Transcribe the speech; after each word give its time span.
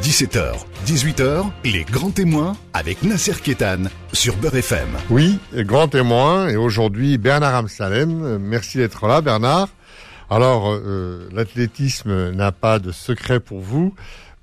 17h, 0.00 0.54
18h, 0.86 1.50
les 1.64 1.84
grands 1.84 2.10
témoins 2.10 2.56
avec 2.72 3.02
Nasser 3.02 3.34
Kétan 3.40 3.84
sur 4.12 4.36
Beurre 4.36 4.56
FM. 4.56 4.88
Oui, 5.10 5.38
grand 5.54 5.88
témoin 5.88 6.48
et 6.48 6.56
aujourd'hui 6.56 7.18
Bernard 7.18 7.54
Amsalem. 7.54 8.38
Merci 8.38 8.78
d'être 8.78 9.06
là 9.06 9.20
Bernard. 9.20 9.68
Alors, 10.30 10.72
euh, 10.72 11.28
l'athlétisme 11.32 12.30
n'a 12.30 12.52
pas 12.52 12.78
de 12.78 12.90
secret 12.90 13.38
pour 13.38 13.60
vous. 13.60 13.94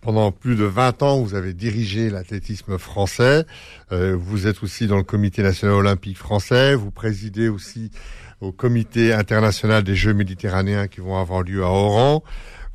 Pendant 0.01 0.31
plus 0.31 0.55
de 0.55 0.63
20 0.63 1.03
ans, 1.03 1.21
vous 1.21 1.35
avez 1.35 1.53
dirigé 1.53 2.09
l'athlétisme 2.09 2.77
français. 2.77 3.45
Euh, 3.91 4.15
vous 4.17 4.47
êtes 4.47 4.63
aussi 4.63 4.87
dans 4.87 4.97
le 4.97 5.03
comité 5.03 5.43
national 5.43 5.75
olympique 5.75 6.17
français. 6.17 6.75
Vous 6.75 6.91
présidez 6.91 7.49
aussi 7.49 7.91
au 8.39 8.53
comité 8.53 9.11
international 9.13 9.83
des 9.83 9.95
Jeux 9.95 10.13
méditerranéens 10.13 10.87
qui 10.87 11.01
vont 11.01 11.17
avoir 11.17 11.43
lieu 11.43 11.63
à 11.63 11.69
Oran. 11.69 12.23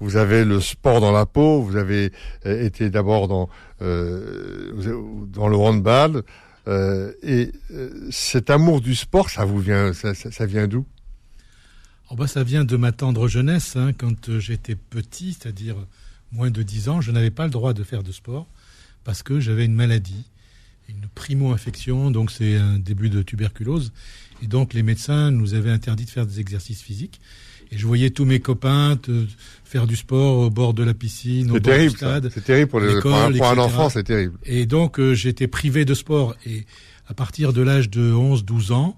Vous 0.04 0.16
avez 0.16 0.44
le 0.44 0.60
sport 0.60 1.00
dans 1.00 1.12
la 1.12 1.24
peau. 1.24 1.62
Vous 1.62 1.76
avez 1.76 2.12
euh, 2.44 2.66
été 2.66 2.90
d'abord 2.90 3.26
dans 3.26 3.48
euh, 3.80 5.24
dans 5.28 5.48
le 5.48 5.56
handball. 5.56 6.22
Euh, 6.68 7.12
et 7.22 7.52
cet 8.10 8.50
amour 8.50 8.82
du 8.82 8.94
sport, 8.94 9.30
ça 9.30 9.46
vous 9.46 9.60
vient, 9.60 9.94
ça, 9.94 10.46
vient 10.46 10.66
d'où? 10.66 10.84
Bah, 12.14 12.26
Ça 12.26 12.44
vient 12.44 12.64
de 12.64 12.76
ma 12.76 12.92
tendre 12.92 13.28
jeunesse. 13.28 13.76
Hein, 13.76 13.92
quand 13.96 14.38
j'étais 14.38 14.74
petit, 14.74 15.32
c'est-à-dire 15.32 15.76
moins 16.32 16.50
de 16.50 16.62
10 16.62 16.90
ans, 16.90 17.00
je 17.00 17.10
n'avais 17.10 17.30
pas 17.30 17.44
le 17.44 17.50
droit 17.50 17.72
de 17.72 17.82
faire 17.82 18.02
de 18.02 18.12
sport 18.12 18.46
parce 19.04 19.22
que 19.22 19.40
j'avais 19.40 19.64
une 19.64 19.74
maladie, 19.74 20.24
une 20.90 21.06
primo-infection, 21.14 22.10
donc 22.10 22.30
c'est 22.30 22.56
un 22.56 22.78
début 22.78 23.08
de 23.08 23.22
tuberculose. 23.22 23.90
Et 24.42 24.48
donc 24.48 24.74
les 24.74 24.82
médecins 24.82 25.30
nous 25.30 25.54
avaient 25.54 25.70
interdit 25.70 26.04
de 26.04 26.10
faire 26.10 26.26
des 26.26 26.40
exercices 26.40 26.82
physiques. 26.82 27.20
Et 27.74 27.78
je 27.78 27.86
voyais 27.86 28.10
tous 28.10 28.24
mes 28.24 28.38
copains 28.38 28.96
faire 29.64 29.86
du 29.86 29.96
sport 29.96 30.38
au 30.38 30.50
bord 30.50 30.74
de 30.74 30.84
la 30.84 30.94
piscine, 30.94 31.50
au 31.50 31.58
bord 31.58 31.76
du 31.76 31.90
stade. 31.90 32.30
C'est 32.32 32.44
terrible 32.44 32.70
pour, 32.70 32.78
les, 32.80 33.00
pour, 33.00 33.12
un, 33.12 33.58
enfant, 33.58 33.88
c'est 33.88 34.04
terrible. 34.04 34.38
Et 34.44 34.66
donc 34.66 35.00
euh, 35.00 35.14
j'étais 35.14 35.48
privé 35.48 35.84
de 35.84 35.94
sport. 35.94 36.36
Et 36.46 36.66
à 37.08 37.14
partir 37.14 37.52
de 37.52 37.62
l'âge 37.62 37.90
de 37.90 38.12
11-12 38.12 38.72
ans, 38.72 38.96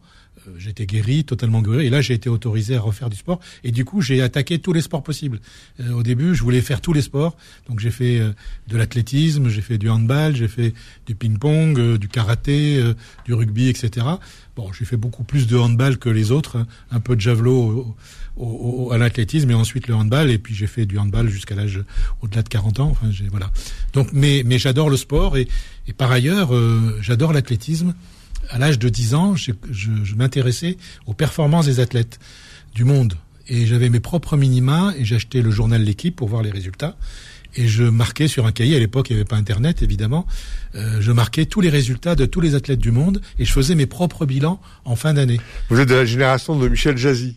j'étais 0.58 0.86
guéri, 0.86 1.24
totalement 1.24 1.62
guéri, 1.62 1.86
et 1.86 1.90
là 1.90 2.00
j'ai 2.00 2.14
été 2.14 2.28
autorisé 2.28 2.76
à 2.76 2.80
refaire 2.80 3.10
du 3.10 3.16
sport. 3.16 3.40
Et 3.64 3.72
du 3.72 3.84
coup, 3.84 4.00
j'ai 4.00 4.22
attaqué 4.22 4.58
tous 4.58 4.72
les 4.72 4.82
sports 4.82 5.02
possibles. 5.02 5.40
Euh, 5.80 5.92
au 5.92 6.02
début, 6.02 6.34
je 6.34 6.42
voulais 6.42 6.60
faire 6.60 6.80
tous 6.80 6.92
les 6.92 7.02
sports, 7.02 7.36
donc 7.68 7.80
j'ai 7.80 7.90
fait 7.90 8.20
de 8.68 8.76
l'athlétisme, 8.76 9.48
j'ai 9.48 9.62
fait 9.62 9.78
du 9.78 9.88
handball, 9.88 10.34
j'ai 10.36 10.48
fait 10.48 10.74
du 11.06 11.14
ping-pong, 11.14 11.96
du 11.98 12.08
karaté, 12.08 12.82
du 13.24 13.34
rugby, 13.34 13.68
etc. 13.68 14.06
Bon, 14.56 14.72
j'ai 14.72 14.84
fait 14.84 14.96
beaucoup 14.96 15.24
plus 15.24 15.46
de 15.46 15.56
handball 15.56 15.98
que 15.98 16.08
les 16.08 16.30
autres, 16.30 16.56
hein. 16.56 16.66
un 16.90 17.00
peu 17.00 17.14
de 17.14 17.20
javelot 17.20 17.94
au, 18.36 18.90
à 18.92 18.98
l'athlétisme 18.98 19.50
et 19.50 19.54
ensuite 19.54 19.88
le 19.88 19.94
handball 19.94 20.30
et 20.30 20.38
puis 20.38 20.54
j'ai 20.54 20.66
fait 20.66 20.86
du 20.86 20.98
handball 20.98 21.28
jusqu'à 21.28 21.54
l'âge 21.54 21.80
au-delà 22.22 22.42
de 22.42 22.48
40 22.48 22.80
ans. 22.80 22.88
Enfin, 22.90 23.10
j'ai 23.10 23.28
voilà. 23.28 23.50
Donc, 23.92 24.08
mais 24.12 24.42
mais 24.44 24.58
j'adore 24.58 24.90
le 24.90 24.96
sport 24.96 25.36
et, 25.36 25.48
et 25.86 25.92
par 25.92 26.10
ailleurs 26.10 26.54
euh, 26.54 26.98
j'adore 27.00 27.32
l'athlétisme. 27.32 27.94
À 28.50 28.58
l'âge 28.58 28.78
de 28.78 28.88
10 28.88 29.14
ans, 29.14 29.36
je, 29.36 29.52
je, 29.70 29.90
je 30.02 30.14
m'intéressais 30.14 30.76
aux 31.06 31.14
performances 31.14 31.66
des 31.66 31.80
athlètes 31.80 32.18
du 32.74 32.84
monde 32.84 33.14
et 33.48 33.66
j'avais 33.66 33.88
mes 33.88 34.00
propres 34.00 34.36
minima 34.36 34.92
et 34.98 35.04
j'achetais 35.04 35.42
le 35.42 35.50
journal 35.50 35.82
L'équipe 35.82 36.16
pour 36.16 36.28
voir 36.28 36.42
les 36.42 36.50
résultats 36.50 36.96
et 37.56 37.66
je 37.68 37.84
marquais 37.84 38.28
sur 38.28 38.46
un 38.46 38.52
cahier, 38.52 38.76
à 38.76 38.78
l'époque 38.78 39.08
il 39.08 39.14
n'y 39.14 39.20
avait 39.20 39.28
pas 39.28 39.36
Internet 39.36 39.82
évidemment, 39.82 40.26
euh, 40.74 40.98
je 41.00 41.12
marquais 41.12 41.46
tous 41.46 41.60
les 41.60 41.70
résultats 41.70 42.14
de 42.14 42.26
tous 42.26 42.40
les 42.40 42.54
athlètes 42.54 42.78
du 42.78 42.90
monde 42.90 43.20
et 43.38 43.44
je 43.44 43.52
faisais 43.52 43.74
mes 43.74 43.86
propres 43.86 44.26
bilans 44.26 44.60
en 44.84 44.96
fin 44.96 45.14
d'année. 45.14 45.40
Vous 45.70 45.80
êtes 45.80 45.88
de 45.88 45.94
la 45.94 46.04
génération 46.04 46.58
de 46.58 46.68
Michel 46.68 46.96
Jazzy 46.96 47.36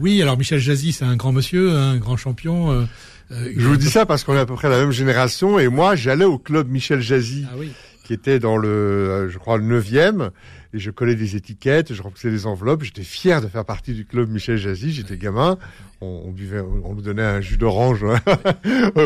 oui, 0.00 0.22
alors 0.22 0.38
Michel 0.38 0.60
Jazzy, 0.60 0.92
c'est 0.92 1.04
un 1.04 1.16
grand 1.16 1.32
monsieur, 1.32 1.72
un 1.72 1.96
grand 1.96 2.16
champion. 2.16 2.70
Euh, 2.70 2.84
euh, 3.32 3.52
je 3.56 3.66
vous 3.66 3.76
dis 3.76 3.90
ça 3.90 4.06
parce 4.06 4.22
qu'on 4.22 4.34
est 4.34 4.38
à 4.38 4.46
peu 4.46 4.54
près 4.54 4.68
la 4.68 4.78
même 4.78 4.92
génération 4.92 5.58
et 5.58 5.66
moi 5.66 5.96
j'allais 5.96 6.24
au 6.24 6.38
club 6.38 6.68
Michel 6.68 7.00
Jazzy, 7.00 7.44
ah 7.50 7.56
qui 8.08 8.14
était 8.14 8.38
dans 8.38 8.56
le, 8.56 8.68
euh, 8.68 9.28
je 9.28 9.36
crois, 9.36 9.58
le 9.58 9.64
neuvième 9.64 10.30
et 10.72 10.78
je 10.78 10.90
collais 10.90 11.14
des 11.14 11.36
étiquettes, 11.36 11.92
je 11.92 12.00
remplissais 12.00 12.30
des 12.30 12.46
enveloppes. 12.46 12.82
J'étais 12.82 13.02
fier 13.02 13.42
de 13.42 13.48
faire 13.48 13.66
partie 13.66 13.92
du 13.92 14.06
club 14.06 14.30
Michel 14.30 14.56
Jazzy. 14.56 14.92
J'étais 14.92 15.18
gamin. 15.18 15.58
On, 16.00 16.22
on, 16.24 16.30
buvait, 16.30 16.60
on 16.60 16.94
nous 16.94 17.02
donnait 17.02 17.22
un 17.22 17.42
jus 17.42 17.58
d'orange 17.58 18.04
hein, 18.04 18.18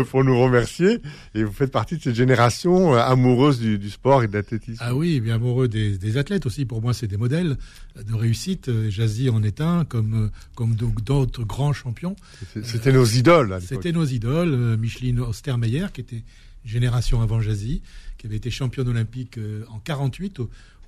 pour 0.11 0.23
nous 0.23 0.41
remercier. 0.41 1.01
Et 1.35 1.43
vous 1.43 1.51
faites 1.51 1.73
partie 1.73 1.97
de 1.97 2.03
cette 2.03 2.15
génération 2.15 2.95
euh, 2.95 2.99
amoureuse 2.99 3.59
du, 3.59 3.77
du 3.77 3.91
sport 3.91 4.23
et 4.23 4.29
de 4.29 4.35
l'athlétisme. 4.35 4.79
Ah 4.81 4.95
oui, 4.95 5.19
bien 5.19 5.35
amoureux 5.35 5.67
des, 5.67 5.99
des, 5.99 6.17
athlètes 6.17 6.47
aussi. 6.47 6.65
Pour 6.65 6.81
moi, 6.81 6.95
c'est 6.95 7.09
des 7.09 7.17
modèles 7.17 7.57
de 7.97 8.15
réussite. 8.15 8.71
Jazzy 8.89 9.31
en 9.31 9.43
est 9.43 9.61
un, 9.61 9.85
comme 9.85 10.31
comme 10.55 10.77
d'autres 10.77 11.43
grands 11.43 11.73
champions. 11.73 12.15
C'était 12.63 12.93
nos 12.93 13.05
idoles. 13.07 13.59
C'était 13.67 13.91
nos 13.91 14.07
idoles. 14.07 14.77
Micheline 14.77 15.19
Ostermeyer, 15.19 15.87
qui 15.93 16.03
était 16.03 16.23
génération 16.65 17.21
avant 17.23 17.41
Jazzy, 17.41 17.83
qui 18.23 18.29
avait 18.29 18.37
été 18.37 18.53
championne 18.53 18.87
olympique 18.87 19.37
euh, 19.37 19.65
en 19.69 19.81
48, 19.81 20.39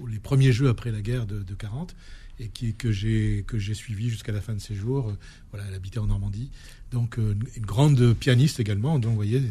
les 0.09 0.21
premiers 0.21 0.53
Jeux 0.53 0.69
après 0.69 0.93
la 0.93 1.01
guerre 1.01 1.27
de, 1.27 1.43
40, 1.53 1.97
et 2.39 2.47
qui, 2.47 2.75
que 2.75 2.93
j'ai 2.93 3.45
que 3.45 3.59
j'ai 3.59 3.75
suivi 3.75 4.09
jusqu'à 4.09 4.31
la 4.31 4.41
fin 4.41 4.55
de 4.55 4.61
ses 4.61 4.77
jours. 4.77 5.09
Euh, 5.09 5.19
voilà, 5.51 5.67
elle 5.69 5.75
habitait 5.75 5.99
en 5.99 6.07
Normandie, 6.07 6.51
donc 6.93 7.19
euh, 7.19 7.35
une 7.57 7.67
grande 7.67 8.15
pianiste 8.15 8.61
également. 8.61 9.01
Donc, 9.01 9.11
vous 9.11 9.17
voyez, 9.17 9.43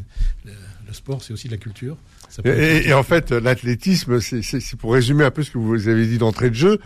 le, 0.45 0.53
sport, 0.93 1.21
c'est 1.21 1.33
aussi 1.33 1.47
de 1.47 1.53
la 1.53 1.57
culture. 1.57 1.97
Et, 2.45 2.93
en 2.93 3.03
fait, 3.03 3.31
l'athlétisme, 3.31 4.21
c'est 4.21 4.75
pour 4.77 4.93
résumer 4.93 5.25
un 5.25 5.31
peu 5.31 5.43
ce 5.43 5.51
que 5.51 5.57
vous 5.57 5.89
avez 5.89 6.07
dit 6.07 6.17
d'entrée 6.17 6.49
de 6.49 6.55
jeu. 6.55 6.79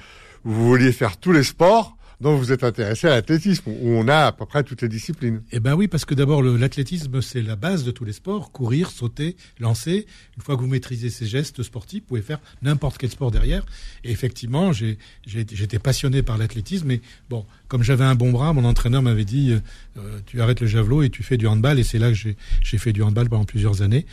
Vous 0.43 0.67
vouliez 0.67 0.91
faire 0.91 1.17
tous 1.17 1.31
les 1.31 1.43
sports 1.43 1.96
donc 2.19 2.39
vous 2.39 2.51
êtes 2.51 2.63
intéressé 2.63 3.07
à 3.07 3.11
l'athlétisme, 3.11 3.69
où 3.69 3.89
on 3.89 4.07
a 4.07 4.25
à 4.27 4.31
peu 4.31 4.45
près 4.45 4.63
toutes 4.63 4.81
les 4.81 4.89
disciplines. 4.89 5.43
Eh 5.51 5.59
ben 5.59 5.75
oui, 5.75 5.87
parce 5.87 6.03
que 6.03 6.15
d'abord 6.15 6.41
l'athlétisme 6.41 7.21
c'est 7.21 7.41
la 7.41 7.55
base 7.55 7.83
de 7.83 7.91
tous 7.91 8.05
les 8.05 8.13
sports, 8.13 8.51
courir, 8.51 8.89
sauter, 8.89 9.35
lancer. 9.59 10.07
Une 10.35 10.43
fois 10.43 10.55
que 10.55 10.61
vous 10.61 10.67
maîtrisez 10.67 11.09
ces 11.09 11.27
gestes 11.27 11.61
sportifs, 11.61 12.01
vous 12.01 12.07
pouvez 12.07 12.21
faire 12.21 12.39
n'importe 12.63 12.97
quel 12.97 13.11
sport 13.11 13.29
derrière. 13.29 13.65
Et 14.03 14.11
effectivement, 14.11 14.71
j'étais 14.73 15.79
passionné 15.79 16.23
par 16.23 16.37
l'athlétisme. 16.37 16.87
Mais 16.87 17.01
bon, 17.29 17.45
comme 17.67 17.83
j'avais 17.83 18.05
un 18.05 18.15
bon 18.15 18.31
bras, 18.31 18.53
mon 18.53 18.65
entraîneur 18.65 19.01
m'avait 19.01 19.25
dit 19.25 19.51
euh, 19.51 19.59
euh, 19.99 20.19
tu 20.25 20.41
arrêtes 20.41 20.61
le 20.61 20.67
javelot 20.67 21.03
et 21.03 21.09
tu 21.09 21.21
fais 21.21 21.37
du 21.37 21.45
handball. 21.45 21.77
Et 21.77 21.83
c'est 21.83 21.99
là 21.99 22.11
que 22.11 22.17
j'ai 22.17 22.77
fait 22.77 22.93
du 22.93 23.03
handball 23.03 23.29
pendant 23.29 23.45
plusieurs 23.45 23.81
années 23.81 24.05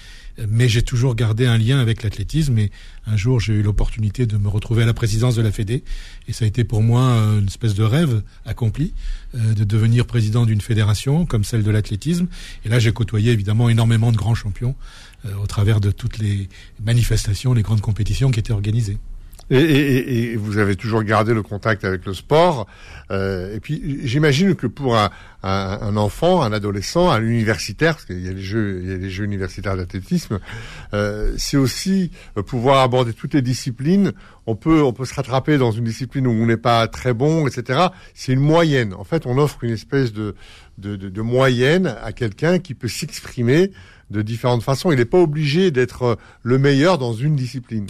mais 0.49 0.69
j'ai 0.69 0.83
toujours 0.83 1.15
gardé 1.15 1.47
un 1.47 1.59
lien 1.59 1.79
avec 1.79 2.03
l'athlétisme 2.03 2.59
et 2.59 2.71
un 3.07 3.17
jour 3.17 3.41
j'ai 3.41 3.53
eu 3.53 3.63
l'opportunité 3.63 4.27
de 4.27 4.37
me 4.37 4.49
retrouver 4.49 4.83
à 4.83 4.87
la 4.87 4.95
présidence 4.95 5.37
de 5.37 5.43
la 5.43 5.53
Fédé 5.53 5.85
et 6.27 6.33
ça 6.33 6.45
a 6.45 6.49
été 6.49 6.65
pour 6.65 6.83
moi 6.83 7.03
une 7.39 7.47
espèce 7.47 7.75
de 7.75 7.85
accompli 8.45 8.93
euh, 9.35 9.55
de 9.55 9.65
devenir 9.65 10.07
président 10.07 10.47
d'une 10.47 10.61
fédération 10.61 11.27
comme 11.27 11.45
celle 11.45 11.63
de 11.63 11.71
l'athlétisme 11.71 12.27
et 12.65 12.69
là 12.69 12.79
j'ai 12.79 12.93
côtoyé 12.93 13.33
évidemment 13.33 13.69
énormément 13.69 14.13
de 14.13 14.17
grands 14.17 14.35
champions 14.35 14.75
euh, 15.27 15.35
au 15.43 15.47
travers 15.47 15.81
de 15.81 15.91
toutes 15.91 16.19
les 16.19 16.49
manifestations, 16.85 17.55
les 17.55 17.63
grandes 17.63 17.81
compétitions 17.81 18.31
qui 18.31 18.41
étaient 18.41 18.53
organisées. 18.53 18.99
Et, 19.51 19.59
et, 19.59 20.33
et, 20.33 20.37
vous 20.37 20.59
avez 20.59 20.75
toujours 20.75 21.03
gardé 21.03 21.35
le 21.35 21.43
contact 21.43 21.85
avec 21.85 22.07
le 22.07 22.15
sport. 22.15 22.67
Euh, 23.11 23.55
et 23.55 23.61
puis, 23.61 24.01
j'imagine 24.03 24.55
que 24.55 24.67
pour 24.67 24.97
un, 24.97 25.11
un, 25.43 25.79
un, 25.83 25.97
enfant, 25.97 26.43
un 26.43 26.53
adolescent, 26.53 27.11
un 27.11 27.23
universitaire, 27.23 27.95
parce 27.95 28.07
qu'il 28.07 28.25
y 28.25 28.29
a 28.29 28.33
les 28.33 28.43
jeux, 28.43 28.81
il 28.83 28.91
y 28.91 28.95
a 28.95 28.97
les 28.97 29.11
jeux 29.11 29.25
universitaires 29.25 29.77
d'athlétisme, 29.77 30.41
euh, 30.95 31.35
c'est 31.37 31.59
aussi 31.59 32.11
euh, 32.39 32.43
pouvoir 32.43 32.83
aborder 32.83 33.13
toutes 33.13 33.35
les 33.35 33.43
disciplines. 33.43 34.13
On 34.47 34.57
peut, 34.57 34.83
on 34.83 34.93
peut 34.93 35.05
se 35.05 35.15
rattraper 35.15 35.59
dans 35.59 35.73
une 35.73 35.85
discipline 35.85 36.27
où 36.27 36.31
on 36.31 36.47
n'est 36.47 36.57
pas 36.57 36.89
très 36.89 37.13
bon, 37.13 37.47
etc. 37.47 37.89
C'est 38.15 38.33
une 38.33 38.41
moyenne. 38.41 38.95
En 38.95 39.05
fait, 39.05 39.27
on 39.27 39.37
offre 39.37 39.63
une 39.65 39.73
espèce 39.73 40.13
de, 40.13 40.35
de, 40.79 40.97
de, 40.97 41.11
de 41.11 41.21
moyenne 41.21 41.95
à 42.03 42.13
quelqu'un 42.13 42.59
qui 42.59 42.75
peut 42.75 42.89
s'exprimer 42.89 43.71
de 44.11 44.23
différentes 44.23 44.63
façons. 44.63 44.93
Il 44.93 44.99
n'est 44.99 45.05
pas 45.05 45.21
obligé 45.21 45.71
d'être 45.71 46.19
le 46.43 46.59
meilleur 46.59 46.99
dans 46.99 47.13
une 47.13 47.37
discipline. 47.37 47.87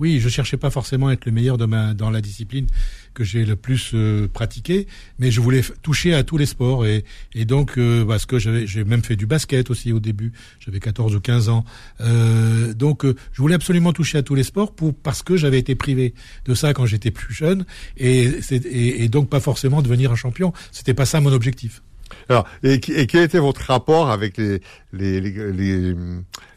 Oui, 0.00 0.18
je 0.18 0.30
cherchais 0.30 0.56
pas 0.56 0.70
forcément 0.70 1.08
à 1.08 1.12
être 1.12 1.26
le 1.26 1.32
meilleur 1.32 1.58
dans 1.58 2.10
la 2.10 2.20
discipline 2.22 2.66
que 3.12 3.22
j'ai 3.22 3.44
le 3.44 3.54
plus 3.54 3.90
euh, 3.92 4.28
pratiqué, 4.28 4.86
mais 5.18 5.30
je 5.30 5.42
voulais 5.42 5.60
toucher 5.82 6.14
à 6.14 6.24
tous 6.24 6.38
les 6.38 6.46
sports 6.46 6.86
et, 6.86 7.04
donc 7.44 7.76
euh, 7.76 8.06
parce 8.06 8.24
que 8.24 8.38
j'ai 8.38 8.84
même 8.84 9.02
fait 9.04 9.16
du 9.16 9.26
basket 9.26 9.68
aussi 9.68 9.92
au 9.92 10.00
début, 10.00 10.32
j'avais 10.58 10.80
14 10.80 11.14
ou 11.14 11.20
15 11.20 11.50
ans. 11.50 11.66
Euh, 12.00 12.72
donc 12.72 13.04
je 13.04 13.42
voulais 13.42 13.56
absolument 13.56 13.92
toucher 13.92 14.16
à 14.16 14.22
tous 14.22 14.34
les 14.34 14.44
sports 14.44 14.74
pour 14.74 14.94
parce 14.94 15.22
que 15.22 15.36
j'avais 15.36 15.58
été 15.58 15.74
privé 15.74 16.14
de 16.46 16.54
ça 16.54 16.72
quand 16.72 16.86
j'étais 16.86 17.10
plus 17.10 17.34
jeune 17.34 17.66
et, 17.98 18.30
et, 18.50 19.04
et 19.04 19.08
donc 19.10 19.28
pas 19.28 19.40
forcément 19.40 19.82
devenir 19.82 20.12
un 20.12 20.16
champion, 20.16 20.54
c'était 20.72 20.94
pas 20.94 21.04
ça 21.04 21.20
mon 21.20 21.32
objectif. 21.32 21.82
Alors, 22.28 22.46
et, 22.62 22.80
quel 22.80 23.22
était 23.22 23.38
votre 23.38 23.62
rapport 23.62 24.10
avec 24.10 24.36
les, 24.36 24.60
les, 24.92 25.20
les, 25.20 25.52
les 25.52 25.94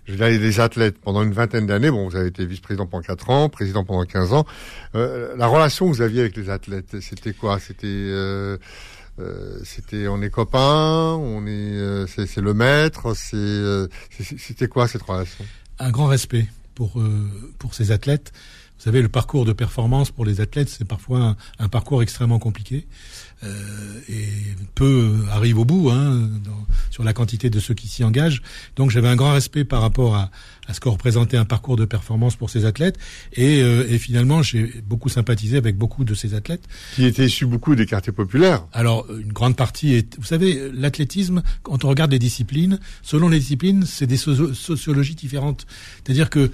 les 0.08 0.60
athlètes 0.60 0.98
pendant 1.00 1.24
une 1.24 1.34
vingtaine 1.34 1.66
d'années? 1.66 1.90
Bon, 1.90 2.08
vous 2.08 2.16
avez 2.16 2.28
été 2.28 2.46
vice-président 2.46 2.86
pendant 2.86 3.04
4 3.04 3.30
ans, 3.30 3.50
président 3.50 3.84
pendant 3.84 4.04
15 4.06 4.34
ans. 4.34 4.46
Euh, 4.96 5.36
la 5.38 5.48
relation 5.48 5.90
que 5.90 5.96
vous 5.96 6.02
aviez 6.02 6.22
avec 6.22 6.36
les 6.36 6.50
athlètes, 6.50 7.00
c'était 7.00 7.34
quoi? 7.34 7.60
C'était 7.60 7.88
euh, 7.88 8.58
euh, 9.20 9.60
c'était 9.64 10.08
on 10.08 10.22
est 10.22 10.30
copains, 10.30 11.14
on 11.14 11.46
est 11.46 11.50
euh, 11.50 12.08
c'est 12.08 12.42
le 12.42 12.54
maître, 12.54 13.16
c'est 13.16 13.88
c'était 14.38 14.68
quoi 14.68 14.88
cette 14.88 15.04
relation? 15.04 15.46
Un 15.80 15.92
grand 15.92 16.08
respect 16.08 16.48
pour 16.76 17.02
pour 17.60 17.74
ces 17.74 17.92
athlètes. 17.92 18.32
Vous 18.84 18.92
savez, 18.92 19.02
le 19.02 19.08
parcours 19.08 19.46
de 19.46 19.54
performance 19.54 20.12
pour 20.12 20.26
les 20.26 20.42
athlètes, 20.42 20.68
c'est 20.68 20.86
parfois 20.86 21.38
un, 21.58 21.70
parcours 21.70 22.04
extrêmement 22.04 22.38
compliqué. 22.38 22.86
Et 24.10 24.28
peu 24.76 25.20
arrivent 25.32 25.60
au 25.60 25.66
bout 25.66 25.90
hein, 25.90 26.30
sur 26.90 27.04
la 27.04 27.14
quantité 27.14 27.50
de 27.50 27.60
ceux 27.60 27.74
qui 27.74 27.88
s'y 27.88 28.04
engagent. 28.04 28.42
Donc 28.76 28.90
j'avais 28.90 29.08
un 29.08 29.16
grand 29.16 29.34
respect 29.34 29.64
par 29.64 29.82
rapport 29.82 30.16
à, 30.16 30.32
à 30.68 30.74
ce 30.74 30.80
que 30.80 30.90
représentait 30.90 31.38
un 31.38 31.46
parcours 31.46 31.76
de 31.76 31.86
performance 31.86 32.36
pour 32.36 32.50
ces 32.50 32.66
athlètes. 32.66 32.98
Et, 33.34 33.62
euh, 33.62 33.86
et 33.90 33.98
finalement, 33.98 34.42
j'ai 34.42 34.82
beaucoup 34.86 35.10
sympathisé 35.10 35.58
avec 35.58 35.78
beaucoup 35.78 36.04
de 36.04 36.14
ces 36.14 36.34
athlètes. 36.34 36.64
Qui 36.96 37.06
étaient 37.06 37.26
issus 37.26 37.46
beaucoup 37.46 37.76
des 37.76 37.86
quartiers 37.86 38.14
populaires. 38.14 38.66
Alors, 38.72 39.06
une 39.12 39.34
grande 39.34 39.56
partie 39.56 39.94
est... 39.94 40.18
Vous 40.18 40.26
savez, 40.26 40.72
l'athlétisme, 40.74 41.44
quand 41.64 41.84
on 41.84 41.90
regarde 41.90 42.12
les 42.12 42.20
disciplines, 42.20 42.80
selon 43.02 43.30
les 43.30 43.40
disciplines, 43.40 43.86
c'est 43.86 44.08
des 44.08 44.18
sociologies 44.18 45.16
différentes. 45.16 45.66
C'est-à-dire 46.04 46.30
que 46.30 46.40
euh, 46.40 46.50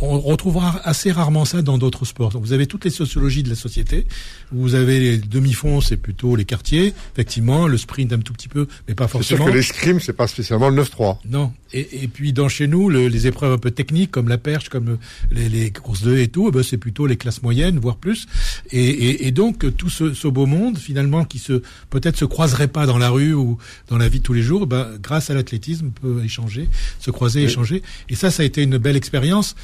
on 0.00 0.20
retrouvera 0.20 0.80
assez 0.84 1.10
rarement 1.10 1.44
ça 1.44 1.62
dans 1.62 1.78
d'autres 1.78 2.04
sports. 2.04 2.30
Donc, 2.30 2.42
vous 2.42 2.52
avez 2.52 2.66
toutes 2.66 2.84
les 2.84 2.90
sociologies 2.90 3.42
de 3.42 3.48
la 3.48 3.56
société. 3.56 4.06
Vous 4.52 4.74
avez 4.74 5.00
les 5.00 5.18
demi-fonds, 5.18 5.80
c'est 5.80 5.96
plutôt 5.96 6.36
les 6.36 6.44
quartiers. 6.44 6.94
Effectivement, 7.14 7.66
le 7.66 7.76
sprint 7.76 8.12
un 8.12 8.18
tout 8.18 8.32
petit 8.32 8.48
peu, 8.48 8.68
mais 8.86 8.94
pas 8.94 9.08
forcément. 9.08 9.38
C'est 9.38 9.44
sûr 9.44 9.52
que 9.52 9.56
l'escrime, 9.56 10.00
c'est 10.00 10.12
pas 10.12 10.28
spécialement 10.28 10.68
le 10.68 10.82
9-3. 10.82 11.18
Non. 11.28 11.52
Et, 11.72 12.04
et, 12.04 12.08
puis, 12.08 12.32
dans 12.32 12.48
chez 12.48 12.66
nous, 12.66 12.88
le, 12.88 13.08
les 13.08 13.26
épreuves 13.26 13.47
un 13.52 13.58
peu 13.58 13.70
techniques 13.70 14.10
comme 14.10 14.28
la 14.28 14.38
perche, 14.38 14.68
comme 14.68 14.98
les, 15.30 15.48
les 15.48 15.70
courses 15.70 16.02
de 16.02 16.16
et 16.16 16.28
tout, 16.28 16.48
eh 16.48 16.52
ben 16.52 16.62
c'est 16.62 16.78
plutôt 16.78 17.06
les 17.06 17.16
classes 17.16 17.42
moyennes, 17.42 17.78
voire 17.78 17.96
plus. 17.96 18.26
Et, 18.70 18.84
et, 18.84 19.26
et 19.26 19.30
donc 19.30 19.76
tout 19.76 19.90
ce, 19.90 20.14
ce, 20.14 20.28
beau 20.28 20.46
monde 20.46 20.78
finalement 20.78 21.24
qui 21.24 21.38
se 21.38 21.62
peut-être 21.90 22.16
se 22.16 22.24
croiserait 22.24 22.68
pas 22.68 22.86
dans 22.86 22.98
la 22.98 23.10
rue 23.10 23.34
ou 23.34 23.58
dans 23.88 23.98
la 23.98 24.08
vie 24.08 24.18
de 24.18 24.24
tous 24.24 24.32
les 24.32 24.42
jours, 24.42 24.66
ben, 24.66 24.88
grâce 25.00 25.30
à 25.30 25.34
l'athlétisme 25.34 25.90
peut 25.90 26.22
échanger, 26.24 26.68
se 27.00 27.10
croiser, 27.10 27.42
échanger. 27.42 27.82
Et 28.08 28.14
ça, 28.14 28.30
ça 28.30 28.42
a 28.42 28.46
été 28.46 28.62
une 28.62 28.78
belle 28.78 28.96
expérience 28.96 29.54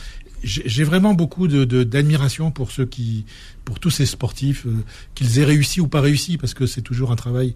j'ai 0.44 0.84
vraiment 0.84 1.14
beaucoup 1.14 1.48
d'admiration 1.48 2.48
de, 2.48 2.52
pour 2.52 2.70
ceux 2.70 2.84
qui, 2.84 3.24
pour 3.64 3.80
tous 3.80 3.90
ces 3.90 4.06
sportifs, 4.06 4.66
euh, 4.66 4.84
qu'ils 5.14 5.38
aient 5.38 5.44
réussi 5.44 5.80
ou 5.80 5.88
pas 5.88 6.00
réussi, 6.00 6.36
parce 6.36 6.54
que 6.54 6.66
c'est 6.66 6.82
toujours 6.82 7.10
un 7.10 7.16
travail, 7.16 7.54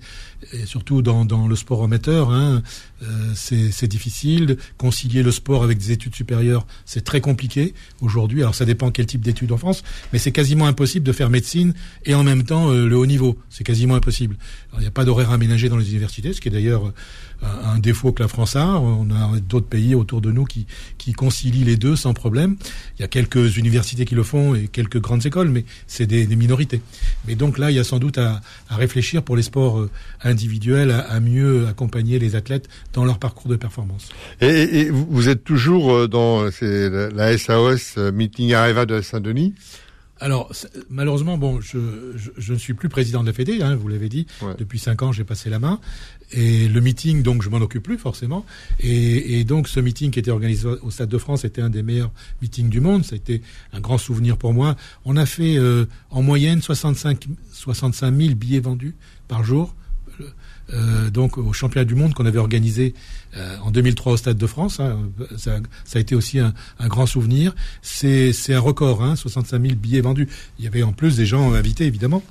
et 0.53 0.67
surtout 0.67 1.03
dans, 1.03 1.25
dans 1.25 1.47
le 1.47 1.57
sport 1.57 1.83
amateur, 1.85 2.31
hein, 2.31 2.63
euh, 3.03 3.33
c'est 3.35 3.87
difficile. 3.87 4.57
Concilier 4.77 5.23
le 5.23 5.31
sport 5.31 5.63
avec 5.63 5.79
des 5.79 5.93
études 5.93 6.15
supérieures, 6.15 6.67
c'est 6.85 7.05
très 7.05 7.21
compliqué 7.21 7.75
aujourd'hui. 8.01 8.43
Alors 8.43 8.55
ça 8.55 8.65
dépend 8.65 8.91
quel 8.91 9.07
type 9.07 9.21
d'études 9.21 9.53
en 9.53 9.59
France, 9.59 9.83
mais 10.13 10.19
c'est 10.19 10.33
quasiment 10.33 10.67
impossible 10.67 11.07
de 11.07 11.13
faire 11.13 11.31
médecine 11.31 11.75
et 12.05 12.15
en 12.15 12.25
même 12.25 12.45
temps 12.45 12.71
euh, 12.71 12.87
le 12.87 12.97
haut 12.97 13.07
niveau. 13.07 13.39
C'est 13.51 13.65
quasiment 13.65 13.95
impossible. 13.95 14.37
il 14.75 14.81
n'y 14.81 14.87
a 14.87 14.91
pas 14.91 15.05
d'horaire 15.05 15.31
aménagé 15.31 15.69
dans 15.69 15.77
les 15.77 15.91
universités, 15.91 16.33
ce 16.33 16.41
qui 16.41 16.49
est 16.49 16.53
d'ailleurs 16.53 16.93
un 17.43 17.79
défaut 17.79 18.13
que 18.13 18.23
la 18.23 18.29
France 18.29 18.57
a. 18.57 18.67
On 18.81 19.11
a 19.11 19.39
d'autres 19.41 19.67
pays 19.67 19.95
autour 19.95 20.21
de 20.21 20.33
nous 20.33 20.45
qui, 20.45 20.67
qui 20.97 21.13
concilient 21.13 21.65
les 21.65 21.77
deux 21.77 21.97
sans 21.97 22.15
problème. 22.15 22.57
Il 22.99 23.03
y 23.03 23.05
a 23.05 23.09
quelques 23.09 23.57
universités 23.57 24.05
qui 24.05 24.15
le 24.15 24.23
font 24.23 24.55
et 24.55 24.69
quelques 24.69 25.01
grandes 25.01 25.25
écoles, 25.27 25.49
mais 25.49 25.65
des, 26.07 26.27
des, 26.27 26.37
minorités. 26.37 26.81
Mais 27.27 27.35
donc 27.35 27.59
là, 27.59 27.71
il 27.71 27.77
y 27.77 27.81
a 27.81 27.85
sans 27.85 27.99
doute 27.99 28.19
à, 28.19 28.41
réfléchir 28.71 29.23
pour 29.23 29.37
les 29.37 29.43
sports 29.43 29.81
euh, 29.81 29.91
individuels 30.23 30.91
à, 30.91 31.21
mieux 31.21 31.67
accompagner 31.69 32.19
les 32.19 32.37
athlètes 32.37 32.69
dans 32.93 33.05
leur 33.05 33.19
parcours 33.19 33.51
de 33.51 33.57
performance. 33.57 34.09
Et, 34.41 34.91
vous 34.91 35.29
êtes 35.29 35.45
toujours 35.45 35.93
euh, 35.93 36.09
dans 36.09 36.45
la 36.63 37.39
SAS 37.39 37.95
euh, 37.99 38.13
Meeting 38.13 38.53
Areva 38.55 38.87
de 38.87 39.01
Saint-Denis 39.01 39.55
alors, 40.21 40.53
malheureusement, 40.91 41.39
bon, 41.39 41.61
je, 41.61 41.79
je, 42.17 42.31
je, 42.37 42.53
ne 42.53 42.59
suis 42.59 42.75
plus 42.75 42.89
président 42.89 43.23
de 43.23 43.27
la 43.27 43.33
Fédé, 43.33 43.63
hein, 43.63 43.77
vous 43.77 43.89
l'avez 43.89 44.09
dit. 44.09 44.27
Ouais. 44.43 44.55
Depuis 44.59 44.79
cinq 44.79 45.03
ans, 45.03 45.13
j'ai 45.13 45.25
passé 45.25 45.49
la 45.51 45.59
main. 45.59 45.81
Et 46.33 46.69
le 46.69 46.81
meeting, 46.81 47.23
donc, 47.23 47.43
je 47.43 47.49
m'en 47.49 47.59
occupe 47.59 47.85
plus 47.85 47.99
forcément. 47.99 48.45
Et, 48.81 49.39
et, 49.39 49.45
donc, 49.45 49.69
ce 49.69 49.81
meeting 49.81 50.11
qui 50.11 50.19
était 50.19 50.31
organisé 50.31 50.67
au 50.67 50.91
Stade 50.91 51.09
de 51.09 51.19
France 51.19 51.45
était 51.45 51.63
un 51.63 51.71
des 51.71 51.83
meilleurs 51.83 52.11
meetings 52.43 52.69
du 52.69 52.81
monde. 52.81 53.05
Ça 53.05 53.15
a 53.15 53.17
été 53.17 53.43
un 53.73 53.81
grand 53.81 53.99
souvenir 53.99 54.37
pour 54.37 54.53
moi. 54.53 54.77
On 55.05 55.17
a 55.17 55.27
fait 55.27 55.57
euh, 55.57 55.87
en 56.11 56.23
moyenne 56.23 56.63
65, 56.63 57.29
65 57.53 58.15
000 58.15 58.35
billets 58.35 58.61
vendus 58.61 58.95
par 59.29 59.45
jour. 59.45 59.75
Euh, 60.75 61.09
donc 61.09 61.39
au 61.39 61.55
championnat 61.55 61.87
du 61.87 61.95
monde 61.95 62.13
qu'on 62.13 62.27
avait 62.27 62.39
organisé 62.39 62.95
euh, 63.37 63.57
en 63.63 63.71
2003 63.71 64.13
au 64.13 64.17
Stade 64.17 64.39
de 64.39 64.47
France. 64.47 64.81
Hein, 64.81 64.99
ça, 65.37 65.59
a 65.95 65.99
été 65.99 66.15
aussi 66.15 66.39
un, 66.39 66.55
un 66.79 66.89
grand 66.89 67.07
souvenir. 67.07 67.55
C'est 67.83 68.33
un 68.51 68.61
record, 68.61 69.03
hein, 69.03 69.17
65 69.17 69.61
000 69.61 69.75
billets 69.75 70.01
vendus. 70.01 70.29
Il 70.59 70.65
y 70.65 70.69
avait 70.69 70.83
en 70.83 70.93
plus 70.93 71.17
des 71.17 71.27
gens 71.27 71.53
invités, 71.53 71.85
évidemment. 71.85 72.23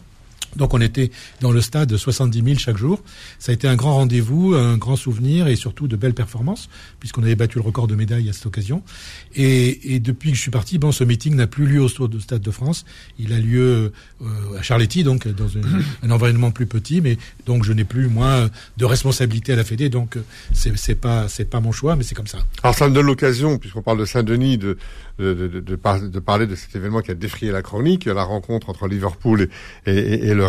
Donc 0.57 0.73
on 0.73 0.81
était 0.81 1.11
dans 1.41 1.51
le 1.51 1.61
stade 1.61 1.89
de 1.89 1.97
70 1.97 2.43
000 2.43 2.59
chaque 2.59 2.77
jour. 2.77 3.01
Ça 3.39 3.51
a 3.51 3.53
été 3.53 3.67
un 3.67 3.75
grand 3.75 3.95
rendez-vous, 3.95 4.53
un 4.55 4.77
grand 4.77 4.95
souvenir 4.95 5.47
et 5.47 5.55
surtout 5.55 5.87
de 5.87 5.95
belles 5.95 6.13
performances, 6.13 6.69
puisqu'on 6.99 7.23
avait 7.23 7.35
battu 7.35 7.57
le 7.59 7.63
record 7.63 7.87
de 7.87 7.95
médailles 7.95 8.29
à 8.29 8.33
cette 8.33 8.45
occasion. 8.45 8.83
Et, 9.35 9.95
et 9.95 9.99
depuis 9.99 10.31
que 10.31 10.37
je 10.37 10.41
suis 10.41 10.51
parti, 10.51 10.77
bon, 10.77 10.91
ce 10.91 11.03
meeting 11.03 11.35
n'a 11.35 11.47
plus 11.47 11.65
lieu 11.65 11.81
au 11.81 11.87
Stade 11.87 12.41
de 12.41 12.51
France. 12.51 12.85
Il 13.19 13.33
a 13.33 13.39
lieu 13.39 13.91
euh, 14.21 14.57
à 14.57 14.61
Charletti, 14.61 15.03
donc 15.03 15.27
dans 15.27 15.57
un, 15.57 15.61
un, 16.03 16.11
environnement 16.11 16.51
plus 16.51 16.65
petit, 16.65 17.01
mais 17.01 17.17
donc 17.45 17.63
je 17.63 17.73
n'ai 17.73 17.83
plus 17.83 18.07
moi 18.07 18.49
de 18.77 18.85
responsabilité 18.85 19.53
à 19.53 19.55
la 19.55 19.63
Fédé, 19.63 19.89
donc 19.89 20.17
c'est 20.53 20.95
pas 20.95 21.27
c'est 21.27 21.49
pas 21.49 21.59
mon 21.59 21.71
choix, 21.71 21.95
mais 21.95 22.03
c'est 22.03 22.15
comme 22.15 22.27
ça. 22.27 22.39
Alors 22.63 22.75
ça 22.75 22.87
me 22.87 22.93
donne 22.93 23.05
l'occasion, 23.05 23.57
puisqu'on 23.57 23.81
parle 23.81 23.99
de 23.99 24.05
Saint-Denis, 24.05 24.57
de 24.57 24.77
de, 25.19 25.33
de, 25.33 25.47
de, 25.47 25.59
de, 25.59 26.19
parler 26.19 26.45
de 26.45 26.55
cet 26.55 26.75
événement 26.75 27.01
qui 27.01 27.11
a 27.11 27.15
défrayé 27.15 27.51
la 27.51 27.63
chronique, 27.63 28.05
la 28.05 28.23
rencontre 28.23 28.69
entre 28.69 28.87
Liverpool 28.87 29.49
et, 29.85 29.91
et, 29.91 30.27
et 30.27 30.33
le 30.35 30.45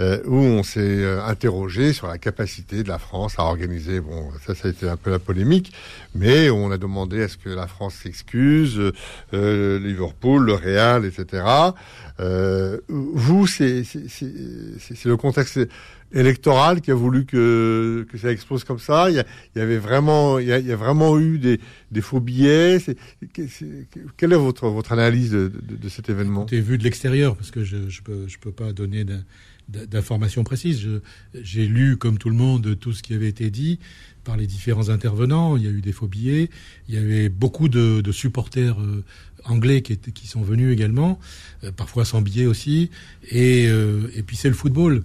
Euh, 0.00 0.18
où 0.26 0.34
on 0.34 0.64
s'est 0.64 0.80
euh, 0.80 1.24
interrogé 1.24 1.92
sur 1.92 2.08
la 2.08 2.18
capacité 2.18 2.82
de 2.82 2.88
la 2.88 2.98
France 2.98 3.34
à 3.38 3.42
organiser. 3.42 4.00
Bon, 4.00 4.28
ça, 4.44 4.52
ça 4.52 4.66
a 4.66 4.70
été 4.72 4.88
un 4.88 4.96
peu 4.96 5.12
la 5.12 5.20
polémique, 5.20 5.72
mais 6.14 6.50
on 6.50 6.70
a 6.70 6.78
demandé 6.78 7.22
à 7.22 7.28
ce 7.28 7.36
que 7.36 7.48
la 7.48 7.66
France 7.66 7.94
s'excuse, 7.94 8.80
euh, 9.32 9.78
Liverpool, 9.78 10.44
le 10.44 10.54
Real, 10.54 11.04
etc. 11.04 11.44
Euh, 12.20 12.78
vous, 12.88 13.46
c'est 13.46 13.82
le 15.04 15.16
contexte 15.16 15.58
électoral 16.12 16.80
qui 16.80 16.90
a 16.90 16.94
voulu 16.94 17.26
que, 17.26 18.06
que 18.10 18.18
ça 18.18 18.30
explose 18.30 18.62
comme 18.64 18.78
ça. 18.78 19.10
Il 19.10 19.16
y, 19.16 19.18
a, 19.18 19.24
il 19.54 19.58
y 19.58 19.62
avait 19.62 19.78
vraiment, 19.78 20.38
il 20.38 20.46
y 20.46 20.52
a, 20.52 20.58
il 20.58 20.66
y 20.66 20.72
a, 20.72 20.76
vraiment 20.76 21.18
eu 21.18 21.38
des, 21.38 21.58
des 21.90 22.00
faux 22.00 22.20
billets. 22.20 22.78
Quelle 24.16 24.32
est 24.32 24.36
votre, 24.36 24.68
votre 24.68 24.92
analyse 24.92 25.32
de, 25.32 25.48
de, 25.48 25.76
de 25.76 25.88
cet 25.88 26.08
événement? 26.08 26.44
T'es 26.44 26.60
vu 26.60 26.78
de 26.78 26.84
l'extérieur 26.84 27.36
parce 27.36 27.50
que 27.50 27.64
je 27.64 27.88
je 27.88 28.02
peux 28.02 28.28
je 28.28 28.38
peux 28.38 28.52
pas 28.52 28.72
donner 28.72 29.04
d'informations 29.68 30.44
précises. 30.44 30.86
J'ai 31.34 31.66
lu 31.66 31.96
comme 31.96 32.18
tout 32.18 32.28
le 32.28 32.36
monde 32.36 32.78
tout 32.78 32.92
ce 32.92 33.02
qui 33.02 33.14
avait 33.14 33.28
été 33.28 33.50
dit 33.50 33.78
par 34.24 34.36
les 34.36 34.46
différents 34.46 34.88
intervenants. 34.88 35.56
Il 35.56 35.64
y 35.64 35.68
a 35.68 35.70
eu 35.70 35.80
des 35.80 35.92
faux 35.92 36.08
billets. 36.08 36.50
Il 36.88 36.94
y 36.94 36.98
avait 36.98 37.28
beaucoup 37.28 37.68
de, 37.68 38.02
supporters 38.10 38.80
euh, 38.80 39.04
anglais 39.44 39.82
qui, 39.82 40.26
sont 40.26 40.42
venus 40.42 40.72
également, 40.72 41.20
euh, 41.62 41.70
parfois 41.70 42.04
sans 42.04 42.22
billets 42.22 42.46
aussi. 42.46 42.90
Et, 43.30 43.66
euh, 43.68 44.08
et 44.14 44.22
puis 44.22 44.36
c'est 44.36 44.48
le 44.48 44.54
football 44.54 45.04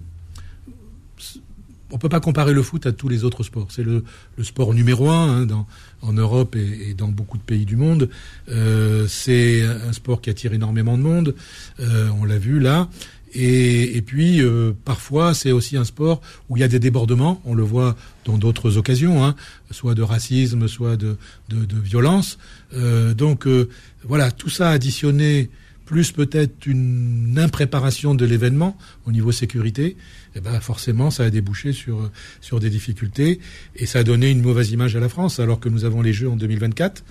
on 1.92 1.98
peut 1.98 2.08
pas 2.08 2.20
comparer 2.20 2.52
le 2.52 2.62
foot 2.62 2.86
à 2.86 2.92
tous 2.92 3.08
les 3.08 3.24
autres 3.24 3.42
sports. 3.42 3.66
C'est 3.70 3.82
le, 3.82 4.04
sport 4.42 4.74
numéro 4.74 5.10
un 5.10 5.42
hein, 5.42 5.66
en 6.02 6.12
Europe 6.12 6.54
et, 6.54 6.94
dans 6.94 7.08
beaucoup 7.08 7.36
de 7.36 7.42
pays 7.42 7.64
du 7.64 7.74
monde. 7.74 8.08
C'est 9.08 9.62
un 9.64 9.92
sport 9.92 10.20
qui 10.20 10.30
attire 10.30 10.52
énormément 10.52 10.96
de 10.96 11.02
monde. 11.02 11.34
On 11.80 12.24
l'a 12.24 12.38
vu 12.38 12.60
là. 12.60 12.88
Et, 13.32 13.96
et 13.96 14.02
puis 14.02 14.42
euh, 14.42 14.72
parfois 14.84 15.34
c'est 15.34 15.52
aussi 15.52 15.76
un 15.76 15.84
sport 15.84 16.20
où 16.48 16.56
il 16.56 16.60
y 16.60 16.62
a 16.62 16.68
des 16.68 16.78
débordements. 16.78 17.40
On 17.44 17.54
le 17.54 17.62
voit 17.62 17.96
dans 18.24 18.38
d'autres 18.38 18.76
occasions, 18.76 19.24
hein, 19.24 19.34
soit 19.70 19.94
de 19.94 20.02
racisme, 20.02 20.66
soit 20.68 20.96
de, 20.96 21.16
de, 21.48 21.64
de 21.64 21.76
violence. 21.78 22.38
Euh, 22.74 23.14
donc 23.14 23.46
euh, 23.46 23.68
voilà, 24.04 24.30
tout 24.30 24.50
ça 24.50 24.70
additionné 24.70 25.50
plus 25.84 26.12
peut-être 26.12 26.66
une 26.66 27.36
impréparation 27.36 28.14
de 28.14 28.24
l'événement 28.24 28.78
au 29.06 29.12
niveau 29.12 29.32
sécurité, 29.32 29.96
eh 30.36 30.40
ben 30.40 30.60
forcément 30.60 31.10
ça 31.10 31.24
a 31.24 31.30
débouché 31.30 31.72
sur 31.72 32.08
sur 32.40 32.60
des 32.60 32.70
difficultés 32.70 33.40
et 33.74 33.86
ça 33.86 33.98
a 34.00 34.04
donné 34.04 34.30
une 34.30 34.40
mauvaise 34.40 34.70
image 34.70 34.94
à 34.94 35.00
la 35.00 35.08
France 35.08 35.40
alors 35.40 35.58
que 35.58 35.68
nous 35.68 35.84
avons 35.84 36.00
les 36.00 36.12
Jeux 36.12 36.30
en 36.30 36.36
2024 36.36 37.02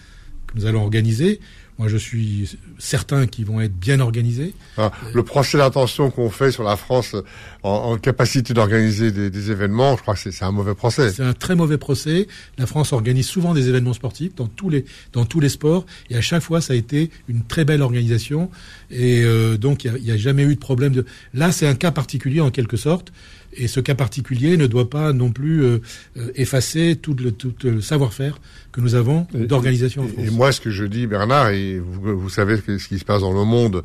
que 0.47 0.57
nous 0.57 0.65
allons 0.65 0.81
organiser. 0.81 1.39
Moi, 1.79 1.87
je 1.87 1.95
suis 1.95 2.57
certain 2.77 3.25
qu'ils 3.25 3.45
vont 3.45 3.61
être 3.61 3.73
bien 3.73 4.01
organisés. 4.01 4.53
Ah, 4.77 4.91
le 5.13 5.23
procès 5.23 5.57
d'intention 5.57 6.11
qu'on 6.11 6.29
fait 6.29 6.51
sur 6.51 6.63
la 6.63 6.75
France 6.75 7.15
en, 7.63 7.69
en 7.69 7.97
capacité 7.97 8.53
d'organiser 8.53 9.13
des, 9.13 9.29
des, 9.29 9.51
événements, 9.51 9.95
je 9.95 10.01
crois 10.01 10.15
que 10.15 10.29
c'est 10.29 10.43
un 10.43 10.51
mauvais 10.51 10.75
procès. 10.75 11.09
C'est 11.13 11.23
un 11.23 11.31
très 11.31 11.55
mauvais 11.55 11.77
procès. 11.77 12.27
La 12.57 12.65
France 12.65 12.91
organise 12.91 13.27
souvent 13.27 13.53
des 13.53 13.69
événements 13.69 13.93
sportifs 13.93 14.35
dans 14.35 14.47
tous 14.47 14.69
les 14.69 14.83
dans 15.13 15.23
tous 15.23 15.39
les 15.39 15.47
sports, 15.47 15.85
et 16.09 16.17
à 16.17 16.21
chaque 16.21 16.43
fois, 16.43 16.59
ça 16.59 16.73
a 16.73 16.75
été 16.75 17.11
une 17.29 17.43
très 17.43 17.63
belle 17.63 17.81
organisation. 17.81 18.51
Et 18.91 19.23
euh, 19.23 19.55
donc, 19.55 19.85
il 19.85 19.93
n'y 20.03 20.11
a, 20.11 20.15
a, 20.15 20.17
jamais 20.17 20.43
eu 20.43 20.55
de 20.55 20.59
problème. 20.59 20.91
De... 20.91 21.05
Là, 21.33 21.53
c'est 21.53 21.65
un 21.65 21.75
cas 21.75 21.91
particulier 21.91 22.41
en 22.41 22.51
quelque 22.51 22.75
sorte. 22.75 23.13
Et 23.53 23.67
ce 23.67 23.79
cas 23.79 23.95
particulier 23.95 24.57
ne 24.57 24.67
doit 24.67 24.89
pas 24.89 25.11
non 25.13 25.31
plus 25.31 25.63
euh, 25.63 25.79
effacer 26.35 26.95
tout 26.95 27.15
le, 27.15 27.31
tout 27.31 27.53
le 27.63 27.81
savoir-faire 27.81 28.39
que 28.71 28.81
nous 28.81 28.95
avons 28.95 29.27
d'organisation 29.33 30.03
en 30.03 30.07
France. 30.07 30.25
Et 30.25 30.29
moi, 30.29 30.51
ce 30.51 30.61
que 30.61 30.69
je 30.69 30.85
dis, 30.85 31.07
Bernard, 31.07 31.49
et 31.49 31.79
vous, 31.79 32.19
vous 32.19 32.29
savez 32.29 32.57
ce 32.57 32.87
qui 32.87 32.99
se 32.99 33.05
passe 33.05 33.21
dans 33.21 33.33
le 33.33 33.43
monde 33.45 33.83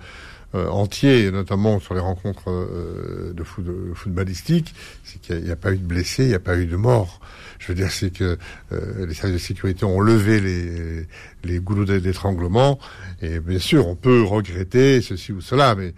euh, 0.54 0.68
entier, 0.68 1.32
notamment 1.32 1.80
sur 1.80 1.94
les 1.94 2.00
rencontres 2.00 2.48
euh, 2.48 3.32
de, 3.32 3.42
foot, 3.42 3.64
de 3.64 3.92
footballistique, 3.92 4.72
c'est 5.02 5.20
qu'il 5.20 5.42
n'y 5.42 5.50
a, 5.50 5.54
a, 5.54 5.56
pas 5.56 5.72
eu 5.72 5.78
de 5.78 5.84
blessés, 5.84 6.22
il 6.22 6.28
n'y 6.28 6.34
a 6.34 6.38
pas 6.38 6.56
eu 6.56 6.66
de 6.66 6.76
morts. 6.76 7.20
Je 7.58 7.66
veux 7.68 7.74
dire, 7.74 7.90
c'est 7.90 8.10
que 8.10 8.38
euh, 8.70 9.06
les 9.06 9.14
services 9.14 9.40
de 9.40 9.44
sécurité 9.44 9.84
ont 9.84 9.98
levé 9.98 10.38
les, 10.38 11.06
les 11.42 11.58
goulots 11.58 11.84
d'étranglement, 11.84 12.78
et 13.20 13.40
bien 13.40 13.58
sûr, 13.58 13.88
on 13.88 13.96
peut 13.96 14.22
regretter 14.22 15.00
ceci 15.00 15.32
ou 15.32 15.40
cela, 15.40 15.74
mais 15.74 15.92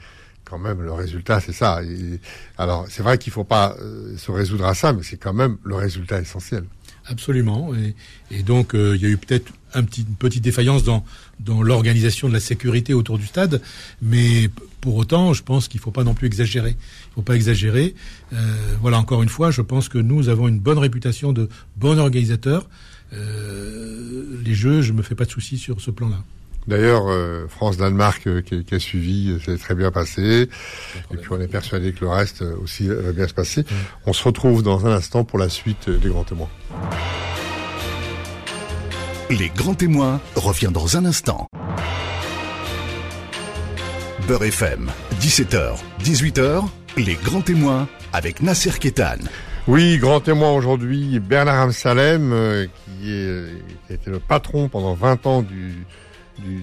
quand 0.48 0.58
même 0.58 0.80
le 0.80 0.92
résultat, 0.92 1.40
c'est 1.40 1.52
ça. 1.52 1.80
alors 2.56 2.86
c'est 2.88 3.02
vrai 3.02 3.18
qu'il 3.18 3.32
faut 3.32 3.44
pas 3.44 3.76
euh, 3.80 4.16
se 4.16 4.30
résoudre 4.30 4.64
à 4.64 4.74
ça, 4.74 4.92
mais 4.92 5.02
c'est 5.02 5.16
quand 5.16 5.34
même 5.34 5.58
le 5.64 5.74
résultat 5.74 6.20
essentiel. 6.20 6.64
Absolument. 7.06 7.72
Et, 8.30 8.42
donc 8.42 8.72
il 8.74 9.00
y 9.00 9.06
a 9.06 9.08
eu 9.08 9.16
peut-être 9.16 9.52
une 9.74 9.86
petite 9.86 10.42
défaillance 10.42 10.82
dans 10.82 11.04
l'organisation 11.62 12.28
de 12.28 12.32
la 12.32 12.40
sécurité 12.40 12.94
autour 12.94 13.18
du 13.18 13.26
stade, 13.26 13.60
mais 14.02 14.50
pour 14.80 14.96
autant, 14.96 15.32
je 15.32 15.42
pense 15.42 15.68
qu'il 15.68 15.78
ne 15.78 15.82
faut 15.82 15.92
pas 15.92 16.04
non 16.04 16.14
plus 16.14 16.26
exagérer. 16.26 16.70
Il 16.70 17.10
ne 17.10 17.14
faut 17.16 17.22
pas 17.22 17.36
exagérer. 17.36 17.94
voilà, 18.80 18.98
encore 18.98 19.22
une 19.22 19.28
fois, 19.28 19.52
je 19.52 19.62
pense 19.62 19.88
que 19.88 19.98
nous 19.98 20.28
avons 20.28 20.48
une 20.48 20.58
bonne 20.58 20.78
réputation 20.78 21.32
de 21.32 21.48
bon 21.76 21.96
organisateur. 21.98 22.68
les 23.12 24.54
jeux, 24.54 24.82
je 24.82 24.92
me 24.92 25.02
fais 25.02 25.14
pas 25.14 25.26
de 25.26 25.30
soucis 25.30 25.58
sur 25.58 25.80
ce 25.80 25.92
plan-là. 25.92 26.24
D'ailleurs, 26.66 27.04
euh, 27.08 27.46
France-Danemark 27.48 28.26
euh, 28.26 28.42
qui, 28.42 28.74
a 28.74 28.80
suivi, 28.80 29.38
c'est 29.44 29.52
euh, 29.52 29.56
très 29.56 29.74
bien 29.76 29.92
passé. 29.92 30.48
Et 31.12 31.16
puis 31.16 31.30
on 31.30 31.40
est 31.40 31.46
persuadé 31.46 31.92
que 31.92 32.00
le 32.00 32.10
reste 32.10 32.42
aussi 32.42 32.88
va 32.88 33.12
bien 33.12 33.28
se 33.28 33.34
passer. 33.34 33.64
On 34.04 34.12
se 34.12 34.24
retrouve 34.24 34.64
dans 34.64 34.84
un 34.86 34.90
instant 34.90 35.22
pour 35.22 35.38
la 35.38 35.48
suite 35.48 35.88
des 35.88 36.08
grands 36.08 36.24
témoins. 36.24 36.48
Les 39.30 39.48
grands 39.50 39.74
témoins 39.74 40.20
revient 40.34 40.70
dans 40.72 40.96
un 40.96 41.04
instant. 41.04 41.46
Beurre 44.26 44.44
FM, 44.44 44.90
17h, 45.20 45.76
18h, 46.02 46.64
les 46.96 47.14
grands 47.14 47.42
témoins 47.42 47.86
avec 48.12 48.42
Nasser 48.42 48.72
Kétan. 48.72 49.18
Oui, 49.68 49.98
grand 49.98 50.20
témoin 50.20 50.52
aujourd'hui, 50.52 51.20
Bernard 51.20 51.60
Amsalem, 51.60 52.68
qui, 53.00 53.12
est, 53.12 53.62
qui 53.86 53.92
a 53.92 53.94
été 53.94 54.10
le 54.10 54.20
patron 54.20 54.68
pendant 54.68 54.94
20 54.94 55.26
ans 55.26 55.42
du, 55.42 55.84
du, 56.38 56.62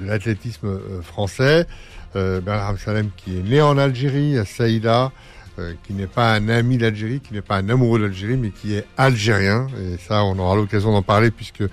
de 0.00 0.06
l'athlétisme 0.06 0.66
euh, 0.66 1.02
français. 1.02 1.66
Euh, 2.14 2.40
Bernard 2.40 2.78
Salem 2.78 3.08
qui 3.16 3.38
est 3.38 3.42
né 3.42 3.62
en 3.62 3.78
Algérie, 3.78 4.36
à 4.36 4.44
Saïda, 4.44 5.12
euh, 5.58 5.72
qui 5.86 5.94
n'est 5.94 6.06
pas 6.06 6.34
un 6.34 6.48
ami 6.48 6.78
d'Algérie, 6.78 7.20
qui 7.20 7.34
n'est 7.34 7.42
pas 7.42 7.56
un 7.56 7.68
amoureux 7.68 8.00
d'Algérie, 8.00 8.36
mais 8.36 8.50
qui 8.50 8.74
est 8.74 8.84
algérien. 8.96 9.66
Et 9.80 9.96
ça, 9.98 10.24
on 10.24 10.38
aura 10.38 10.56
l'occasion 10.56 10.92
d'en 10.92 11.02
parler 11.02 11.30
puisque 11.30 11.64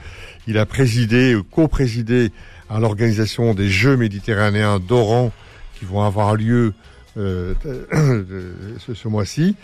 il 0.48 0.58
a 0.58 0.66
présidé 0.66 1.36
ou 1.36 1.44
co-présidé 1.44 2.32
à 2.70 2.80
l'organisation 2.80 3.54
des 3.54 3.70
Jeux 3.70 3.98
méditerranéens 3.98 4.80
d'Oran 4.80 5.32
qui 5.78 5.86
vont 5.86 6.02
avoir 6.02 6.36
lieu 6.36 6.74
euh, 7.18 7.54
ce, 8.80 8.94
ce 8.94 9.08
mois-ci. 9.08 9.56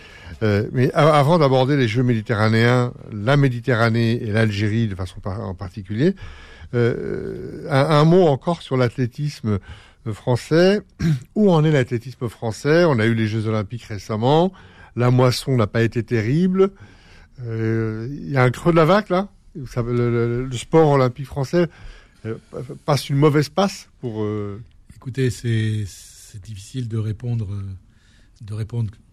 Euh, 0.42 0.68
mais 0.72 0.92
avant 0.92 1.38
d'aborder 1.38 1.76
les 1.76 1.88
Jeux 1.88 2.02
méditerranéens, 2.02 2.92
la 3.12 3.36
Méditerranée 3.36 4.22
et 4.22 4.32
l'Algérie 4.32 4.86
de 4.86 4.94
façon 4.94 5.20
en 5.24 5.54
particulier, 5.54 6.14
euh, 6.74 7.66
un, 7.70 8.04
mot 8.04 8.26
encore 8.26 8.62
sur 8.62 8.76
l'athlétisme 8.76 9.58
français. 10.12 10.82
Où 11.34 11.50
en 11.50 11.64
est 11.64 11.70
l'athlétisme 11.70 12.28
français? 12.28 12.84
On 12.84 12.98
a 12.98 13.06
eu 13.06 13.14
les 13.14 13.26
Jeux 13.26 13.46
Olympiques 13.46 13.84
récemment. 13.84 14.52
La 14.94 15.10
moisson 15.10 15.56
n'a 15.56 15.66
pas 15.66 15.82
été 15.82 16.02
terrible. 16.02 16.70
Euh, 17.42 18.08
il 18.10 18.30
y 18.30 18.36
a 18.36 18.42
un 18.42 18.50
creux 18.50 18.72
de 18.72 18.76
la 18.76 18.84
vague 18.84 19.10
là? 19.10 19.28
le, 19.54 20.48
sport 20.52 20.90
olympique 20.90 21.26
français 21.26 21.66
passe 22.84 23.08
une 23.08 23.16
mauvaise 23.16 23.48
passe 23.48 23.88
pour. 24.00 24.26
Écoutez, 24.94 25.30
c'est 25.30 26.42
difficile 26.42 26.88
de 26.88 26.98
répondre 26.98 27.48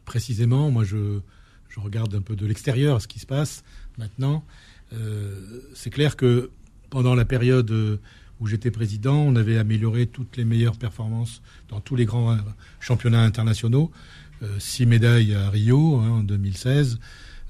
précisément. 0.05 0.72
Moi, 0.72 0.83
je, 0.83 1.19
regarde 1.75 2.13
un 2.13 2.22
peu 2.22 2.36
de 2.36 2.45
l'extérieur 2.45 3.01
ce 3.01 3.07
qui 3.07 3.17
se 3.19 3.25
passe 3.25 3.63
maintenant. 3.98 4.43
c'est 5.74 5.89
clair 5.89 6.15
que 6.15 6.51
pendant 6.93 7.15
la 7.15 7.25
période 7.25 7.72
euh, 7.72 7.98
où 8.39 8.45
j'étais 8.45 8.69
président, 8.69 9.15
on 9.15 9.36
avait 9.36 9.57
amélioré 9.57 10.05
toutes 10.05 10.38
les 10.38 10.45
meilleures 10.45 10.77
performances 10.77 11.41
dans 11.69 11.79
tous 11.79 11.95
les 11.95 12.05
grands 12.05 12.33
euh, 12.33 12.38
championnats 12.79 13.24
internationaux. 13.24 13.89
Euh, 14.43 14.60
six 14.60 14.86
médailles 14.86 15.33
à 15.33 15.50
Rio 15.50 15.98
hein, 15.98 16.10
en 16.10 16.19
2016, 16.19 17.00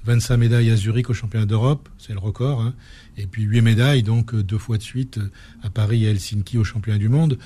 25 0.04 0.36
médailles 0.36 0.70
à 0.70 0.76
Zurich 0.76 1.10
au 1.10 1.14
championnat 1.14 1.46
d'Europe, 1.46 1.88
c'est 1.98 2.12
le 2.12 2.18
record, 2.18 2.60
hein, 2.60 2.74
et 3.16 3.26
puis 3.26 3.42
huit 3.42 3.62
médailles 3.62 4.02
donc 4.02 4.34
deux 4.34 4.58
fois 4.58 4.76
de 4.76 4.82
suite 4.82 5.18
à 5.62 5.70
Paris 5.70 6.04
et 6.04 6.08
à 6.08 6.10
Helsinki 6.10 6.58
au 6.58 6.64
championnat 6.64 6.98
du 6.98 7.08
monde. 7.08 7.38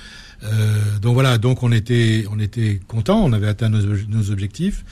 donc 1.02 1.14
voilà, 1.14 1.38
donc 1.38 1.62
on 1.62 1.72
était 1.72 2.24
on 2.30 2.38
était 2.38 2.80
content, 2.88 3.24
on 3.24 3.32
avait 3.32 3.48
atteint 3.48 3.68
nos 3.68 4.30
objectifs. 4.30 4.84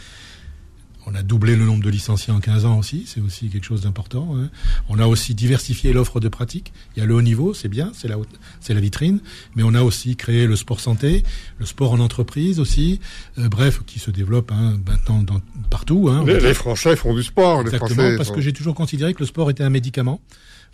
On 1.08 1.14
a 1.14 1.22
doublé 1.22 1.54
le 1.54 1.64
nombre 1.64 1.84
de 1.84 1.90
licenciés 1.90 2.32
en 2.32 2.40
15 2.40 2.64
ans 2.64 2.78
aussi, 2.78 3.04
c'est 3.06 3.20
aussi 3.20 3.48
quelque 3.48 3.64
chose 3.64 3.82
d'important. 3.82 4.36
Hein. 4.36 4.50
On 4.88 4.98
a 4.98 5.06
aussi 5.06 5.36
diversifié 5.36 5.92
l'offre 5.92 6.18
de 6.18 6.28
pratique. 6.28 6.72
Il 6.96 7.00
y 7.00 7.02
a 7.02 7.06
le 7.06 7.14
haut 7.14 7.22
niveau, 7.22 7.54
c'est 7.54 7.68
bien, 7.68 7.92
c'est 7.94 8.08
la, 8.08 8.16
c'est 8.60 8.74
la 8.74 8.80
vitrine, 8.80 9.20
mais 9.54 9.62
on 9.62 9.74
a 9.74 9.82
aussi 9.82 10.16
créé 10.16 10.48
le 10.48 10.56
sport 10.56 10.80
santé, 10.80 11.22
le 11.58 11.66
sport 11.66 11.92
en 11.92 12.00
entreprise 12.00 12.58
aussi, 12.58 12.98
euh, 13.38 13.48
bref, 13.48 13.82
qui 13.86 14.00
se 14.00 14.10
développe 14.10 14.50
hein, 14.50 14.80
maintenant 14.84 15.22
dans, 15.22 15.40
partout. 15.70 16.08
Hein, 16.10 16.24
les, 16.26 16.54
Français 16.54 16.96
font 16.96 17.14
du 17.14 17.22
sport. 17.22 17.60
Exactement, 17.60 18.16
parce 18.16 18.32
que 18.32 18.40
j'ai 18.40 18.52
toujours 18.52 18.74
considéré 18.74 19.14
que 19.14 19.20
le 19.20 19.26
sport 19.26 19.48
était 19.48 19.64
un 19.64 19.70
médicament 19.70 20.20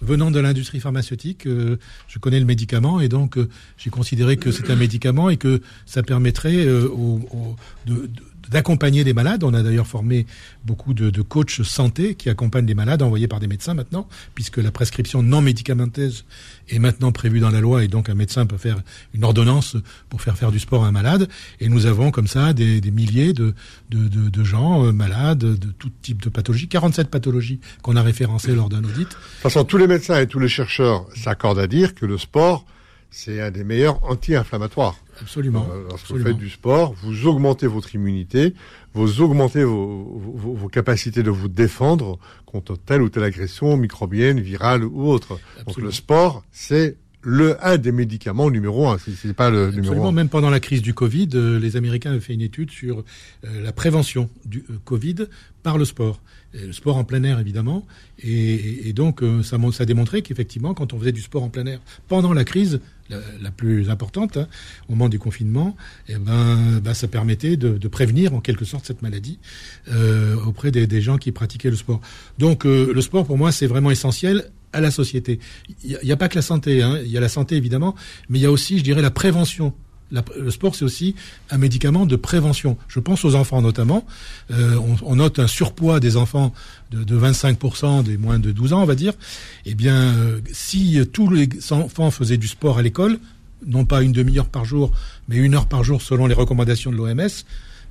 venant 0.00 0.32
de 0.32 0.40
l'industrie 0.40 0.80
pharmaceutique, 0.80 1.46
euh, 1.46 1.76
je 2.08 2.18
connais 2.18 2.40
le 2.40 2.46
médicament 2.46 3.00
et 3.00 3.08
donc 3.08 3.38
euh, 3.38 3.48
j'ai 3.78 3.90
considéré 3.90 4.36
que 4.36 4.50
c'est 4.50 4.68
un 4.68 4.74
médicament 4.74 5.30
et 5.30 5.36
que 5.36 5.60
ça 5.86 6.02
permettrait 6.02 6.68
au, 6.68 7.20
de, 7.86 8.10
d'accompagner 8.52 9.04
des 9.04 9.12
malades. 9.12 9.42
On 9.44 9.54
a 9.54 9.62
d'ailleurs 9.62 9.86
formé 9.86 10.26
beaucoup 10.64 10.94
de, 10.94 11.22
coachs 11.22 11.62
santé 11.62 12.14
qui 12.14 12.30
accompagnent 12.30 12.66
des 12.66 12.74
malades 12.74 13.02
envoyés 13.02 13.28
par 13.28 13.40
des 13.40 13.46
médecins 13.46 13.74
maintenant, 13.74 14.08
puisque 14.34 14.58
la 14.58 14.70
prescription 14.70 15.22
non 15.22 15.40
médicamenteuse 15.40 16.24
est 16.68 16.78
maintenant 16.78 17.12
prévue 17.12 17.40
dans 17.40 17.50
la 17.50 17.60
loi 17.60 17.84
et 17.84 17.88
donc 17.88 18.08
un 18.08 18.14
médecin 18.14 18.46
peut 18.46 18.56
faire 18.56 18.80
une 19.14 19.24
ordonnance 19.24 19.76
pour 20.08 20.20
faire 20.22 20.36
faire 20.36 20.52
du 20.52 20.58
sport 20.58 20.84
à 20.84 20.88
un 20.88 20.92
malade. 20.92 21.28
Et 21.60 21.68
nous 21.68 21.86
avons 21.86 22.10
comme 22.10 22.28
ça 22.28 22.52
des, 22.52 22.80
milliers 22.90 23.32
de, 23.32 23.54
gens 24.44 24.84
euh, 24.84 24.92
malades 24.92 25.38
de 25.38 25.72
tout 25.78 25.90
type 26.02 26.22
de 26.22 26.28
pathologies, 26.28 26.68
47 26.68 27.08
pathologies 27.08 27.60
qu'on 27.82 27.96
a 27.96 28.02
référencées 28.02 28.54
lors 28.54 28.68
d'un 28.68 28.84
audit. 28.84 28.98
De 28.98 29.04
toute 29.04 29.16
façon, 29.40 29.64
tous 29.64 29.78
les 29.78 29.86
médecins 29.86 30.20
et 30.20 30.26
tous 30.26 30.38
les 30.38 30.48
chercheurs 30.48 31.06
s'accordent 31.14 31.58
à 31.58 31.66
dire 31.66 31.94
que 31.94 32.06
le 32.06 32.18
sport 32.18 32.66
c'est 33.12 33.40
un 33.40 33.50
des 33.50 33.62
meilleurs 33.62 34.02
anti-inflammatoires. 34.04 34.96
Absolument. 35.20 35.66
Euh, 35.70 35.84
lorsque 35.88 36.10
vous 36.10 36.22
faites 36.22 36.36
du 36.36 36.50
sport, 36.50 36.94
vous 37.02 37.26
augmentez 37.26 37.66
votre 37.66 37.94
immunité, 37.94 38.54
vous 38.94 39.20
augmentez 39.20 39.64
vos, 39.64 40.04
vos, 40.04 40.68
capacités 40.68 41.22
de 41.22 41.30
vous 41.30 41.48
défendre 41.48 42.18
contre 42.46 42.76
telle 42.76 43.02
ou 43.02 43.08
telle 43.08 43.24
agression 43.24 43.76
microbienne, 43.76 44.40
virale 44.40 44.84
ou 44.84 45.08
autre. 45.08 45.38
Donc 45.66 45.76
le 45.76 45.90
sport, 45.90 46.42
c'est 46.50 46.96
le 47.22 47.56
un 47.64 47.78
des 47.78 47.92
médicaments 47.92 48.50
numéro 48.50 48.88
un, 48.88 48.98
c'est 48.98 49.32
pas 49.34 49.50
le 49.50 49.70
numéro 49.70 50.06
un. 50.06 50.12
Même 50.12 50.28
pendant 50.28 50.50
la 50.50 50.60
crise 50.60 50.82
du 50.82 50.94
Covid, 50.94 51.28
euh, 51.34 51.58
les 51.58 51.76
Américains 51.76 52.10
avaient 52.10 52.20
fait 52.20 52.34
une 52.34 52.40
étude 52.40 52.70
sur 52.70 53.04
euh, 53.44 53.62
la 53.62 53.72
prévention 53.72 54.28
du 54.44 54.64
Covid 54.84 55.26
par 55.62 55.78
le 55.78 55.84
sport 55.84 56.20
le 56.54 56.72
sport 56.72 56.96
en 56.96 57.04
plein 57.04 57.22
air 57.24 57.38
évidemment. 57.38 57.86
Et, 58.22 58.92
donc 58.92 59.22
euh, 59.22 59.42
ça, 59.42 59.56
ça 59.72 59.82
a 59.82 59.86
démontré 59.86 60.22
qu'effectivement, 60.22 60.74
quand 60.74 60.92
on 60.92 60.98
faisait 60.98 61.12
du 61.12 61.20
sport 61.20 61.42
en 61.42 61.48
plein 61.48 61.66
air 61.66 61.80
pendant 62.08 62.32
la 62.32 62.44
crise 62.44 62.80
la, 63.40 63.50
plus 63.50 63.90
importante, 63.90 64.38
hein, 64.38 64.48
au 64.88 64.92
moment 64.92 65.10
du 65.10 65.18
confinement, 65.18 65.76
eh 66.08 66.14
ben, 66.16 66.80
bah, 66.82 66.94
ça 66.94 67.08
permettait 67.08 67.58
de, 67.58 67.88
prévenir 67.88 68.32
en 68.32 68.40
quelque 68.40 68.64
sorte 68.64 68.86
cette 68.86 69.02
maladie 69.02 69.38
euh, 69.88 70.34
auprès 70.46 70.70
des, 70.70 71.00
gens 71.02 71.18
qui 71.18 71.30
pratiquaient 71.30 71.68
le 71.70 71.76
sport. 71.76 72.00
Donc 72.38 72.64
euh, 72.64 72.90
le 72.92 73.00
sport 73.02 73.26
pour 73.26 73.36
moi 73.36 73.52
c'est 73.52 73.66
vraiment 73.66 73.90
essentiel 73.90 74.50
à 74.72 74.80
la 74.80 74.90
société. 74.90 75.38
Il 75.84 75.98
n'y 76.02 76.12
a, 76.12 76.16
pas 76.16 76.28
que 76.28 76.36
la 76.36 76.42
santé, 76.42 76.82
hein. 76.82 76.98
il 77.04 77.10
y 77.10 77.16
a 77.16 77.20
la 77.20 77.28
santé 77.28 77.56
évidemment, 77.56 77.94
mais 78.28 78.38
il 78.38 78.42
y 78.42 78.46
a 78.46 78.50
aussi, 78.50 78.78
je 78.78 78.84
dirais, 78.84 79.02
la 79.02 79.10
prévention 79.10 79.72
le 80.38 80.50
sport, 80.50 80.74
c'est 80.74 80.84
aussi 80.84 81.14
un 81.50 81.58
médicament 81.58 82.06
de 82.06 82.16
prévention. 82.16 82.76
Je 82.88 83.00
pense 83.00 83.24
aux 83.24 83.34
enfants 83.34 83.62
notamment. 83.62 84.04
Euh, 84.50 84.76
on, 85.02 85.16
note 85.16 85.38
un 85.38 85.46
surpoids 85.46 86.00
des 86.00 86.16
enfants 86.16 86.52
de, 86.90 87.02
de 87.02 87.18
25% 87.18 88.02
des 88.02 88.18
moins 88.18 88.38
de 88.38 88.52
12 88.52 88.74
ans, 88.74 88.82
on 88.82 88.86
va 88.86 88.94
dire. 88.94 89.14
Eh 89.64 89.74
bien, 89.74 89.96
euh, 89.96 90.40
si 90.52 91.00
tous 91.12 91.30
les 91.30 91.48
enfants 91.70 92.10
faisaient 92.10 92.36
du 92.36 92.48
sport 92.48 92.78
à 92.78 92.82
l'école, 92.82 93.18
non 93.66 93.84
pas 93.84 94.02
une 94.02 94.12
demi-heure 94.12 94.48
par 94.48 94.64
jour, 94.64 94.92
mais 95.28 95.36
une 95.36 95.54
heure 95.54 95.66
par 95.66 95.84
jour 95.84 96.02
selon 96.02 96.26
les 96.26 96.34
recommandations 96.34 96.90
de 96.90 96.96
l'OMS, 96.96 97.30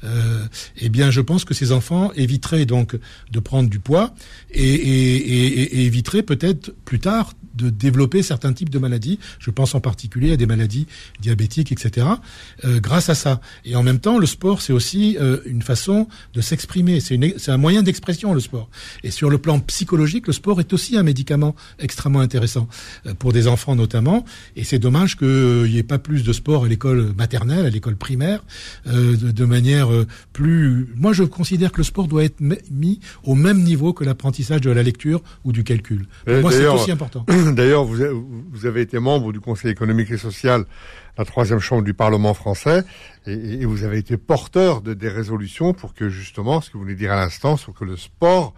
euh, 0.03 0.45
eh 0.77 0.89
bien, 0.89 1.11
je 1.11 1.21
pense 1.21 1.45
que 1.45 1.53
ces 1.53 1.71
enfants 1.71 2.11
éviteraient 2.13 2.65
donc 2.65 2.97
de 3.31 3.39
prendre 3.39 3.69
du 3.69 3.79
poids 3.79 4.13
et, 4.51 4.63
et, 4.63 5.15
et, 5.15 5.81
et 5.81 5.85
éviteraient 5.85 6.23
peut-être 6.23 6.73
plus 6.85 6.99
tard 6.99 7.33
de 7.55 7.69
développer 7.69 8.23
certains 8.23 8.53
types 8.53 8.69
de 8.69 8.79
maladies. 8.79 9.19
Je 9.39 9.51
pense 9.51 9.75
en 9.75 9.81
particulier 9.81 10.33
à 10.33 10.37
des 10.37 10.45
maladies 10.45 10.87
diabétiques, 11.19 11.71
etc. 11.71 12.07
Euh, 12.65 12.79
grâce 12.79 13.09
à 13.09 13.15
ça. 13.15 13.41
Et 13.65 13.75
en 13.75 13.83
même 13.83 13.99
temps, 13.99 14.17
le 14.17 14.25
sport, 14.25 14.61
c'est 14.61 14.73
aussi 14.73 15.17
euh, 15.19 15.39
une 15.45 15.61
façon 15.61 16.07
de 16.33 16.41
s'exprimer. 16.41 16.99
C'est 16.99 17.51
un 17.51 17.57
moyen 17.57 17.83
d'expression, 17.83 18.33
le 18.33 18.39
sport. 18.39 18.69
Et 19.03 19.11
sur 19.11 19.29
le 19.29 19.37
plan 19.37 19.59
psychologique, 19.59 20.27
le 20.27 20.33
sport 20.33 20.59
est 20.59 20.73
aussi 20.73 20.97
un 20.97 21.03
médicament 21.03 21.55
extrêmement 21.79 22.21
intéressant 22.21 22.67
euh, 23.05 23.13
pour 23.13 23.33
des 23.33 23.47
enfants 23.47 23.75
notamment. 23.75 24.25
Et 24.55 24.63
c'est 24.63 24.79
dommage 24.79 25.17
qu'il 25.17 25.63
n'y 25.63 25.77
ait 25.77 25.83
pas 25.83 25.99
plus 25.99 26.23
de 26.23 26.33
sport 26.33 26.65
à 26.65 26.67
l'école 26.67 27.13
maternelle, 27.17 27.65
à 27.65 27.69
l'école 27.69 27.95
primaire, 27.95 28.43
de, 28.85 29.15
de, 29.15 29.45
manière 29.45 29.89
plus. 30.33 30.87
Moi, 30.95 31.13
je 31.13 31.23
considère 31.23 31.71
que 31.71 31.77
le 31.77 31.83
sport 31.83 32.07
doit 32.07 32.23
être 32.23 32.39
mis 32.39 32.99
au 33.23 33.35
même 33.35 33.61
niveau 33.61 33.93
que 33.93 34.03
l'apprentissage 34.03 34.61
de 34.61 34.71
la 34.71 34.83
lecture 34.83 35.21
ou 35.43 35.51
du 35.51 35.63
calcul. 35.63 36.07
Pour 36.25 36.41
moi, 36.41 36.51
c'est 36.51 36.67
aussi 36.67 36.91
important. 36.91 37.25
D'ailleurs, 37.53 37.85
vous, 37.85 37.97
vous 38.51 38.65
avez 38.65 38.81
été 38.81 38.99
membre 38.99 39.31
du 39.31 39.39
Conseil 39.39 39.71
économique 39.71 40.11
et 40.11 40.17
social 40.17 40.65
la 41.17 41.25
troisième 41.25 41.59
chambre 41.59 41.83
du 41.83 41.93
Parlement 41.93 42.33
français, 42.33 42.83
et, 43.25 43.65
vous 43.65 43.83
avez 43.83 43.97
été 43.97 44.17
porteur 44.17 44.81
de 44.81 44.93
des 44.93 45.09
résolutions 45.09 45.73
pour 45.73 45.93
que 45.93 46.09
justement, 46.09 46.61
ce 46.61 46.69
que 46.69 46.77
vous 46.77 46.83
venez 46.83 46.93
de 46.93 46.99
dire 46.99 47.11
à 47.11 47.17
l'instant, 47.17 47.57
sur 47.57 47.73
que 47.73 47.85
le 47.85 47.97
sport 47.97 48.53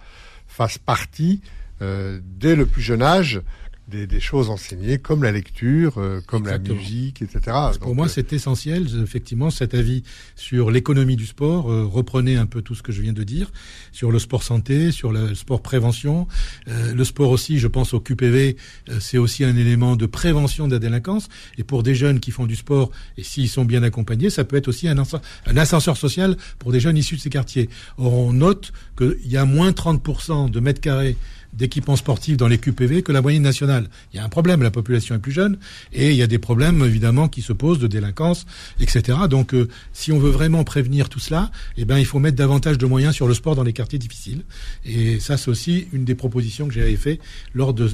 fasse 0.47 0.77
partie 0.77 1.41
euh, 1.81 2.19
dès 2.23 2.55
le 2.55 2.65
plus 2.65 2.81
jeune 2.81 3.01
âge 3.01 3.41
des, 3.87 4.07
des, 4.07 4.19
choses 4.19 4.49
enseignées 4.49 4.97
comme 4.97 5.23
la 5.23 5.31
lecture, 5.31 5.97
euh, 5.97 6.21
comme 6.25 6.47
la 6.47 6.57
musique, 6.57 7.21
etc. 7.21 7.55
pour 7.81 7.95
moi, 7.95 8.05
euh, 8.05 8.09
c'est 8.09 8.31
essentiel, 8.31 8.87
effectivement, 9.03 9.49
cet 9.49 9.73
avis 9.73 10.03
sur 10.35 10.71
l'économie 10.71 11.15
du 11.15 11.25
sport. 11.25 11.69
Euh, 11.69 11.85
reprenez 11.85 12.37
un 12.37 12.45
peu 12.45 12.61
tout 12.61 12.75
ce 12.75 12.83
que 12.83 12.91
je 12.91 13.01
viens 13.01 13.13
de 13.13 13.23
dire 13.23 13.51
sur 13.91 14.11
le 14.11 14.19
sport 14.19 14.43
santé, 14.43 14.91
sur 14.91 15.11
le 15.11 15.35
sport 15.35 15.61
prévention. 15.61 16.27
le 16.67 17.03
sport 17.03 17.29
aussi, 17.29 17.59
je 17.59 17.67
pense 17.67 17.93
au 17.93 17.99
QPV, 17.99 18.57
c'est 18.99 19.17
aussi 19.17 19.43
un 19.43 19.55
élément 19.55 19.95
de 19.95 20.05
prévention 20.05 20.67
de 20.67 20.73
la 20.73 20.79
délinquance. 20.79 21.27
Et 21.57 21.63
pour 21.63 21.83
des 21.83 21.95
jeunes 21.95 22.19
qui 22.19 22.31
font 22.31 22.45
du 22.45 22.55
sport, 22.55 22.91
et 23.17 23.23
s'ils 23.23 23.49
sont 23.49 23.65
bien 23.65 23.83
accompagnés, 23.83 24.29
ça 24.29 24.43
peut 24.43 24.55
être 24.55 24.67
aussi 24.67 24.87
un, 24.87 24.97
un 24.97 25.57
ascenseur 25.57 25.97
social 25.97 26.37
pour 26.59 26.71
des 26.71 26.79
jeunes 26.79 26.97
issus 26.97 27.15
de 27.15 27.21
ces 27.21 27.29
quartiers. 27.29 27.69
Or, 27.97 28.13
on 28.13 28.33
note 28.33 28.71
qu'il 28.97 29.31
y 29.31 29.37
a 29.37 29.45
moins 29.45 29.71
30% 29.71 30.49
de 30.49 30.59
mètres 30.59 30.81
carrés 30.81 31.17
d'équipements 31.53 31.95
sportifs 31.95 32.37
dans 32.37 32.47
les 32.47 32.57
QPV 32.57 33.03
que 33.03 33.11
la 33.11 33.21
moyenne 33.21 33.43
nationale. 33.43 33.87
Il 34.11 34.17
y 34.17 34.19
a 34.19 34.23
un 34.23 34.29
problème, 34.29 34.63
la 34.63 34.71
population 34.71 35.15
est 35.15 35.19
plus 35.19 35.31
jeune, 35.31 35.57
et 35.91 36.09
il 36.09 36.15
y 36.15 36.23
a 36.23 36.27
des 36.27 36.39
problèmes 36.39 36.83
évidemment 36.83 37.27
qui 37.27 37.41
se 37.41 37.53
posent 37.53 37.79
de 37.79 37.87
délinquance, 37.87 38.45
etc. 38.79 39.19
Donc, 39.29 39.53
euh, 39.53 39.67
si 39.93 40.11
on 40.11 40.19
veut 40.19 40.31
vraiment 40.31 40.63
prévenir 40.63 41.09
tout 41.09 41.19
cela, 41.19 41.51
eh 41.77 41.85
ben, 41.85 41.97
il 41.97 42.05
faut 42.05 42.19
mettre 42.19 42.37
davantage 42.37 42.77
de 42.77 42.85
moyens 42.85 43.13
sur 43.15 43.27
le 43.27 43.33
sport 43.33 43.55
dans 43.55 43.63
les 43.63 43.73
quartiers 43.73 43.99
difficiles. 43.99 44.43
Et 44.85 45.19
ça, 45.19 45.37
c'est 45.37 45.49
aussi 45.49 45.87
une 45.93 46.05
des 46.05 46.15
propositions 46.15 46.67
que 46.67 46.73
j'avais 46.73 46.95
fait 46.95 47.19
lors 47.53 47.73
de, 47.73 47.89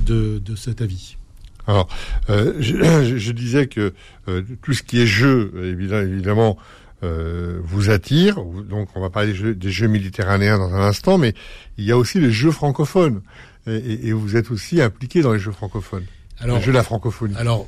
cet 0.55 0.81
avis. 0.81 1.17
Alors, 1.67 1.87
euh, 2.29 2.53
je, 2.59 3.31
disais 3.31 3.67
que 3.67 3.93
euh, 4.27 4.41
tout 4.61 4.73
ce 4.73 4.83
qui 4.83 5.01
est 5.01 5.07
jeu, 5.07 5.51
évidemment, 5.63 6.57
vous 7.01 7.89
attire. 7.91 8.43
Donc, 8.69 8.89
on 8.95 8.99
va 8.99 9.09
parler 9.09 9.31
des 9.53 9.71
jeux, 9.71 9.87
méditerranéens 9.87 10.57
dans 10.57 10.73
un 10.73 10.81
instant, 10.81 11.17
mais 11.17 11.33
il 11.77 11.85
y 11.85 11.93
a 11.93 11.97
aussi 11.97 12.19
les 12.19 12.31
jeux 12.31 12.51
francophones. 12.51 13.21
Et, 13.67 14.07
et 14.07 14.13
vous 14.13 14.35
êtes 14.35 14.51
aussi 14.51 14.81
impliqué 14.81 15.21
dans 15.21 15.33
les 15.33 15.39
jeux 15.39 15.51
francophones. 15.51 16.05
Alors, 16.39 16.57
les 16.57 16.63
jeux 16.63 16.71
de 16.71 16.77
la 16.77 16.83
francophonie. 16.83 17.35
Alors, 17.37 17.67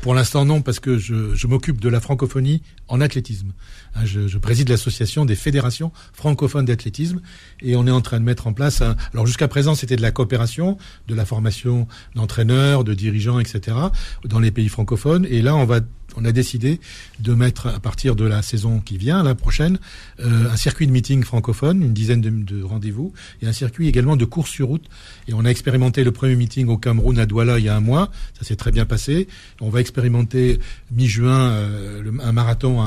pour 0.00 0.14
l'instant, 0.14 0.44
non, 0.44 0.62
parce 0.62 0.78
que 0.78 0.96
je, 0.96 1.34
je 1.34 1.46
m'occupe 1.46 1.80
de 1.80 1.88
la 1.88 2.00
francophonie 2.00 2.62
en 2.86 3.00
athlétisme. 3.00 3.52
Hein, 3.94 4.04
je, 4.04 4.28
je 4.28 4.38
préside 4.38 4.68
l'association 4.68 5.24
des 5.24 5.34
fédérations 5.34 5.92
francophones 6.12 6.64
d'athlétisme 6.64 7.20
et 7.60 7.74
on 7.74 7.86
est 7.86 7.90
en 7.90 8.00
train 8.00 8.20
de 8.20 8.24
mettre 8.24 8.46
en 8.46 8.52
place. 8.52 8.80
Un, 8.80 8.96
alors 9.12 9.26
jusqu'à 9.26 9.48
présent, 9.48 9.74
c'était 9.74 9.96
de 9.96 10.02
la 10.02 10.12
coopération, 10.12 10.78
de 11.08 11.14
la 11.14 11.24
formation 11.24 11.88
d'entraîneurs, 12.14 12.84
de 12.84 12.94
dirigeants, 12.94 13.40
etc. 13.40 13.76
dans 14.24 14.38
les 14.38 14.52
pays 14.52 14.68
francophones. 14.68 15.26
Et 15.28 15.42
là, 15.42 15.56
on 15.56 15.64
va 15.64 15.80
on 16.16 16.24
a 16.24 16.32
décidé 16.32 16.80
de 17.20 17.34
mettre 17.34 17.66
à 17.66 17.80
partir 17.80 18.16
de 18.16 18.24
la 18.24 18.42
saison 18.42 18.80
qui 18.80 18.96
vient, 18.96 19.22
la 19.22 19.34
prochaine, 19.34 19.78
euh, 20.20 20.50
un 20.50 20.56
circuit 20.56 20.86
de 20.86 20.92
meeting 20.92 21.22
francophone, 21.22 21.82
une 21.82 21.92
dizaine 21.92 22.20
de, 22.20 22.30
de 22.30 22.62
rendez-vous, 22.62 23.12
et 23.42 23.46
un 23.46 23.52
circuit 23.52 23.88
également 23.88 24.16
de 24.16 24.24
course 24.24 24.50
sur 24.50 24.68
route. 24.68 24.86
Et 25.28 25.34
on 25.34 25.44
a 25.44 25.48
expérimenté 25.48 26.04
le 26.04 26.12
premier 26.12 26.36
meeting 26.36 26.68
au 26.68 26.78
Cameroun 26.78 27.18
à 27.18 27.26
Douala 27.26 27.58
il 27.58 27.64
y 27.64 27.68
a 27.68 27.76
un 27.76 27.80
mois, 27.80 28.10
ça 28.38 28.44
s'est 28.44 28.56
très 28.56 28.72
bien 28.72 28.86
passé. 28.86 29.28
On 29.60 29.70
va 29.70 29.80
expérimenter 29.80 30.58
mi-juin 30.90 31.50
euh, 31.50 32.10
un 32.22 32.32
marathon 32.32 32.82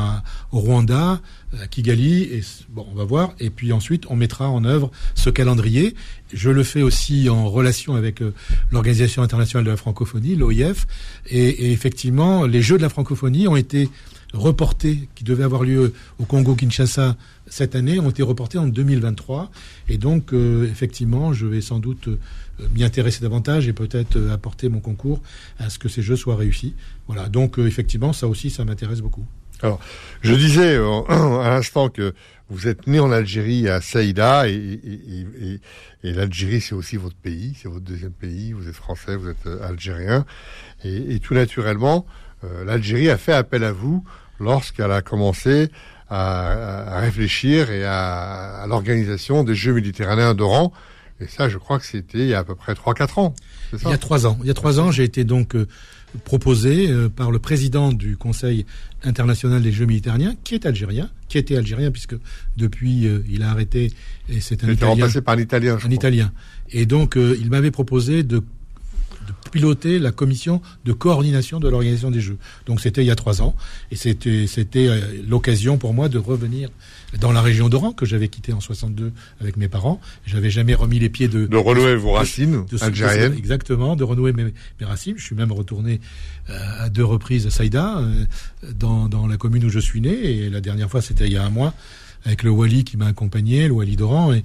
au 0.51 0.59
Rwanda, 0.59 1.21
à 1.59 1.67
Kigali, 1.67 2.23
et 2.23 2.41
bon, 2.69 2.85
on 2.91 2.95
va 2.95 3.03
voir. 3.03 3.33
Et 3.39 3.49
puis 3.49 3.73
ensuite, 3.73 4.05
on 4.09 4.15
mettra 4.15 4.49
en 4.49 4.63
œuvre 4.63 4.91
ce 5.15 5.29
calendrier. 5.29 5.95
Je 6.33 6.49
le 6.49 6.63
fais 6.63 6.81
aussi 6.81 7.29
en 7.29 7.49
relation 7.49 7.95
avec 7.95 8.21
euh, 8.21 8.33
l'Organisation 8.71 9.21
internationale 9.21 9.65
de 9.65 9.71
la 9.71 9.77
francophonie, 9.77 10.35
l'OIF, 10.35 10.87
et, 11.29 11.71
effectivement, 11.71 12.45
les 12.45 12.61
Jeux 12.61 12.77
de 12.77 12.81
la 12.81 12.89
francophonie 12.89 13.10
ont 13.47 13.55
été 13.55 13.89
reportés, 14.33 15.09
qui 15.15 15.23
devaient 15.23 15.43
avoir 15.43 15.63
lieu 15.63 15.93
au 16.19 16.25
Congo-Kinshasa 16.25 17.17
cette 17.47 17.75
année, 17.75 17.99
ont 17.99 18.09
été 18.09 18.23
reportés 18.23 18.57
en 18.57 18.67
2023. 18.67 19.51
Et 19.89 19.97
donc, 19.97 20.33
euh, 20.33 20.69
effectivement, 20.69 21.33
je 21.33 21.45
vais 21.45 21.61
sans 21.61 21.79
doute 21.79 22.07
euh, 22.07 22.17
m'y 22.73 22.83
intéresser 22.83 23.21
davantage 23.21 23.67
et 23.67 23.73
peut-être 23.73 24.17
apporter 24.31 24.69
mon 24.69 24.79
concours 24.79 25.21
à 25.59 25.69
ce 25.69 25.79
que 25.79 25.89
ces 25.89 26.01
Jeux 26.01 26.15
soient 26.15 26.37
réussis. 26.37 26.75
Voilà. 27.07 27.27
Donc, 27.29 27.57
effectivement, 27.57 28.13
ça 28.13 28.27
aussi, 28.27 28.49
ça 28.49 28.63
m'intéresse 28.63 29.01
beaucoup. 29.01 29.25
Alors, 29.63 29.79
je 30.21 30.33
disais 30.33 30.75
euh, 30.75 31.01
à 31.41 31.49
l'instant 31.49 31.89
que 31.89 32.13
vous 32.49 32.67
êtes 32.67 32.87
né 32.87 32.99
en 32.99 33.11
Algérie 33.11 33.69
à 33.69 33.79
Saïda 33.79 34.47
et, 34.47 35.59
l'Algérie 36.03 36.61
c'est 36.61 36.73
aussi 36.73 36.97
votre 36.97 37.15
pays, 37.15 37.55
c'est 37.61 37.69
votre 37.69 37.85
deuxième 37.85 38.11
pays. 38.11 38.53
Vous 38.53 38.67
êtes 38.67 38.75
français, 38.75 39.15
vous 39.15 39.29
êtes 39.29 39.45
euh, 39.45 39.67
algérien 39.67 40.25
et, 40.83 41.19
tout 41.19 41.35
naturellement, 41.35 42.05
euh, 42.07 42.30
l'Algérie 42.65 43.09
a 43.09 43.17
fait 43.17 43.33
appel 43.33 43.63
à 43.63 43.71
vous 43.71 44.03
lorsqu'elle 44.39 44.91
a 44.91 45.01
commencé 45.01 45.69
à, 46.09 46.97
à, 46.97 46.99
réfléchir 46.99 47.71
et 47.71 47.85
à, 47.85 48.61
à 48.61 48.67
l'organisation 48.67 49.43
des 49.43 49.55
Jeux 49.55 49.73
méditerranéens 49.73 50.33
d'Oran. 50.33 50.73
Et 51.19 51.27
ça, 51.27 51.49
je 51.49 51.57
crois 51.57 51.77
que 51.79 51.85
c'était 51.85 52.19
il 52.19 52.27
y 52.27 52.33
a 52.33 52.39
à 52.39 52.43
peu 52.43 52.55
près 52.55 52.73
3-4 52.73 53.19
ans. 53.19 53.35
Ça? 53.71 53.77
Il 53.85 53.91
y 53.91 53.93
a 53.93 53.97
trois 53.97 54.25
ans. 54.25 54.37
Il 54.41 54.47
y 54.47 54.51
a 54.51 54.55
trois 54.55 54.79
ans, 54.79 54.91
j'ai 54.91 55.03
été 55.03 55.23
donc 55.23 55.55
proposé 56.23 56.89
euh, 56.89 57.09
par 57.09 57.31
le 57.31 57.39
président 57.39 57.91
du 57.91 58.17
Conseil 58.17 58.65
international 59.03 59.61
des 59.61 59.71
Jeux 59.71 59.85
méditerranéens, 59.85 60.35
qui 60.43 60.55
est 60.55 60.65
algérien, 60.65 61.09
qui 61.27 61.37
était 61.37 61.55
algérien 61.55 61.91
puisque 61.91 62.15
depuis 62.57 63.07
euh, 63.07 63.23
il 63.29 63.43
a 63.43 63.49
arrêté 63.51 63.91
et 64.29 64.41
c'est 64.41 64.63
un 64.63 64.67
il 64.67 64.73
Italien. 64.73 64.91
remplacé 64.91 65.21
par 65.21 65.35
un 65.35 65.39
Italien. 65.39 65.77
un 65.83 65.89
Italien. 65.91 66.31
Et 66.69 66.85
donc 66.85 67.17
euh, 67.17 67.37
il 67.39 67.49
m'avait 67.49 67.71
proposé 67.71 68.23
de 68.23 68.43
piloter 69.51 69.99
la 69.99 70.11
commission 70.11 70.61
de 70.85 70.93
coordination 70.93 71.59
de 71.59 71.67
l'organisation 71.69 72.11
des 72.11 72.21
Jeux. 72.21 72.37
Donc 72.65 72.81
c'était 72.81 73.03
il 73.03 73.07
y 73.07 73.11
a 73.11 73.15
trois 73.15 73.41
ans, 73.41 73.55
et 73.91 73.95
c'était 73.95 74.47
c'était 74.47 74.89
l'occasion 75.27 75.77
pour 75.77 75.93
moi 75.93 76.09
de 76.09 76.17
revenir 76.17 76.69
dans 77.19 77.31
la 77.31 77.41
région 77.41 77.67
d'Oran 77.67 77.91
que 77.91 78.05
j'avais 78.05 78.29
quitté 78.29 78.53
en 78.53 78.61
62 78.61 79.11
avec 79.41 79.57
mes 79.57 79.67
parents. 79.67 79.99
J'avais 80.25 80.49
jamais 80.49 80.73
remis 80.73 80.99
les 80.99 81.09
pieds 81.09 81.27
de 81.27 81.45
de 81.45 81.57
renouer 81.57 81.95
vos 81.95 82.13
racines 82.13 82.65
algériennes. 82.79 83.33
exactement, 83.37 83.95
de 83.95 84.03
renouer 84.03 84.33
mes, 84.33 84.45
mes, 84.79 84.85
racines. 84.85 85.15
Je 85.17 85.23
suis 85.23 85.35
même 85.35 85.51
retourné 85.51 85.99
euh, 86.49 86.85
à 86.85 86.89
deux 86.89 87.05
reprises 87.05 87.45
à 87.47 87.49
Saïda, 87.49 87.99
euh, 87.99 88.25
dans, 88.73 89.09
dans 89.09 89.27
la 89.27 89.37
commune 89.37 89.65
où 89.65 89.69
je 89.69 89.79
suis 89.79 90.01
né, 90.01 90.13
et 90.13 90.49
la 90.49 90.61
dernière 90.61 90.89
fois 90.89 91.01
c'était 91.01 91.27
il 91.27 91.33
y 91.33 91.37
a 91.37 91.43
un 91.43 91.49
mois 91.49 91.73
avec 92.25 92.43
le 92.43 92.51
Wali 92.51 92.83
qui 92.83 92.97
m'a 92.97 93.07
accompagné, 93.07 93.67
le 93.67 93.73
Wali 93.73 93.95
d'Oran, 93.95 94.33
et, 94.33 94.43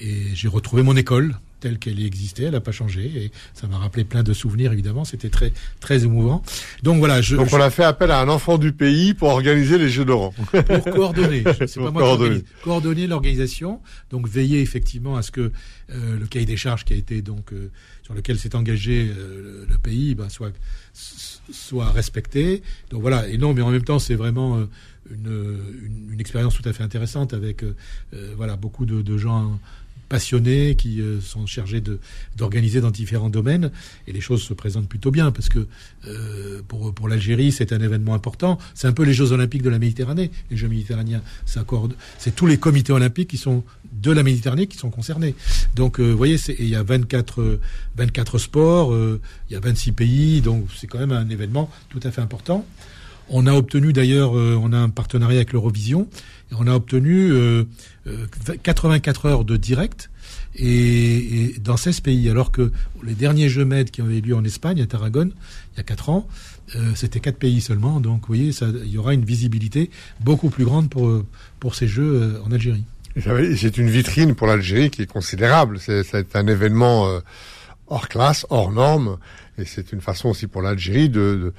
et 0.00 0.26
j'ai 0.34 0.48
retrouvé 0.48 0.82
mon 0.82 0.96
école 0.96 1.36
telle 1.60 1.78
qu'elle 1.78 2.00
existait, 2.04 2.44
elle 2.44 2.52
n'a 2.52 2.60
pas 2.60 2.72
changé 2.72 3.04
et 3.04 3.32
ça 3.54 3.66
m'a 3.66 3.78
rappelé 3.78 4.04
plein 4.04 4.22
de 4.22 4.32
souvenirs 4.32 4.72
évidemment, 4.72 5.04
c'était 5.04 5.28
très 5.28 5.52
très 5.80 6.04
émouvant. 6.04 6.42
Donc 6.82 6.98
voilà, 6.98 7.20
je, 7.20 7.36
Donc 7.36 7.48
on 7.52 7.60
a 7.60 7.70
fait 7.70 7.84
appel 7.84 8.10
à 8.10 8.20
un 8.20 8.28
enfant 8.28 8.58
du 8.58 8.72
pays 8.72 9.14
pour 9.14 9.28
organiser 9.30 9.78
les 9.78 9.88
Jeux 9.88 10.04
d'Oran. 10.04 10.32
pour 10.66 10.84
coordonner, 10.84 11.44
c'est 11.66 11.76
pas 11.76 11.90
moi 11.90 12.02
coordonner, 12.02 12.44
coordonner 12.62 13.06
l'organisation, 13.06 13.80
donc 14.10 14.28
veiller 14.28 14.60
effectivement 14.60 15.16
à 15.16 15.22
ce 15.22 15.30
que 15.30 15.52
euh, 15.90 16.18
le 16.18 16.26
cahier 16.26 16.46
des 16.46 16.56
charges 16.56 16.84
qui 16.84 16.92
a 16.92 16.96
été 16.96 17.22
donc 17.22 17.52
euh, 17.52 17.70
sur 18.02 18.14
lequel 18.14 18.38
s'est 18.38 18.54
engagé 18.54 19.10
euh, 19.10 19.64
le, 19.68 19.78
pays 19.78 20.14
ben, 20.14 20.28
soit 20.28 20.52
soit 20.92 21.90
respecté. 21.90 22.62
Donc 22.90 23.00
voilà, 23.00 23.28
et 23.28 23.38
non 23.38 23.54
mais 23.54 23.62
en 23.62 23.70
même 23.70 23.84
temps 23.84 23.98
c'est 23.98 24.14
vraiment 24.14 24.58
une, 25.10 25.26
une, 25.26 26.12
une, 26.12 26.20
expérience 26.20 26.54
tout 26.54 26.68
à 26.68 26.72
fait 26.72 26.82
intéressante 26.82 27.32
avec 27.32 27.64
voilà 28.36 28.56
beaucoup 28.56 28.84
de, 28.84 29.00
de 29.00 29.16
gens 29.16 29.58
passionnés 30.08 30.74
qui 30.74 31.00
euh, 31.00 31.20
sont 31.20 31.46
chargés 31.46 31.82
d'organiser 32.36 32.80
dans 32.80 32.90
différents 32.90 33.28
domaines. 33.28 33.70
Et 34.06 34.12
les 34.12 34.20
choses 34.20 34.42
se 34.42 34.54
présentent 34.54 34.88
plutôt 34.88 35.10
bien 35.10 35.30
parce 35.30 35.48
que 35.48 35.66
euh, 36.06 36.62
pour 36.66 36.94
pour 36.94 37.08
l'Algérie 37.08 37.52
c'est 37.52 37.72
un 37.72 37.80
événement 37.80 38.14
important. 38.14 38.58
C'est 38.74 38.86
un 38.86 38.92
peu 38.92 39.02
les 39.02 39.12
Jeux 39.12 39.32
olympiques 39.32 39.62
de 39.62 39.70
la 39.70 39.78
Méditerranée. 39.78 40.30
Les 40.50 40.56
Jeux 40.56 40.68
méditerranéens 40.68 41.22
c'est 42.18 42.34
tous 42.34 42.46
les 42.46 42.58
comités 42.58 42.92
olympiques 42.92 43.30
qui 43.30 43.36
sont 43.36 43.64
de 43.92 44.12
la 44.12 44.22
Méditerranée 44.22 44.66
qui 44.66 44.78
sont 44.78 44.90
concernés. 44.90 45.34
Donc 45.74 46.00
euh, 46.00 46.10
vous 46.10 46.16
voyez 46.16 46.38
il 46.58 46.68
y 46.68 46.76
a 46.76 46.82
24 46.82 47.60
24 47.96 48.38
sports 48.38 48.94
il 48.94 49.52
y 49.52 49.56
a 49.56 49.60
26 49.60 49.92
pays. 49.92 50.40
Donc 50.40 50.66
c'est 50.76 50.86
quand 50.86 50.98
même 50.98 51.12
un 51.12 51.28
événement 51.28 51.70
tout 51.88 52.00
à 52.02 52.10
fait 52.10 52.20
important. 52.20 52.66
On 53.30 53.46
a 53.46 53.52
obtenu 53.52 53.92
d'ailleurs, 53.92 54.32
on 54.32 54.72
a 54.72 54.78
un 54.78 54.88
partenariat 54.88 55.36
avec 55.36 55.52
l'Eurovision, 55.52 56.08
et 56.50 56.54
on 56.58 56.66
a 56.66 56.74
obtenu 56.74 57.32
84 58.62 59.26
heures 59.26 59.44
de 59.44 59.56
direct 59.56 60.10
et, 60.58 61.54
dans 61.62 61.76
16 61.76 62.00
pays, 62.00 62.28
alors 62.28 62.50
que 62.50 62.72
les 63.04 63.14
derniers 63.14 63.48
Jeux 63.48 63.64
MED 63.64 63.90
qui 63.90 64.00
eu 64.00 64.20
lieu 64.20 64.34
en 64.34 64.44
Espagne, 64.44 64.80
à 64.80 64.86
Tarragone, 64.86 65.32
il 65.74 65.76
y 65.78 65.80
a 65.80 65.84
4 65.84 66.08
ans, 66.08 66.28
euh, 66.76 66.92
c'était 66.94 67.20
4 67.20 67.36
pays 67.36 67.60
seulement. 67.60 68.00
Donc, 68.00 68.22
vous 68.22 68.26
voyez, 68.28 68.52
ça, 68.52 68.66
il 68.84 68.90
y 68.90 68.98
aura 68.98 69.14
une 69.14 69.24
visibilité 69.24 69.90
beaucoup 70.20 70.50
plus 70.50 70.64
grande 70.64 70.90
pour, 70.90 71.24
pour 71.60 71.74
ces 71.74 71.86
Jeux 71.86 72.22
euh, 72.22 72.42
en 72.44 72.52
Algérie. 72.52 72.84
C'est 73.56 73.78
une 73.78 73.90
vitrine 73.90 74.34
pour 74.34 74.46
l'Algérie 74.46 74.90
qui 74.90 75.02
est 75.02 75.06
considérable. 75.06 75.78
C'est 75.80 76.36
un 76.36 76.46
événement... 76.46 77.08
Euh, 77.08 77.20
hors 77.88 78.08
classe, 78.08 78.46
hors 78.50 78.70
norme. 78.70 79.18
Et 79.58 79.64
c'est 79.64 79.92
une 79.92 80.00
façon 80.00 80.28
aussi 80.28 80.46
pour 80.46 80.62
l'Algérie 80.62 81.08
de, 81.08 81.52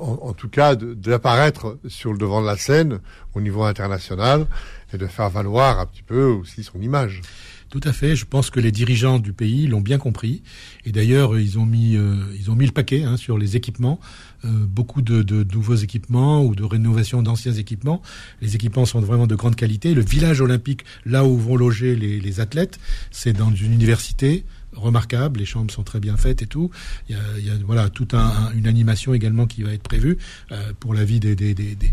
en, 0.00 0.32
tout 0.32 0.48
cas, 0.48 0.74
d'apparaître 0.74 1.78
sur 1.86 2.12
le 2.12 2.18
devant 2.18 2.40
de 2.40 2.46
la 2.46 2.56
scène 2.56 2.98
au 3.34 3.40
niveau 3.40 3.62
international 3.62 4.46
et 4.92 4.98
de 4.98 5.06
faire 5.06 5.30
valoir 5.30 5.78
un 5.78 5.86
petit 5.86 6.02
peu 6.02 6.24
aussi 6.24 6.64
son 6.64 6.80
image. 6.80 7.22
Tout 7.68 7.80
à 7.82 7.92
fait. 7.92 8.14
Je 8.14 8.24
pense 8.24 8.50
que 8.50 8.60
les 8.60 8.70
dirigeants 8.70 9.18
du 9.18 9.32
pays 9.32 9.66
l'ont 9.66 9.80
bien 9.80 9.98
compris. 9.98 10.42
Et 10.84 10.92
d'ailleurs, 10.92 11.38
ils 11.38 11.58
ont 11.58 11.66
mis, 11.66 11.96
euh, 11.96 12.16
ils 12.38 12.50
ont 12.50 12.54
mis 12.54 12.66
le 12.66 12.72
paquet 12.72 13.02
hein, 13.02 13.16
sur 13.16 13.38
les 13.38 13.56
équipements. 13.56 14.00
Euh, 14.44 14.48
beaucoup 14.48 15.02
de, 15.02 15.22
de, 15.22 15.44
nouveaux 15.52 15.74
équipements 15.74 16.44
ou 16.44 16.54
de 16.54 16.62
rénovation 16.62 17.22
d'anciens 17.22 17.52
équipements. 17.52 18.02
Les 18.40 18.54
équipements 18.54 18.86
sont 18.86 19.00
vraiment 19.00 19.26
de 19.26 19.34
grande 19.34 19.56
qualité. 19.56 19.94
Le 19.94 20.02
village 20.02 20.40
olympique, 20.40 20.84
là 21.04 21.24
où 21.24 21.36
vont 21.36 21.56
loger 21.56 21.96
les, 21.96 22.20
les 22.20 22.40
athlètes, 22.40 22.78
c'est 23.10 23.32
dans 23.32 23.52
une 23.52 23.72
université 23.72 24.44
remarquable, 24.76 25.40
les 25.40 25.46
chambres 25.46 25.72
sont 25.72 25.82
très 25.82 26.00
bien 26.00 26.16
faites 26.16 26.42
et 26.42 26.46
tout. 26.46 26.70
Il 27.08 27.16
y 27.16 27.18
a, 27.18 27.22
il 27.38 27.46
y 27.46 27.50
a 27.50 27.54
voilà 27.64 27.88
toute 27.88 28.14
un, 28.14 28.52
une 28.54 28.66
animation 28.66 29.14
également 29.14 29.46
qui 29.46 29.62
va 29.62 29.72
être 29.72 29.82
prévue 29.82 30.18
euh, 30.52 30.72
pour 30.78 30.94
la 30.94 31.04
vie 31.04 31.20
des, 31.20 31.34
des, 31.34 31.54
des, 31.54 31.74
des 31.74 31.92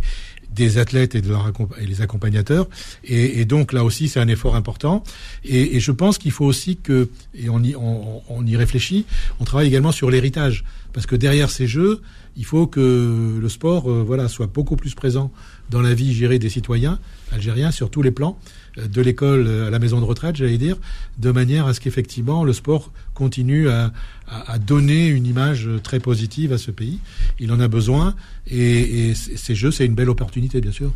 des 0.54 0.78
athlètes 0.78 1.16
et, 1.16 1.22
de 1.22 1.30
leur 1.30 1.52
et 1.82 1.86
les 1.86 2.02
accompagnateurs. 2.02 2.68
Et, 3.04 3.46
donc 3.46 3.74
là 3.74 3.84
aussi, 3.84 4.08
c'est 4.08 4.20
un 4.20 4.28
effort 4.28 4.56
important. 4.56 5.04
Et, 5.44 5.80
je 5.80 5.92
pense 5.92 6.18
qu'il 6.18 6.32
faut 6.32 6.46
aussi 6.46 6.78
que, 6.78 7.10
et 7.34 7.50
on 7.50 7.62
y, 7.64 7.76
on, 7.76 8.22
on 8.30 8.46
y 8.46 8.56
réfléchit, 8.56 9.06
on 9.40 9.46
travaille 9.46 9.68
également 9.68 9.92
sur 9.92 10.10
l'héritage. 10.12 10.64
Parce 10.94 11.08
que 11.08 11.16
derrière 11.16 11.50
ces 11.50 11.66
jeux, 11.66 12.02
il 12.38 12.46
faut 12.46 12.68
que 12.68 13.40
le 13.42 13.50
sport 13.50 13.90
euh, 13.90 14.04
voilà, 14.06 14.28
soit 14.28 14.48
beaucoup 14.48 14.76
plus 14.76 14.94
présent 14.94 15.32
dans 15.70 15.82
la 15.82 15.94
vie 15.94 16.14
gérée 16.14 16.40
des 16.40 16.50
citoyens 16.50 17.00
algériens 17.32 17.72
sur 17.72 17.90
tous 17.90 18.02
les 18.02 18.12
plans, 18.12 18.38
de 18.78 19.02
l'école 19.02 19.48
à 19.48 19.70
la 19.70 19.80
maison 19.80 20.00
de 20.00 20.06
retraite, 20.06 20.36
j'allais 20.36 20.58
dire, 20.58 20.78
de 21.18 21.32
manière 21.32 21.68
à 21.68 21.74
ce 21.74 21.80
qu'effectivement 21.80 22.44
le 22.44 22.54
sport 22.54 22.92
continue 23.14 23.70
à, 23.70 23.92
à, 24.28 24.58
donner 24.58 25.08
une 25.08 25.26
image 25.26 25.70
très 25.84 26.00
positive 26.00 26.54
à 26.54 26.58
ce 26.58 26.72
pays. 26.72 27.00
Il 27.40 27.52
en 27.52 27.60
a 27.60 27.68
besoin 27.68 28.16
et, 28.48 29.10
et 29.10 29.14
ces 29.16 29.56
jeux, 29.56 29.72
c'est 29.72 29.86
une 29.86 29.96
belle 29.96 30.10
opportunité, 30.10 30.62
bien 30.62 30.72
sûr. 30.72 30.92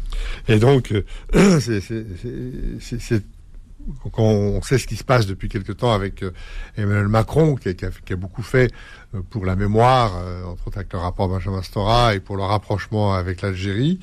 Et 0.48 0.60
donc, 0.60 0.92
euh, 1.36 1.60
c'est 1.60 3.24
quand 4.12 4.23
on 4.23 4.62
sait 4.62 4.78
ce 4.78 4.88
qui 4.88 4.95
se 4.95 5.04
passe 5.04 5.26
depuis 5.26 5.50
quelque 5.50 5.71
temps 5.71 5.93
avec 5.93 6.23
euh, 6.23 6.32
Emmanuel 6.76 7.08
Macron, 7.08 7.56
qui 7.56 7.69
a, 7.69 8.15
beaucoup 8.15 8.41
fait 8.41 8.71
euh, 9.13 9.21
pour 9.30 9.45
la 9.45 9.56
mémoire, 9.56 10.13
euh, 10.17 10.43
entre 10.43 10.67
autres 10.67 10.78
avec 10.78 10.93
le 10.93 11.00
rapport 11.00 11.30
Benjamin 11.30 11.62
Stora 11.62 12.15
et 12.15 12.19
pour 12.19 12.38
le 12.38 12.43
rapprochement 12.43 13.13
avec 13.13 13.41
l'Algérie. 13.41 14.00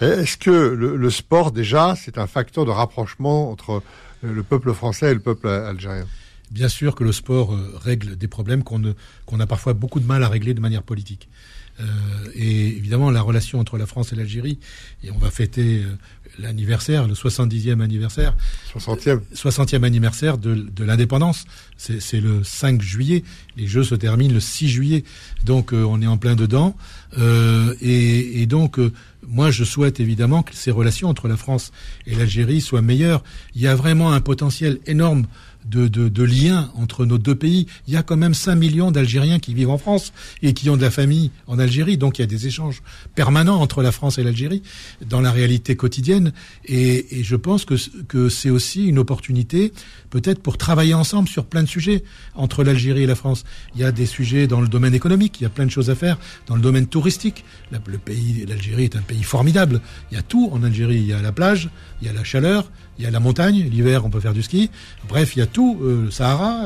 Est-ce 0.00 0.36
que 0.36 0.50
le, 0.50 1.10
sport, 1.10 1.52
déjà, 1.52 1.94
c'est 1.96 2.18
un 2.18 2.26
facteur 2.26 2.64
de 2.64 2.70
rapprochement 2.70 3.50
entre 3.50 3.82
le 4.22 4.42
peuple 4.42 4.72
français 4.72 5.10
et 5.10 5.14
le 5.14 5.20
peuple 5.20 5.48
algérien? 5.48 6.06
Bien 6.50 6.68
sûr 6.68 6.94
que 6.94 7.04
le 7.04 7.12
sport 7.12 7.54
règle 7.82 8.16
des 8.16 8.28
problèmes 8.28 8.62
qu'on 8.62 9.40
a 9.40 9.46
parfois 9.46 9.74
beaucoup 9.74 10.00
de 10.00 10.06
mal 10.06 10.22
à 10.22 10.28
régler 10.28 10.54
de 10.54 10.60
manière 10.60 10.82
politique. 10.82 11.28
Et 12.34 12.68
évidemment, 12.68 13.10
la 13.10 13.20
relation 13.22 13.60
entre 13.60 13.76
la 13.76 13.86
France 13.86 14.12
et 14.12 14.16
l'Algérie, 14.16 14.58
et 15.04 15.10
on 15.10 15.18
va 15.18 15.30
fêter 15.30 15.84
l'anniversaire, 16.38 17.06
le 17.06 17.14
70e 17.14 17.80
anniversaire. 17.80 18.34
60e. 18.74 19.20
60e 19.34 19.82
anniversaire 19.84 20.38
de, 20.38 20.54
de 20.54 20.84
l'indépendance. 20.84 21.44
C'est 21.76 22.20
le 22.20 22.42
5 22.44 22.82
juillet. 22.82 23.24
Les 23.56 23.66
Jeux 23.66 23.84
se 23.84 23.94
terminent 23.94 24.34
le 24.34 24.40
6 24.40 24.68
juillet. 24.68 25.04
Donc, 25.44 25.72
euh, 25.72 25.84
on 25.84 26.00
est 26.02 26.06
en 26.06 26.16
plein 26.16 26.34
dedans. 26.34 26.76
Euh, 27.18 27.74
et, 27.80 28.42
et, 28.42 28.46
donc, 28.46 28.78
euh, 28.78 28.92
moi, 29.26 29.50
je 29.50 29.64
souhaite 29.64 30.00
évidemment 30.00 30.42
que 30.42 30.54
ces 30.54 30.70
relations 30.70 31.08
entre 31.08 31.28
la 31.28 31.36
France 31.36 31.72
et 32.06 32.14
l'Algérie 32.14 32.60
soient 32.60 32.82
meilleures. 32.82 33.22
Il 33.54 33.62
y 33.62 33.66
a 33.66 33.74
vraiment 33.74 34.12
un 34.12 34.20
potentiel 34.20 34.78
énorme 34.86 35.26
de, 35.68 35.88
de, 35.88 36.08
de 36.08 36.22
liens 36.22 36.70
entre 36.74 37.04
nos 37.04 37.18
deux 37.18 37.34
pays. 37.34 37.66
Il 37.86 37.94
y 37.94 37.96
a 37.96 38.02
quand 38.02 38.16
même 38.16 38.34
5 38.34 38.54
millions 38.54 38.90
d'Algériens 38.90 39.38
qui 39.38 39.54
vivent 39.54 39.70
en 39.70 39.78
France 39.78 40.12
et 40.42 40.52
qui 40.52 40.70
ont 40.70 40.76
de 40.76 40.82
la 40.82 40.90
famille 40.90 41.30
en 41.46 41.58
Algérie. 41.58 41.96
Donc 41.96 42.18
il 42.18 42.22
y 42.22 42.24
a 42.24 42.26
des 42.26 42.46
échanges 42.46 42.82
permanents 43.14 43.60
entre 43.60 43.82
la 43.82 43.92
France 43.92 44.18
et 44.18 44.22
l'Algérie 44.22 44.62
dans 45.06 45.20
la 45.20 45.30
réalité 45.30 45.76
quotidienne. 45.76 46.32
Et, 46.64 47.18
et 47.20 47.22
je 47.22 47.36
pense 47.36 47.64
que, 47.64 47.74
que 48.04 48.28
c'est 48.28 48.50
aussi 48.50 48.86
une 48.86 48.98
opportunité 48.98 49.72
peut-être 50.10 50.40
pour 50.40 50.58
travailler 50.58 50.94
ensemble 50.94 51.28
sur 51.28 51.44
plein 51.44 51.62
de 51.62 51.68
sujets 51.68 52.04
entre 52.34 52.64
l'Algérie 52.64 53.02
et 53.02 53.06
la 53.06 53.14
France. 53.14 53.44
Il 53.74 53.80
y 53.80 53.84
a 53.84 53.92
des 53.92 54.06
sujets 54.06 54.46
dans 54.46 54.60
le 54.60 54.68
domaine 54.68 54.94
économique, 54.94 55.40
il 55.40 55.44
y 55.44 55.46
a 55.46 55.50
plein 55.50 55.66
de 55.66 55.70
choses 55.70 55.90
à 55.90 55.94
faire 55.94 56.18
dans 56.46 56.54
le 56.54 56.62
domaine 56.62 56.86
touristique. 56.86 57.44
Le 57.70 57.98
pays, 57.98 58.44
l'Algérie 58.46 58.84
est 58.84 58.96
un 58.96 59.02
pays 59.02 59.22
formidable. 59.22 59.80
Il 60.10 60.16
y 60.16 60.18
a 60.18 60.22
tout 60.22 60.48
en 60.52 60.62
Algérie. 60.62 60.96
Il 60.96 61.06
y 61.06 61.12
a 61.12 61.22
la 61.22 61.32
plage, 61.32 61.68
il 62.00 62.06
y 62.06 62.10
a 62.10 62.12
la 62.12 62.24
chaleur, 62.24 62.70
il 62.98 63.04
y 63.04 63.06
a 63.06 63.10
la 63.10 63.20
montagne, 63.20 63.68
l'hiver 63.70 64.04
on 64.04 64.10
peut 64.10 64.20
faire 64.20 64.32
du 64.32 64.42
ski. 64.42 64.70
Bref, 65.08 65.36
il 65.36 65.38
y 65.40 65.42
a 65.42 65.46
tout, 65.46 65.78
euh, 65.82 66.04
le 66.04 66.10
Sahara. 66.10 66.62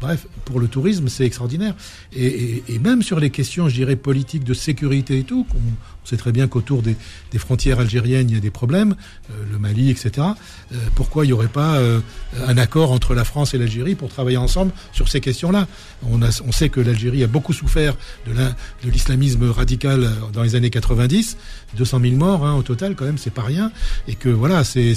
Bref, 0.00 0.26
pour 0.44 0.60
le 0.60 0.68
tourisme, 0.68 1.08
c'est 1.08 1.24
extraordinaire. 1.24 1.74
Et, 2.14 2.62
même 2.82 3.02
sur 3.02 3.18
les 3.18 3.30
questions, 3.30 3.68
je 3.68 3.74
dirais, 3.74 3.96
politiques 3.96 4.44
de 4.44 4.52
sécurité 4.52 5.18
et 5.18 5.24
tout, 5.24 5.46
on, 5.54 6.06
sait 6.06 6.16
très 6.16 6.30
bien 6.30 6.46
qu'autour 6.46 6.82
des, 6.82 6.94
des, 7.32 7.38
frontières 7.38 7.80
algériennes, 7.80 8.30
il 8.30 8.36
y 8.36 8.38
a 8.38 8.40
des 8.40 8.52
problèmes, 8.52 8.94
euh, 9.30 9.34
le 9.50 9.58
Mali, 9.58 9.90
etc. 9.90 10.12
Euh, 10.18 10.76
pourquoi 10.94 11.24
il 11.24 11.28
n'y 11.28 11.32
aurait 11.32 11.48
pas 11.48 11.78
euh, 11.78 11.98
un 12.46 12.56
accord 12.58 12.92
entre 12.92 13.12
la 13.12 13.24
France 13.24 13.54
et 13.54 13.58
l'Algérie 13.58 13.96
pour 13.96 14.08
travailler 14.08 14.36
ensemble 14.36 14.70
sur 14.92 15.08
ces 15.08 15.20
questions-là? 15.20 15.66
On, 16.08 16.20
on 16.22 16.52
sait 16.52 16.68
que 16.68 16.78
l'Algérie 16.78 17.24
a 17.24 17.26
beaucoup 17.26 17.52
souffert 17.52 17.96
de 18.24 18.88
l'islamisme 18.88 19.50
radical 19.50 20.08
dans 20.32 20.44
les 20.44 20.54
années 20.54 20.70
90, 20.70 21.36
200 21.76 22.00
000 22.00 22.14
morts 22.14 22.46
hein, 22.46 22.54
au 22.54 22.62
total, 22.62 22.94
quand 22.94 23.04
même, 23.04 23.18
c'est 23.18 23.34
pas 23.34 23.42
rien, 23.42 23.72
et 24.06 24.14
que 24.14 24.28
voilà, 24.28 24.62
c'est 24.62 24.94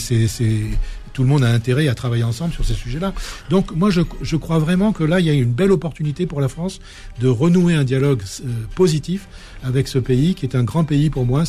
tout 1.20 1.24
le 1.24 1.30
monde 1.30 1.44
a 1.44 1.50
intérêt 1.50 1.90
à 1.90 1.96
travailler 1.96 2.24
ensemble 2.24 2.54
sur 2.54 2.64
ces 2.64 2.76
sujets-là. 2.76 3.12
Donc 3.50 3.76
moi, 3.76 3.90
je, 3.90 4.36
crois 4.38 4.58
vraiment 4.58 4.94
que 4.94 5.04
là, 5.04 5.20
il 5.20 5.26
y 5.26 5.30
a 5.30 5.34
une 5.34 5.52
belle 5.52 5.74
opportunité 5.74 6.26
pour 6.26 6.40
la 6.40 6.48
France 6.48 6.80
de 7.20 7.28
renouer 7.28 7.74
un 7.74 7.84
dialogue 7.84 8.22
euh, 8.22 8.48
positif 8.74 9.28
avec 9.62 9.90
ce 9.90 10.00
pays, 10.00 10.34
qui 10.34 10.46
est 10.46 10.56
un 10.56 10.64
grand 10.64 10.86
pays 10.86 11.10
pour 11.10 11.26
moi 11.26 11.44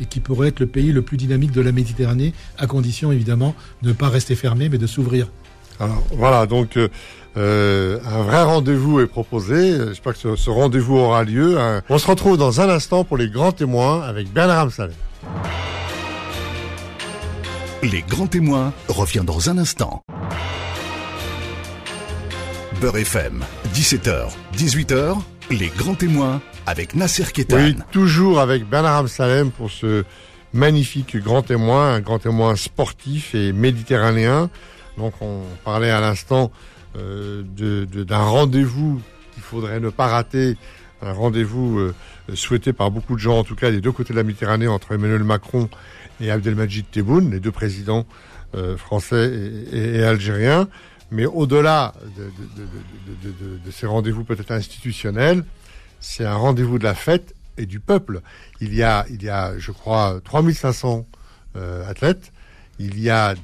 et 0.00 0.04
qui 0.04 0.20
pourrait 0.20 0.46
être 0.46 0.60
le 0.60 0.68
pays 0.68 0.92
le 0.92 1.02
plus 1.02 1.16
dynamique 1.16 1.50
de 1.50 1.60
la 1.60 1.72
Méditerranée, 1.72 2.34
à 2.56 2.68
condition 2.68 3.10
évidemment 3.10 3.56
de 3.82 3.88
ne 3.88 3.94
pas 3.94 4.08
rester 4.08 4.36
fermé, 4.36 4.68
mais 4.68 4.78
de 4.78 4.86
s'ouvrir. 4.86 5.26
Alors 5.80 6.04
voilà, 6.12 6.46
donc 6.46 6.76
euh, 6.76 6.86
euh, 7.36 7.98
un 8.06 8.22
vrai 8.22 8.44
rendez-vous 8.44 9.00
est 9.00 9.08
proposé. 9.08 9.76
J'espère 9.88 10.12
que 10.16 10.36
ce, 10.36 10.50
rendez-vous 10.50 10.98
aura 10.98 11.24
lieu. 11.24 11.58
On 11.88 11.98
se 11.98 12.06
retrouve 12.06 12.38
dans 12.38 12.60
un 12.60 12.68
instant 12.68 13.02
pour 13.02 13.16
les 13.16 13.28
grands 13.28 13.50
témoins 13.50 14.02
avec 14.02 14.32
Bernard 14.32 14.60
Amsalem. 14.60 14.94
Les 17.92 18.02
grands 18.02 18.26
témoins 18.26 18.72
revient 18.88 19.22
dans 19.24 19.48
un 19.48 19.58
instant. 19.58 20.02
Beurre 22.80 22.96
FM, 22.96 23.44
17h, 23.74 24.32
18h, 24.56 25.16
les 25.50 25.68
grands 25.68 25.94
témoins 25.94 26.42
avec 26.66 26.96
Nasser 26.96 27.26
Kétan. 27.32 27.58
Oui, 27.58 27.76
toujours 27.92 28.40
avec 28.40 28.68
Bernard 28.68 28.96
Amsalem 28.96 29.52
pour 29.52 29.70
ce 29.70 30.02
magnifique 30.52 31.16
grand 31.16 31.42
témoin, 31.42 31.94
un 31.94 32.00
grand 32.00 32.18
témoin 32.18 32.56
sportif 32.56 33.36
et 33.36 33.52
méditerranéen. 33.52 34.50
Donc 34.98 35.14
on 35.20 35.42
parlait 35.64 35.90
à 35.90 36.00
l'instant 36.00 36.50
euh, 36.96 37.44
d'un 37.44 38.18
rendez-vous 38.18 39.00
qu'il 39.32 39.44
faudrait 39.44 39.78
ne 39.78 39.90
pas 39.90 40.08
rater, 40.08 40.56
un 41.02 41.12
rendez-vous 41.12 41.78
euh, 41.78 41.94
souhaité 42.34 42.72
par 42.72 42.90
beaucoup 42.90 43.14
de 43.14 43.20
gens, 43.20 43.38
en 43.38 43.44
tout 43.44 43.54
cas 43.54 43.70
des 43.70 43.80
deux 43.80 43.92
côtés 43.92 44.12
de 44.12 44.18
la 44.18 44.24
Méditerranée, 44.24 44.66
entre 44.66 44.92
Emmanuel 44.92 45.22
Macron 45.22 45.68
et 46.20 46.30
Abdelmajid 46.30 46.90
Tebboune, 46.90 47.30
les 47.30 47.40
deux 47.40 47.52
présidents 47.52 48.06
euh, 48.54 48.76
français 48.76 49.30
et, 49.32 49.76
et, 49.76 49.96
et, 49.96 50.04
algériens. 50.04 50.68
Mais 51.10 51.26
au-delà 51.26 51.94
de, 52.16 52.24
de, 52.24 53.30
de, 53.30 53.58
de, 53.64 53.70
ces 53.70 53.86
rendez-vous 53.86 54.24
peut-être 54.24 54.50
institutionnels, 54.50 55.44
c'est 56.00 56.24
un 56.24 56.34
rendez-vous 56.34 56.78
de 56.78 56.84
la 56.84 56.94
fête 56.94 57.34
et 57.58 57.66
du 57.66 57.80
peuple. 57.80 58.22
Il 58.60 58.74
y 58.74 58.82
a, 58.82 59.06
il 59.10 59.22
y 59.22 59.28
a 59.28 59.58
je 59.58 59.72
crois, 59.72 60.20
3500 60.24 61.06
euh, 61.56 61.88
athlètes. 61.88 62.32
Il 62.78 63.00
y 63.00 63.08
a 63.08 63.34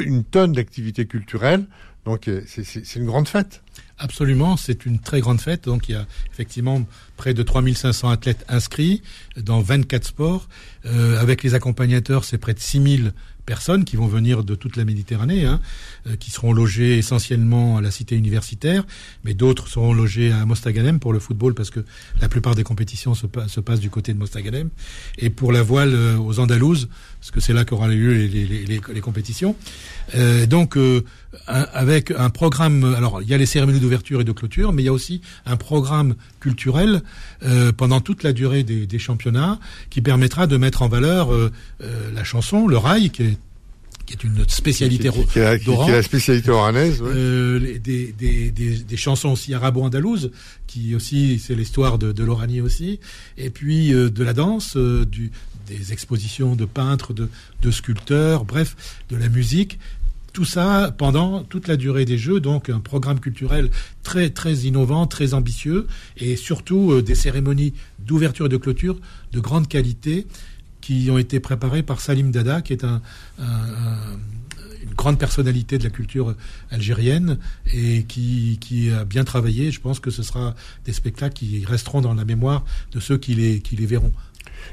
une 0.00 0.24
tonne 0.24 0.52
d'activités 0.52 1.06
culturelles. 1.06 1.64
Donc 2.08 2.30
c'est 2.46 2.96
une 2.96 3.04
grande 3.04 3.28
fête. 3.28 3.60
Absolument, 3.98 4.56
c'est 4.56 4.86
une 4.86 4.98
très 4.98 5.20
grande 5.20 5.42
fête. 5.42 5.64
Donc 5.64 5.90
il 5.90 5.92
y 5.92 5.94
a 5.94 6.06
effectivement 6.32 6.86
près 7.18 7.34
de 7.34 7.42
3500 7.42 8.08
athlètes 8.08 8.46
inscrits 8.48 9.02
dans 9.36 9.60
24 9.60 10.06
sports. 10.06 10.48
Euh, 10.86 11.20
avec 11.20 11.42
les 11.42 11.52
accompagnateurs, 11.52 12.24
c'est 12.24 12.38
près 12.38 12.54
de 12.54 12.60
6000 12.60 13.12
personnes 13.44 13.84
qui 13.84 13.96
vont 13.96 14.06
venir 14.06 14.42
de 14.44 14.54
toute 14.54 14.76
la 14.76 14.84
Méditerranée, 14.84 15.44
hein, 15.44 15.60
euh, 16.06 16.16
qui 16.16 16.30
seront 16.30 16.52
logées 16.52 16.96
essentiellement 16.96 17.78
à 17.78 17.80
la 17.82 17.90
cité 17.90 18.14
universitaire, 18.14 18.86
mais 19.24 19.34
d'autres 19.34 19.68
seront 19.68 19.92
logés 19.92 20.32
à 20.32 20.44
Mostaganem 20.46 21.00
pour 21.00 21.14
le 21.14 21.18
football 21.18 21.54
parce 21.54 21.70
que 21.70 21.80
la 22.20 22.28
plupart 22.28 22.54
des 22.54 22.62
compétitions 22.62 23.14
se, 23.14 23.26
se 23.46 23.60
passent 23.60 23.80
du 23.80 23.90
côté 23.90 24.12
de 24.12 24.18
Mostaganem, 24.18 24.68
et 25.16 25.30
pour 25.30 25.50
la 25.50 25.62
voile 25.62 25.94
euh, 25.94 26.18
aux 26.18 26.40
Andalouses, 26.40 26.88
parce 27.20 27.30
que 27.30 27.40
c'est 27.40 27.52
là 27.52 27.64
qu'auront 27.64 27.86
lieu 27.86 28.12
les, 28.12 28.28
les, 28.28 28.46
les, 28.46 28.80
les 28.92 29.00
compétitions. 29.00 29.56
Euh, 30.14 30.46
donc 30.46 30.76
euh, 30.76 31.04
un, 31.46 31.66
avec 31.72 32.10
un 32.10 32.30
programme, 32.30 32.94
alors 32.96 33.20
il 33.22 33.28
y 33.28 33.34
a 33.34 33.38
les 33.38 33.46
cérémonies 33.46 33.80
d'ouverture 33.80 34.20
et 34.20 34.24
de 34.24 34.32
clôture, 34.32 34.72
mais 34.72 34.82
il 34.82 34.86
y 34.86 34.88
a 34.88 34.92
aussi 34.92 35.20
un 35.44 35.56
programme 35.56 36.14
culturel 36.40 37.02
euh, 37.42 37.72
pendant 37.72 38.00
toute 38.00 38.22
la 38.22 38.32
durée 38.32 38.62
des, 38.62 38.86
des, 38.86 38.98
championnats 38.98 39.58
qui 39.90 40.00
permettra 40.00 40.46
de 40.46 40.56
mettre 40.56 40.82
en 40.82 40.88
valeur 40.88 41.30
la 41.80 42.24
chanson, 42.24 42.66
le 42.66 42.76
rail, 42.76 43.10
qui 43.10 43.22
est 43.22 43.38
qui 44.08 44.14
est 44.14 44.24
une 44.24 44.48
spécialité 44.48 45.10
qui, 45.10 45.18
qui, 45.18 45.26
qui, 45.26 45.64
qui 45.64 45.70
est 45.90 45.92
la 45.92 46.02
spécialité 46.02 46.50
oranaise. 46.50 47.02
Ouais. 47.02 47.10
Euh, 47.14 47.78
des, 47.78 48.12
des, 48.12 48.50
des, 48.50 48.78
des, 48.78 48.96
chansons 48.96 49.28
aussi 49.28 49.52
arabo-andalouses, 49.52 50.30
qui 50.66 50.94
aussi, 50.94 51.38
c'est 51.38 51.54
l'histoire 51.54 51.98
de, 51.98 52.12
de 52.12 52.24
l'Oranie 52.24 52.62
aussi. 52.62 53.00
Et 53.36 53.50
puis 53.50 53.92
euh, 53.92 54.08
de 54.08 54.24
la 54.24 54.32
danse, 54.32 54.76
euh, 54.76 55.04
du, 55.04 55.30
des 55.68 55.92
expositions 55.92 56.56
de 56.56 56.64
peintres, 56.64 57.12
de, 57.12 57.70
sculpteurs, 57.70 58.44
bref, 58.44 58.76
de 59.10 59.16
la 59.16 59.28
musique 59.28 59.78
tout 60.34 60.44
ça 60.44 60.94
pendant 60.96 61.42
toute 61.42 61.66
la 61.66 61.76
durée 61.76 62.04
des 62.04 62.18
Jeux, 62.18 62.38
donc 62.38 62.68
un 62.68 62.78
programme 62.78 63.18
culturel 63.18 63.70
très 64.04 64.30
très 64.30 64.54
innovant, 64.54 65.06
très 65.06 65.34
ambitieux, 65.34 65.88
et 66.16 66.36
surtout 66.36 66.92
euh, 66.92 67.02
des 67.02 67.16
cérémonies 67.16 67.72
d'ouverture 67.98 68.46
et 68.46 68.48
de 68.48 68.56
clôture 68.58 68.96
de 69.32 69.40
grande 69.40 69.66
qualité 69.66 70.26
qui 70.80 71.08
ont 71.10 71.18
été 71.18 71.40
préparées 71.40 71.82
par 71.82 72.00
Salim 72.00 72.30
Dada, 72.30 72.62
qui 72.62 72.72
est 72.72 72.84
un, 72.84 73.00
un, 73.40 73.44
un 73.44 74.18
une 74.82 74.94
grande 74.94 75.18
personnalité 75.18 75.78
de 75.78 75.84
la 75.84 75.90
culture 75.90 76.34
algérienne 76.70 77.38
et 77.72 78.04
qui, 78.04 78.90
a 78.90 79.04
bien 79.04 79.24
travaillé. 79.24 79.70
Je 79.70 79.80
pense 79.80 80.00
que 80.00 80.10
ce 80.10 80.22
sera 80.22 80.54
des 80.84 80.92
spectacles 80.92 81.34
qui 81.34 81.64
resteront 81.64 82.00
dans 82.00 82.14
la 82.14 82.24
mémoire 82.24 82.64
de 82.92 83.00
ceux 83.00 83.18
qui 83.18 83.34
les 83.34 83.86
verront. 83.86 84.12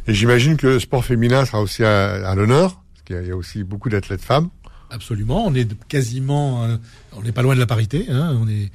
Et 0.08 0.14
j'imagine 0.14 0.58
que 0.58 0.68
le 0.68 0.80
sport 0.80 1.04
féminin 1.04 1.46
sera 1.46 1.62
aussi 1.62 1.84
à, 1.84 2.28
à 2.28 2.36
l'honneur, 2.36 2.82
parce 2.94 3.04
qu'il 3.06 3.28
y 3.28 3.32
a 3.32 3.36
aussi 3.36 3.64
beaucoup 3.64 3.90
d'athlètes 3.90 4.22
femmes. 4.22 4.50
Absolument, 4.92 5.46
on 5.46 5.54
est 5.56 5.68
quasiment, 5.88 6.64
euh, 6.64 6.78
on 7.14 7.22
n'est 7.22 7.32
pas 7.32 7.42
loin 7.42 7.56
de 7.56 7.60
la 7.60 7.66
parité. 7.66 8.06
Hein, 8.10 8.38
on 8.40 8.48
est, 8.48 8.72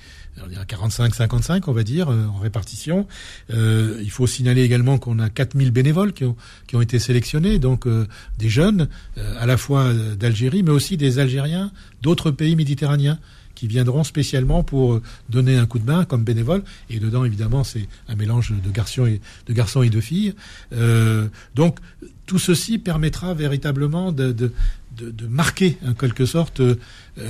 à 0.59 0.65
45-55, 0.65 1.63
on 1.67 1.73
va 1.73 1.83
dire, 1.83 2.11
euh, 2.11 2.27
en 2.27 2.39
répartition. 2.39 3.07
Euh, 3.51 3.99
il 4.03 4.11
faut 4.11 4.27
signaler 4.27 4.63
également 4.63 4.99
qu'on 4.99 5.19
a 5.19 5.31
4000 5.31 5.71
bénévoles 5.71 6.13
qui 6.13 6.25
ont, 6.25 6.81
été 6.81 6.99
sélectionnés, 6.99 7.59
donc 7.59 7.87
des 8.39 8.49
jeunes, 8.49 8.89
à 9.17 9.47
la 9.47 9.57
fois 9.57 9.93
d'Algérie, 10.19 10.63
mais 10.63 10.71
aussi 10.71 10.97
des 10.97 11.19
Algériens 11.19 11.73
d'autres 12.03 12.31
pays 12.31 12.57
méditerranéens 12.57 13.19
qui 13.61 13.67
viendront 13.67 14.05
spécialement 14.05 14.63
pour 14.63 15.03
donner 15.29 15.59
un 15.59 15.67
coup 15.67 15.79
de 15.79 15.85
main 15.85 16.07
comme 16.07 16.25
bénévoles. 16.25 16.63
Et 16.89 16.99
dedans, 16.99 17.27
évidemment, 17.27 17.63
c'est 17.63 17.89
un 18.09 18.17
mélange 18.17 18.55
de 18.65 18.71
garçons 18.71 19.05
et 19.05 19.21
de, 19.47 19.53
garçons 19.53 19.83
et 19.83 19.91
de 19.91 20.01
filles. 20.01 20.35
donc, 21.55 21.77
tout 22.31 22.39
ceci 22.39 22.79
permettra 22.79 23.35
véritablement 23.35 24.13
de, 24.13 24.31
de, 24.31 24.53
de, 24.97 25.27
marquer 25.27 25.77
en 25.85 25.95
quelque 25.95 26.27
sorte 26.27 26.61
euh, 26.61 26.77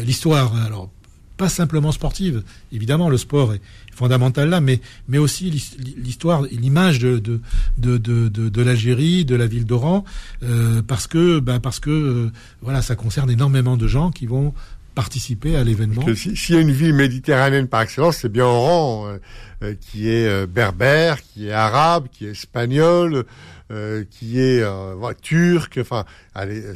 l'histoire. 0.04 0.54
Alors 0.56 0.90
pas 1.38 1.48
simplement 1.48 1.90
sportive, 1.90 2.42
évidemment 2.70 3.08
le 3.08 3.16
sport 3.16 3.54
est 3.54 3.62
fondamental 3.94 4.50
là, 4.50 4.60
mais 4.60 4.78
mais 5.08 5.16
aussi 5.16 5.50
l'histoire, 5.96 6.42
l'image 6.42 6.98
de 6.98 7.18
de, 7.18 7.40
de 7.78 7.96
de, 7.96 8.28
de, 8.28 8.62
l'Algérie, 8.62 9.24
de 9.24 9.36
la 9.36 9.46
ville 9.46 9.64
d'Oran, 9.64 10.04
euh, 10.42 10.82
parce 10.82 11.06
que 11.06 11.40
ben 11.40 11.60
parce 11.60 11.80
que 11.80 11.88
euh, 11.88 12.30
voilà 12.60 12.82
ça 12.82 12.94
concerne 12.94 13.30
énormément 13.30 13.78
de 13.78 13.88
gens 13.88 14.10
qui 14.10 14.26
vont 14.26 14.52
participer 14.94 15.56
à 15.56 15.64
l'événement. 15.64 16.02
S'il 16.14 16.36
si 16.36 16.52
y 16.52 16.56
a 16.56 16.60
une 16.60 16.70
ville 16.70 16.94
méditerranéenne 16.94 17.68
par 17.68 17.82
excellence, 17.82 18.18
c'est 18.18 18.28
bien 18.28 18.44
Oran, 18.44 19.06
euh, 19.06 19.18
euh, 19.62 19.74
qui 19.80 20.08
est 20.08 20.26
euh, 20.26 20.46
berbère, 20.46 21.22
qui 21.22 21.48
est 21.48 21.52
arabe, 21.52 22.08
qui 22.10 22.26
est 22.26 22.30
espagnol, 22.30 23.24
euh, 23.70 24.04
qui 24.10 24.38
est 24.38 24.62
euh, 24.62 25.12
turc. 25.22 25.78
Enfin, 25.80 26.04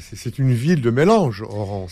c'est 0.01 0.39
une 0.39 0.53
ville 0.53 0.81
de 0.81 0.91
mélange, 0.91 1.43
Oran. 1.43 1.87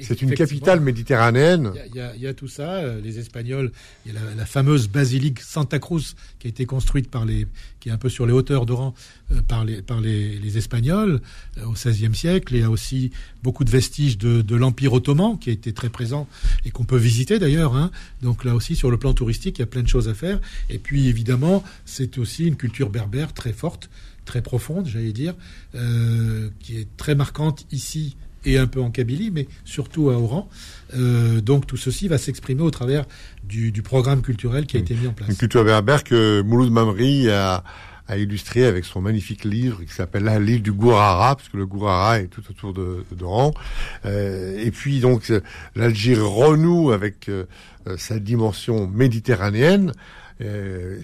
C'est 0.00 0.22
une 0.22 0.34
capitale 0.34 0.80
méditerranéenne. 0.80 1.72
Il 1.86 1.96
y, 1.96 2.18
y, 2.18 2.22
y, 2.22 2.26
a 2.26 2.34
tout 2.34 2.48
ça. 2.48 2.76
Euh, 2.76 3.00
les 3.00 3.18
Espagnols, 3.18 3.72
il 4.04 4.12
y 4.12 4.16
a 4.16 4.20
la, 4.20 4.34
la, 4.34 4.46
fameuse 4.46 4.88
basilique 4.88 5.40
Santa 5.40 5.78
Cruz 5.78 6.14
qui 6.38 6.48
a 6.48 6.50
été 6.50 6.66
construite 6.66 7.10
par 7.10 7.24
les, 7.24 7.46
qui 7.80 7.88
est 7.88 7.92
un 7.92 7.98
peu 7.98 8.08
sur 8.08 8.26
les 8.26 8.32
hauteurs 8.32 8.66
d'Oran 8.66 8.94
euh, 9.30 9.42
par 9.42 9.64
les 9.64 9.82
par 9.82 10.00
les, 10.00 10.38
les 10.38 10.58
Espagnols 10.58 11.20
euh, 11.58 11.66
au 11.66 11.72
XVIe 11.72 12.14
siècle. 12.14 12.54
Il 12.54 12.60
y 12.60 12.64
a 12.64 12.70
aussi 12.70 13.10
beaucoup 13.42 13.62
de 13.62 13.70
vestiges 13.70 14.18
de, 14.18 14.40
de 14.40 14.56
l'Empire 14.56 14.92
ottoman 14.94 15.38
qui 15.38 15.50
a 15.50 15.52
été 15.52 15.72
très 15.72 15.90
présent 15.90 16.26
et 16.64 16.70
qu'on 16.70 16.84
peut 16.84 16.96
visiter 16.96 17.38
d'ailleurs. 17.38 17.76
Hein. 17.76 17.90
Donc 18.22 18.44
là 18.44 18.54
aussi, 18.54 18.74
sur 18.74 18.90
le 18.90 18.96
plan 18.96 19.12
touristique, 19.12 19.58
il 19.58 19.62
y 19.62 19.64
a 19.64 19.66
plein 19.66 19.82
de 19.82 19.88
choses 19.88 20.08
à 20.08 20.14
faire. 20.14 20.40
Et 20.70 20.78
puis 20.78 21.08
évidemment, 21.08 21.62
c'est 21.84 22.18
aussi 22.18 22.46
une 22.46 22.56
culture 22.56 22.90
berbère 22.90 23.32
très 23.32 23.52
forte 23.52 23.90
très 24.24 24.42
profonde, 24.42 24.86
j'allais 24.86 25.12
dire, 25.12 25.34
euh, 25.74 26.48
qui 26.60 26.78
est 26.78 26.88
très 26.96 27.14
marquante 27.14 27.66
ici 27.72 28.16
et 28.46 28.58
un 28.58 28.66
peu 28.66 28.80
en 28.80 28.90
Kabylie, 28.90 29.30
mais 29.30 29.46
surtout 29.64 30.10
à 30.10 30.18
Oran. 30.18 30.48
Euh, 30.94 31.40
donc 31.40 31.66
tout 31.66 31.76
ceci 31.76 32.08
va 32.08 32.18
s'exprimer 32.18 32.62
au 32.62 32.70
travers 32.70 33.06
du, 33.42 33.72
du, 33.72 33.82
programme 33.82 34.20
culturel 34.20 34.66
qui 34.66 34.76
a 34.76 34.80
été 34.80 34.94
mis 34.94 35.06
en 35.06 35.12
place. 35.12 35.30
Une 35.30 35.36
culture 35.36 35.64
berbère 35.64 36.04
que 36.04 36.42
Mouloud 36.42 36.70
Mamri 36.70 37.30
a, 37.30 37.64
a 38.06 38.18
illustré 38.18 38.64
avec 38.64 38.84
son 38.84 39.00
magnifique 39.00 39.44
livre 39.44 39.82
qui 39.82 39.92
s'appelle 39.92 40.24
la 40.24 40.38
livre 40.38 40.62
du 40.62 40.72
Gourara, 40.72 41.36
parce 41.36 41.48
que 41.48 41.56
le 41.56 41.66
Gourara 41.66 42.20
est 42.20 42.26
tout 42.26 42.42
autour 42.50 42.74
de 42.74 43.04
d'Oran. 43.12 43.54
Euh, 44.04 44.62
et 44.62 44.70
puis 44.70 45.00
donc 45.00 45.32
l'Algérie 45.74 46.20
renoue 46.20 46.92
avec 46.92 47.28
euh, 47.28 47.44
sa 47.96 48.18
dimension 48.18 48.86
méditerranéenne. 48.86 49.92
Euh, 50.40 51.00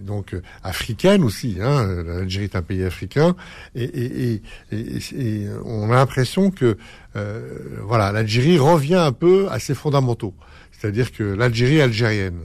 donc 0.00 0.32
euh, 0.32 0.42
africaine 0.62 1.22
aussi. 1.22 1.58
Hein, 1.60 2.02
L'Algérie 2.06 2.44
est 2.44 2.56
un 2.56 2.62
pays 2.62 2.82
africain, 2.82 3.36
et, 3.74 3.84
et, 3.84 4.42
et, 4.72 4.98
et 5.12 5.48
on 5.64 5.90
a 5.92 5.96
l'impression 5.96 6.50
que 6.50 6.78
euh, 7.16 7.58
voilà, 7.82 8.10
l'Algérie 8.10 8.58
revient 8.58 8.94
un 8.94 9.12
peu 9.12 9.48
à 9.50 9.58
ses 9.58 9.74
fondamentaux, 9.74 10.34
c'est-à-dire 10.72 11.12
que 11.12 11.24
l'Algérie 11.24 11.80
algérienne. 11.80 12.40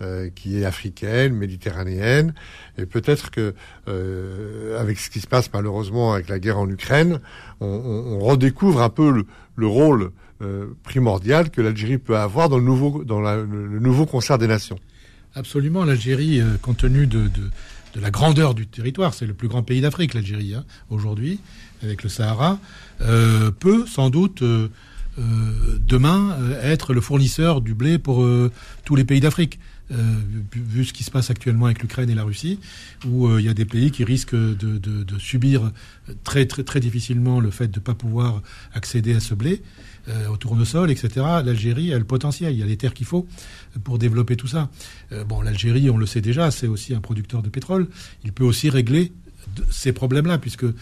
Euh, 0.00 0.30
qui 0.32 0.60
est 0.60 0.64
africaine, 0.64 1.34
méditerranéenne, 1.34 2.32
et 2.80 2.86
peut-être 2.86 3.32
que 3.32 3.52
euh, 3.88 4.80
avec 4.80 4.96
ce 5.00 5.10
qui 5.10 5.18
se 5.18 5.26
passe 5.26 5.50
malheureusement 5.52 6.12
avec 6.12 6.28
la 6.28 6.38
guerre 6.38 6.60
en 6.60 6.68
Ukraine, 6.70 7.18
on, 7.58 7.66
on, 7.66 8.14
on 8.14 8.18
redécouvre 8.20 8.80
un 8.80 8.90
peu 8.90 9.10
le, 9.10 9.26
le 9.56 9.66
rôle 9.66 10.12
euh, 10.40 10.66
primordial 10.84 11.50
que 11.50 11.60
l'Algérie 11.60 11.98
peut 11.98 12.16
avoir 12.16 12.48
dans 12.48 12.58
le 12.58 12.64
nouveau 12.64 13.02
dans 13.02 13.20
le 13.20 13.80
nouveau 13.80 14.06
concert 14.06 14.38
des 14.38 14.46
nations. 14.46 14.78
Absolument, 15.34 15.84
l'Algérie, 15.84 16.40
euh, 16.40 16.56
compte 16.60 16.78
tenu 16.78 17.06
de, 17.06 17.28
de, 17.28 18.00
la 18.00 18.10
grandeur 18.10 18.54
du 18.54 18.66
territoire, 18.66 19.12
c'est 19.12 19.26
le 19.26 19.34
plus 19.34 19.48
grand 19.48 19.62
pays 19.62 19.80
d'Afrique, 19.80 20.14
l'Algérie, 20.14 20.54
hein, 20.54 20.64
aujourd'hui, 20.88 21.40
avec 21.82 22.04
le 22.04 22.08
Sahara, 22.08 22.60
euh, 23.00 23.50
peut 23.50 23.86
sans 23.86 24.08
doute 24.08 24.42
euh, 24.42 24.68
demain 25.18 26.36
être 26.62 26.94
le 26.94 27.00
fournisseur 27.00 27.60
du 27.60 27.74
blé 27.74 27.98
pour 27.98 28.24
tous 28.84 28.94
les 28.94 29.04
pays 29.04 29.18
d'Afrique. 29.18 29.58
Vu 29.90 30.84
ce 30.84 30.92
qui 30.92 31.02
se 31.02 31.10
passe 31.10 31.30
actuellement 31.30 31.66
avec 31.66 31.80
l'Ukraine 31.80 32.10
et 32.10 32.14
la 32.14 32.24
Russie, 32.24 32.60
où 33.06 33.38
il 33.38 33.44
y 33.44 33.48
a 33.48 33.54
des 33.54 33.64
pays 33.64 33.90
qui 33.90 34.04
risquent 34.04 34.34
de, 34.34 34.54
de, 34.54 35.02
de, 35.02 35.18
subir 35.18 35.72
très, 36.24 36.46
très, 36.46 36.62
très 36.62 36.80
difficilement 36.80 37.40
le 37.40 37.50
fait 37.50 37.68
de 37.68 37.78
ne 37.78 37.84
pas 37.84 37.94
pouvoir 37.94 38.42
accéder 38.74 39.14
à 39.14 39.20
ce 39.20 39.34
blé 39.34 39.62
euh, 40.08 40.28
au 40.28 40.38
tournesol, 40.38 40.90
etc. 40.90 41.26
L'Algérie 41.44 41.92
a 41.92 41.98
le 41.98 42.04
potentiel, 42.04 42.54
il 42.54 42.58
y 42.58 42.62
a 42.62 42.66
les 42.66 42.78
terres 42.78 42.94
qu'il 42.94 43.04
faut 43.04 43.26
pour 43.84 43.98
développer 43.98 44.36
tout 44.36 44.46
ça. 44.46 44.70
Euh, 45.12 45.22
bon, 45.22 45.42
l'Algérie, 45.42 45.90
on 45.90 45.98
le 45.98 46.06
sait 46.06 46.22
déjà, 46.22 46.50
c'est 46.50 46.66
aussi 46.66 46.94
un 46.94 47.00
producteur 47.00 47.42
de 47.42 47.50
pétrole. 47.50 47.88
Il 48.24 48.32
peut 48.32 48.44
aussi 48.44 48.70
régler 48.70 49.12
ces 49.70 49.92
problèmes-là, 49.92 50.38
puisque 50.38 50.64
euh, 50.64 50.74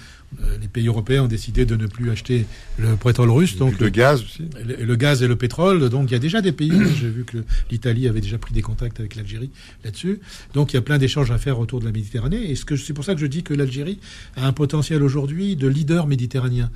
les 0.61 0.69
pays 0.69 0.87
européens 0.87 1.25
ont 1.25 1.29
décidé 1.29 1.65
de 1.65 1.77
ne 1.77 1.87
plus 1.87 2.11
acheter 2.11 2.47
le 2.79 2.97
pétrole 2.97 3.31
russe. 3.31 3.57
Donc 3.57 3.79
le, 3.79 3.87
le 3.87 3.91
gaz 3.91 4.23
aussi. 4.23 4.45
Le, 4.65 4.85
le, 4.85 4.97
gaz 4.97 5.23
et 5.23 5.29
le 5.29 5.37
pétrole. 5.37 5.89
Donc 5.89 6.11
il 6.11 6.12
y 6.12 6.17
a 6.17 6.19
déjà 6.19 6.41
des 6.41 6.53
pays. 6.53 6.73
J'ai 7.01 7.09
vu 7.09 7.25
que 7.25 7.39
l'Italie 7.71 8.09
avait 8.09 8.21
déjà 8.21 8.39
pris 8.39 8.53
des 8.53 8.62
contacts 8.62 9.01
avec 9.01 9.17
l'Algérie 9.17 9.51
là-dessus. 9.85 10.21
Donc 10.55 10.73
il 10.73 10.77
y 10.77 10.79
a 10.79 10.83
plein 10.83 10.99
d'échanges 10.99 11.31
à 11.31 11.39
faire 11.39 11.59
autour 11.59 11.81
de 11.81 11.85
la 11.85 11.93
Méditerranée. 11.93 12.51
Et 12.51 12.55
ce 12.55 12.65
que 12.65 12.77
c'est 12.77 12.93
pour 12.93 13.05
ça 13.05 13.15
que 13.15 13.21
je 13.21 13.27
dis 13.27 13.43
que 13.43 13.55
l'Algérie 13.55 13.99
a 14.37 14.47
un 14.47 14.53
potentiel 14.53 15.03
aujourd'hui 15.03 15.57
de 15.57 15.69
leader 15.69 16.07
méditerranéen. 16.07 16.71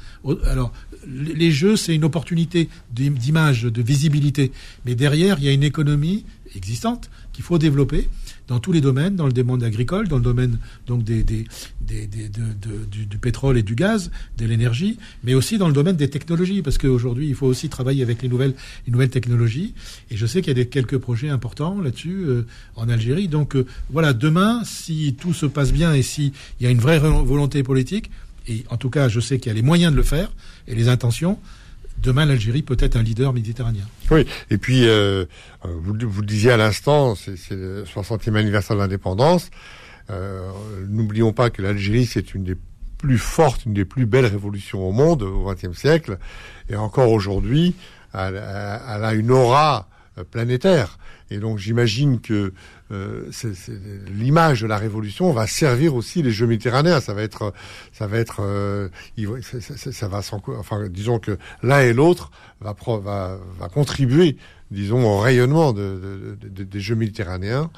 Alors 0.45 0.73
les 1.07 1.51
jeux, 1.51 1.77
c'est 1.77 1.95
une 1.95 2.05
opportunité 2.05 2.69
d'image, 2.93 3.63
de 3.63 3.83
visibilité. 3.83 4.53
Mais 4.85 4.95
derrière, 4.95 5.39
il 5.39 5.45
y 5.45 5.49
a 5.49 5.53
une 5.53 5.63
économie 5.63 6.25
existante 6.55 7.11
qu'il 7.33 7.45
faut 7.45 7.59
développer 7.59 8.09
dans 8.51 8.59
tous 8.59 8.73
les 8.73 8.81
domaines, 8.81 9.15
dans 9.15 9.27
le 9.27 9.33
domaine 9.33 9.63
agricole, 9.63 10.09
dans 10.09 10.17
le 10.17 10.25
domaine 10.25 10.59
donc 10.89 11.05
des, 11.05 11.23
de, 11.23 11.45
du, 12.91 13.19
pétrole 13.19 13.57
et 13.57 13.63
du 13.63 13.77
gaz, 13.77 14.11
de 14.39 14.45
l'énergie, 14.45 14.99
mais 15.23 15.35
aussi 15.35 15.57
dans 15.57 15.69
le 15.69 15.73
domaine 15.73 15.95
des 15.95 16.11
technologies, 16.11 16.61
parce 16.61 16.77
qu'aujourd'hui 16.77 17.29
il 17.29 17.37
faut 17.37 17.47
aussi 17.47 17.69
travailler 17.69 18.03
avec 18.03 18.23
les 18.23 18.29
nouvelles, 18.29 18.55
les 18.89 18.93
nouvelles 18.93 19.09
technologies. 19.09 19.73
Et 20.11 20.17
je 20.17 20.27
sais 20.27 20.43
qu'il 20.43 20.49
y 20.49 20.61
a 20.61 20.65
des, 20.65 20.69
quelques 20.69 20.99
projets 20.99 21.29
importants 21.29 21.81
là-dessus 21.81 22.25
euh, 22.27 22.45
en 22.75 22.89
Algérie. 22.89 23.29
Donc 23.29 23.55
euh, 23.55 23.67
voilà, 23.89 24.13
demain, 24.13 24.63
si 24.65 25.15
tout 25.15 25.33
se 25.33 25.47
passe 25.47 25.73
bien 25.73 25.95
et 25.95 26.03
s'il 26.03 26.33
y 26.61 26.67
a 26.67 26.71
une 26.71 26.81
vraie 26.81 26.99
volonté 26.99 27.63
politique, 27.63 28.11
et 28.49 28.65
en 28.69 28.77
tout 28.77 28.91
cas 28.91 29.09
je 29.09 29.21
sais 29.21 29.39
qu'il 29.39 29.51
y 29.51 29.53
a 29.53 29.55
les 29.55 29.63
moyens 29.63 29.93
de 29.93 29.97
le 29.97 30.03
faire 30.03 30.33
et 30.67 30.75
les 30.75 30.89
intentions, 30.89 31.39
demain 32.03 32.27
l'Algérie 32.27 32.63
peut 32.63 32.77
être 32.79 32.97
un 32.97 33.03
leader 33.03 33.33
méditerranéen. 33.33 33.87
Oui, 34.11 34.27
et 34.51 34.59
puis 34.59 34.87
euh, 34.87 35.27
vous, 35.65 35.95
vous 36.01 36.21
le 36.21 36.27
disiez 36.27 36.51
à 36.51 36.57
l'instant, 36.57 37.15
c'est 37.15 37.51
le 37.51 37.85
60e 37.85 38.35
anniversaire 38.35 38.77
de 38.77 38.83
l'indépendance. 38.83 39.51
Euh, 40.11 40.51
N'oublions 40.89 41.33
pas 41.33 41.51
que 41.51 41.63
l'Algérie, 41.63 42.07
c'est 42.07 42.35
une 42.35 42.45
des 42.45 42.57
plus 42.99 43.19
fortes, 43.19 43.65
une 43.65 43.75
des 43.75 43.85
plus 43.85 44.07
belles 44.07 44.27
révolutions 44.27 44.87
au 44.87 44.93
monde 44.93 45.23
au 45.23 45.51
XXe 45.51 45.77
siècle, 45.79 46.19
et 46.69 46.77
encore 46.77 47.11
aujourd'hui, 47.11 47.75
elle, 48.13 48.35
elle, 48.37 49.05
a 49.05 49.15
une 49.15 49.31
aura 49.31 49.89
planétaire. 50.31 50.99
Et 51.31 51.39
donc 51.39 51.59
j'imagine 51.59 52.21
que 52.21 52.53
euh, 52.91 53.31
l'image 54.13 54.63
de 54.63 54.67
la 54.67 54.79
révolution 54.79 55.33
va 55.33 55.47
servir 55.47 55.95
aussi 55.95 56.23
les 56.23 56.31
Jeux 56.31 56.47
méditerranéens. 56.47 57.01
Ça 57.01 57.15
va 57.15 57.23
être, 57.23 57.53
ça 57.93 58.07
va 58.07 58.19
être, 58.19 58.41
euh, 58.41 58.89
ça, 59.61 60.09
va 60.09 60.21
enfin, 60.59 60.89
disons 60.89 61.19
que 61.19 61.39
l'un 61.63 61.81
et 61.81 61.93
l'autre 61.93 62.31
va, 62.61 62.75
va, 63.03 63.39
va 63.59 63.69
contribuer, 63.69 64.37
disons, 64.71 65.05
au 65.05 65.19
rayonnement 65.19 65.73
de, 65.73 66.37
de, 66.41 66.65
des 66.65 66.81
Jeux 66.81 66.97
méditerranéens. 66.97 67.71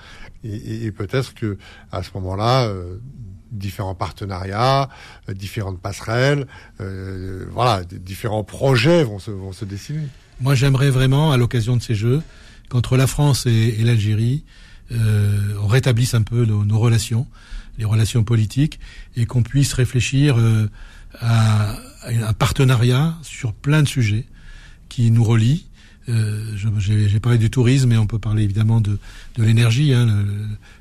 Et, 0.44 0.86
et, 0.86 0.92
peut-être 0.92 1.34
que 1.34 1.58
à 1.90 2.02
ce 2.02 2.10
moment-là. 2.14 2.66
Euh, 2.66 2.98
différents 3.52 3.94
partenariats, 3.94 4.88
euh, 5.28 5.34
différentes 5.34 5.80
passerelles, 5.80 6.46
euh, 6.80 7.46
voilà, 7.52 7.84
différents 7.84 8.44
projets 8.44 9.04
vont 9.04 9.18
se, 9.18 9.30
vont 9.30 9.52
se 9.52 9.64
dessiner. 9.64 10.08
Moi, 10.40 10.54
j'aimerais 10.54 10.90
vraiment, 10.90 11.32
à 11.32 11.36
l'occasion 11.36 11.76
de 11.76 11.82
ces 11.82 11.94
Jeux, 11.94 12.22
qu'entre 12.68 12.96
la 12.96 13.06
France 13.06 13.46
et, 13.46 13.76
et 13.78 13.84
l'Algérie, 13.84 14.44
euh, 14.92 15.54
on 15.62 15.66
rétablisse 15.66 16.14
un 16.14 16.22
peu 16.22 16.44
nos, 16.44 16.78
relations, 16.78 17.26
les 17.78 17.84
relations 17.84 18.24
politiques, 18.24 18.78
et 19.16 19.26
qu'on 19.26 19.42
puisse 19.42 19.72
réfléchir 19.72 20.38
euh, 20.38 20.68
à, 21.20 21.76
un 22.04 22.32
partenariat 22.32 23.16
sur 23.22 23.52
plein 23.52 23.82
de 23.82 23.88
sujets 23.88 24.26
qui 24.88 25.10
nous 25.10 25.24
relient. 25.24 25.66
Euh, 26.08 26.56
J'ai 26.78 27.20
parlé 27.20 27.38
du 27.38 27.48
tourisme, 27.48 27.88
mais 27.88 27.96
on 27.96 28.06
peut 28.06 28.18
parler 28.18 28.42
évidemment 28.42 28.80
de, 28.80 28.98
de 29.36 29.44
l'énergie. 29.44 29.94
Hein, 29.94 30.24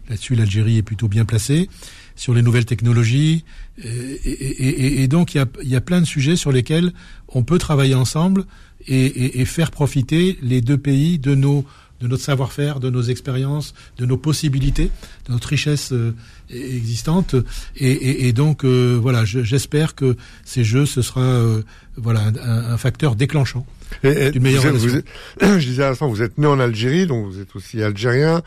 Là-dessus, 0.10 0.36
l'Algérie 0.36 0.78
est 0.78 0.84
plutôt 0.84 1.08
bien 1.08 1.26
placée 1.26 1.70
sur 2.16 2.34
les 2.34 2.42
nouvelles 2.42 2.66
technologies. 2.66 3.46
Et, 3.84 3.90
et, 3.90 5.04
et 5.04 5.08
donc, 5.08 5.34
il 5.34 5.38
y, 5.38 5.42
a, 5.42 5.46
il 5.64 5.70
y, 5.70 5.76
a, 5.76 5.82
plein 5.82 6.02
de 6.02 6.06
sujets 6.06 6.36
sur 6.36 6.52
lesquels 6.52 6.92
on 7.30 7.44
peut 7.44 7.58
travailler 7.58 7.96
ensemble 7.96 8.46
et, 8.88 9.46
faire 9.46 9.72
profiter 9.72 10.38
les 10.42 10.62
deux 10.62 10.78
pays 10.78 11.20
de 11.20 11.36
nos 11.36 11.66
de 12.02 12.08
notre 12.08 12.24
savoir-faire, 12.24 12.80
de 12.80 12.90
nos 12.90 13.04
expériences, 13.04 13.74
de 13.98 14.06
nos 14.06 14.18
possibilités, 14.18 14.90
de 15.28 15.34
notre 15.34 15.50
richesse 15.50 15.94
euh, 15.94 16.16
existante. 16.50 17.36
Et, 17.78 18.28
et, 18.28 18.34
donc, 18.34 18.66
euh, 18.66 18.98
voilà, 19.02 19.24
j'espère 19.26 19.96
que 19.96 20.18
ces 20.44 20.64
jeux, 20.64 20.86
ce 20.86 21.02
sera 21.02 21.22
euh, 21.22 21.62
voilà 21.96 22.22
un, 22.22 22.74
un, 22.74 22.78
facteur 22.78 23.16
déclenchant. 23.16 23.66
Et, 24.04 24.38
meilleure 24.40 24.74
vous 24.74 24.96
êtes, 24.96 25.06
je 25.42 25.58
disais 25.58 25.84
à 25.84 25.90
l'instant, 25.90 26.08
vous 26.08 26.22
êtes 26.22 26.38
né 26.38 26.48
en 26.48 26.60
Algérie, 26.60 27.06
donc 27.06 27.28
vous 27.28 27.40
êtes 27.40 27.56
aussi 27.56 27.84
algérien. 27.84 28.42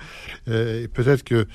et 0.46 0.88
peut-être 0.92 1.22
que 1.22 1.46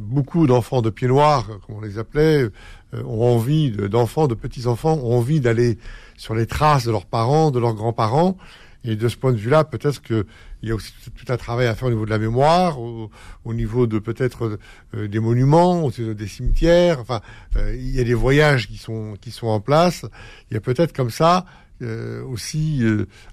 beaucoup 0.00 0.48
d'enfants 0.48 0.82
de 0.82 0.90
pieds 0.90 1.06
noirs, 1.06 1.46
comme 1.66 1.76
on 1.76 1.80
les 1.80 1.98
appelait, 1.98 2.48
ont 2.92 3.36
envie, 3.36 3.70
d'enfants, 3.70 4.26
de 4.26 4.34
petits-enfants, 4.34 4.98
ont 5.04 5.18
envie 5.18 5.38
d'aller 5.38 5.78
sur 6.16 6.34
les 6.34 6.46
traces 6.46 6.84
de 6.84 6.90
leurs 6.90 7.06
parents, 7.06 7.52
de 7.52 7.60
leurs 7.60 7.74
grands-parents. 7.74 8.36
Et 8.82 8.96
de 8.96 9.08
ce 9.08 9.16
point 9.16 9.32
de 9.32 9.36
vue-là, 9.36 9.64
peut-être 9.64 10.00
qu'il 10.00 10.24
y 10.62 10.70
a 10.70 10.74
aussi 10.74 10.92
tout 11.14 11.30
un 11.30 11.36
travail 11.36 11.66
à 11.66 11.74
faire 11.74 11.88
au 11.88 11.90
niveau 11.90 12.06
de 12.06 12.10
la 12.10 12.18
mémoire, 12.18 12.80
au, 12.80 13.10
niveau 13.46 13.86
de 13.86 13.98
peut-être 13.98 14.58
euh, 14.94 15.06
des 15.06 15.20
monuments, 15.20 15.90
des 15.90 16.26
cimetières. 16.26 16.98
Enfin, 17.00 17.20
euh, 17.56 17.76
il 17.76 17.90
y 17.90 18.00
a 18.00 18.04
des 18.04 18.14
voyages 18.14 18.68
qui 18.68 18.78
sont 18.78 19.16
qui 19.20 19.32
sont 19.32 19.48
en 19.48 19.60
place. 19.60 20.06
Il 20.50 20.54
y 20.54 20.56
a 20.56 20.60
peut-être 20.60 20.94
comme 20.94 21.10
ça 21.10 21.44
euh, 21.82 22.22
aussi, 22.24 22.82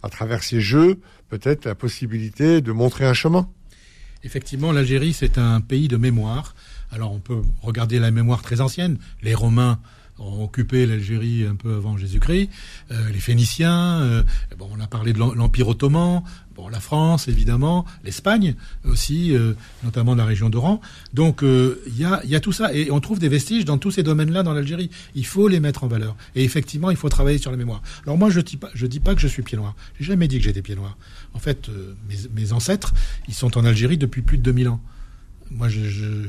à 0.03 0.09
travers 0.09 0.43
ces 0.43 0.59
jeux, 0.59 0.99
peut-être 1.29 1.65
la 1.65 1.75
possibilité 1.75 2.59
de 2.59 2.71
montrer 2.73 3.05
un 3.05 3.13
chemin. 3.13 3.47
Effectivement, 4.23 4.73
l'Algérie, 4.73 5.13
c'est 5.13 5.37
un 5.37 5.61
pays 5.61 5.87
de 5.87 5.95
mémoire. 5.95 6.55
Alors, 6.91 7.13
on 7.13 7.19
peut 7.19 7.41
regarder 7.61 7.99
la 7.99 8.11
mémoire 8.11 8.41
très 8.41 8.59
ancienne. 8.59 8.97
Les 9.21 9.33
Romains 9.33 9.79
ont 10.19 10.43
occupé 10.43 10.85
l'Algérie 10.85 11.45
un 11.45 11.55
peu 11.55 11.75
avant 11.75 11.97
Jésus-Christ, 11.97 12.49
euh, 12.91 13.09
les 13.09 13.19
Phéniciens, 13.19 14.01
euh, 14.01 14.23
bon, 14.57 14.69
on 14.75 14.79
a 14.81 14.87
parlé 14.87 15.13
de 15.13 15.19
l'Empire 15.19 15.67
ottoman, 15.67 16.23
bon, 16.55 16.67
la 16.69 16.79
France 16.79 17.27
évidemment, 17.27 17.85
l'Espagne 18.03 18.55
aussi, 18.85 19.35
euh, 19.35 19.53
notamment 19.83 20.15
la 20.15 20.25
région 20.25 20.49
d'Oran. 20.49 20.81
Donc 21.13 21.41
il 21.43 21.97
y, 21.97 22.05
a, 22.05 22.21
y 22.25 22.35
a 22.35 22.39
tout 22.39 22.51
ça 22.51 22.73
et 22.73 22.91
on 22.91 22.99
trouve 22.99 23.19
des 23.19 23.29
vestiges 23.29 23.65
dans 23.65 23.77
tous 23.77 23.91
ces 23.91 24.03
domaines-là 24.03 24.43
dans 24.43 24.53
l'Algérie. 24.53 24.89
Il 25.15 25.25
faut 25.25 25.47
les 25.47 25.59
mettre 25.59 25.83
en 25.83 25.87
valeur 25.87 26.15
et 26.35 26.43
effectivement 26.43 26.89
il 26.89 26.97
faut 26.97 27.09
travailler 27.09 27.37
sur 27.37 27.51
la 27.51 27.57
mémoire. 27.57 27.81
Alors 28.03 28.17
moi 28.17 28.29
je 28.29 28.39
dis 28.39 28.57
pas, 28.57 28.69
dis 28.75 28.99
pas 28.99 29.15
que 29.15 29.21
je 29.21 29.27
suis 29.27 29.43
pied 29.43 29.57
noir. 29.57 29.75
J'ai 29.99 30.05
jamais 30.05 30.27
dit 30.27 30.37
que 30.37 30.43
j'étais 30.43 30.61
pied 30.61 30.75
noir. 30.75 30.97
En 31.33 31.39
fait, 31.39 31.69
mes, 32.09 32.15
mes 32.33 32.53
ancêtres, 32.53 32.93
ils 33.27 33.33
sont 33.33 33.57
en 33.57 33.65
Algérie 33.65 33.97
depuis 33.97 34.21
plus 34.21 34.37
de 34.37 34.43
2000 34.43 34.69
ans. 34.69 34.81
Moi, 35.51 35.67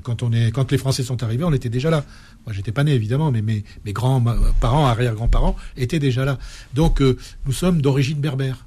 quand 0.02 0.22
on 0.22 0.33
est, 0.33 0.50
quand 0.52 0.70
les 0.70 0.78
Français 0.78 1.02
sont 1.02 1.22
arrivés, 1.22 1.44
on 1.44 1.52
était 1.52 1.68
déjà 1.68 1.90
là. 1.90 2.04
Moi, 2.46 2.54
j'étais 2.54 2.72
pas 2.72 2.85
né 2.85 2.92
évidemment, 2.92 3.31
mais 3.33 3.42
mes, 3.42 3.64
grands-parents, 3.92 4.87
arrière-grands-parents 4.87 5.57
étaient 5.76 5.98
déjà 5.98 6.24
là. 6.24 6.38
Donc, 6.74 7.02
euh, 7.02 7.16
nous 7.46 7.52
sommes 7.52 7.83
d'origine 7.83 8.18
berbère, 8.18 8.64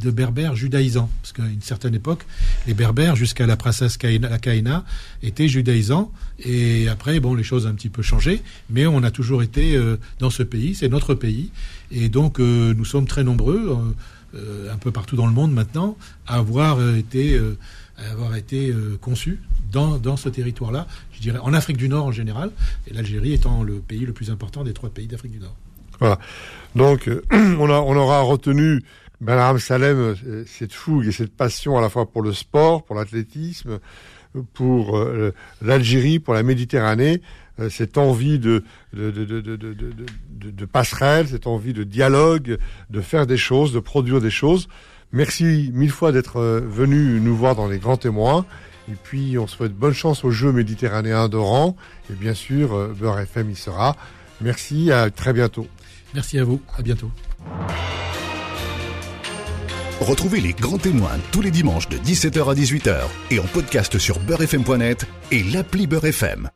de 0.00 0.10
berbères 0.10 0.54
judaïsants, 0.54 1.10
parce 1.22 1.32
qu'à 1.32 1.46
une 1.46 1.62
certaine 1.62 1.94
époque, 1.94 2.26
les 2.66 2.74
berbères, 2.74 3.16
jusqu'à 3.16 3.46
la 3.46 3.56
princesse 3.56 3.96
Kaina, 3.96 4.84
étaient 5.22 5.48
judaïsants. 5.48 6.12
Et 6.44 6.88
après, 6.88 7.18
bon, 7.20 7.34
les 7.34 7.44
choses 7.44 7.66
ont 7.66 7.70
un 7.70 7.74
petit 7.74 7.88
peu 7.88 8.02
changé, 8.02 8.42
mais 8.70 8.86
on 8.86 9.02
a 9.02 9.10
toujours 9.10 9.42
été 9.42 9.74
euh, 9.74 9.96
dans 10.18 10.30
ce 10.30 10.42
pays. 10.42 10.74
C'est 10.74 10.88
notre 10.88 11.14
pays, 11.14 11.50
et 11.90 12.08
donc 12.08 12.40
euh, 12.40 12.74
nous 12.74 12.84
sommes 12.84 13.06
très 13.06 13.24
nombreux, 13.24 13.94
un 14.70 14.76
peu 14.76 14.92
partout 14.92 15.16
dans 15.16 15.26
le 15.26 15.32
monde 15.32 15.52
maintenant, 15.52 15.96
à 16.26 16.34
avoir 16.34 16.78
été 16.96 17.40
avoir 18.10 18.36
été 18.36 18.72
conçus 19.00 19.40
dans, 19.72 19.98
dans 19.98 20.16
ce 20.16 20.28
territoire-là, 20.28 20.86
je 21.12 21.20
dirais 21.20 21.38
en 21.42 21.52
Afrique 21.52 21.76
du 21.76 21.88
Nord 21.88 22.06
en 22.06 22.12
général, 22.12 22.50
et 22.86 22.94
l'Algérie 22.94 23.32
étant 23.32 23.62
le 23.62 23.74
pays 23.74 24.06
le 24.06 24.12
plus 24.12 24.30
important 24.30 24.64
des 24.64 24.72
trois 24.72 24.90
pays 24.90 25.06
d'Afrique 25.06 25.32
du 25.32 25.40
Nord. 25.40 25.56
Voilà. 26.00 26.18
Donc, 26.74 27.08
euh, 27.08 27.22
on, 27.32 27.70
a, 27.70 27.80
on 27.80 27.96
aura 27.96 28.20
retenu 28.20 28.82
Ben 29.20 29.58
Salem, 29.58 30.14
euh, 30.26 30.44
cette 30.46 30.72
fougue 30.72 31.06
et 31.06 31.12
cette 31.12 31.34
passion 31.34 31.76
à 31.76 31.80
la 31.80 31.88
fois 31.88 32.10
pour 32.10 32.22
le 32.22 32.32
sport, 32.32 32.84
pour 32.84 32.96
l'athlétisme, 32.96 33.80
pour 34.54 34.96
euh, 34.96 35.32
l'Algérie, 35.62 36.18
pour 36.18 36.34
la 36.34 36.42
Méditerranée, 36.42 37.20
cette 37.70 37.98
envie 37.98 38.38
de, 38.38 38.62
de, 38.92 39.10
de, 39.10 39.24
de, 39.40 39.56
de 40.30 40.64
passerelle, 40.64 41.26
cette 41.26 41.48
envie 41.48 41.72
de 41.72 41.82
dialogue, 41.82 42.56
de 42.88 43.00
faire 43.00 43.26
des 43.26 43.36
choses, 43.36 43.72
de 43.72 43.80
produire 43.80 44.20
des 44.20 44.30
choses. 44.30 44.68
Merci 45.12 45.70
mille 45.72 45.90
fois 45.90 46.12
d'être 46.12 46.40
venu 46.40 47.20
nous 47.20 47.36
voir 47.36 47.54
dans 47.54 47.66
les 47.66 47.78
grands 47.78 47.96
témoins. 47.96 48.44
Et 48.90 48.94
puis, 49.02 49.38
on 49.38 49.46
souhaite 49.46 49.74
bonne 49.74 49.92
chance 49.92 50.24
aux 50.24 50.30
Jeux 50.30 50.52
méditerranéens 50.52 51.28
d'Oran. 51.28 51.76
Et 52.10 52.14
bien 52.14 52.34
sûr, 52.34 52.74
euh, 52.74 52.94
Beurre 52.98 53.20
FM 53.20 53.50
y 53.50 53.56
sera. 53.56 53.96
Merci, 54.40 54.90
à 54.92 55.10
très 55.10 55.32
bientôt. 55.32 55.66
Merci 56.14 56.38
à 56.38 56.44
vous, 56.44 56.60
à 56.76 56.82
bientôt. 56.82 57.10
Retrouvez 60.00 60.40
les 60.40 60.52
grands 60.52 60.78
témoins 60.78 61.18
tous 61.32 61.42
les 61.42 61.50
dimanches 61.50 61.88
de 61.88 61.98
17h 61.98 62.50
à 62.50 62.54
18h 62.54 62.96
et 63.30 63.40
en 63.40 63.46
podcast 63.46 63.98
sur 63.98 64.18
beurrefm.net 64.20 65.06
et 65.32 65.42
l'appli 65.42 65.86
Beurre 65.86 66.06
FM. 66.06 66.50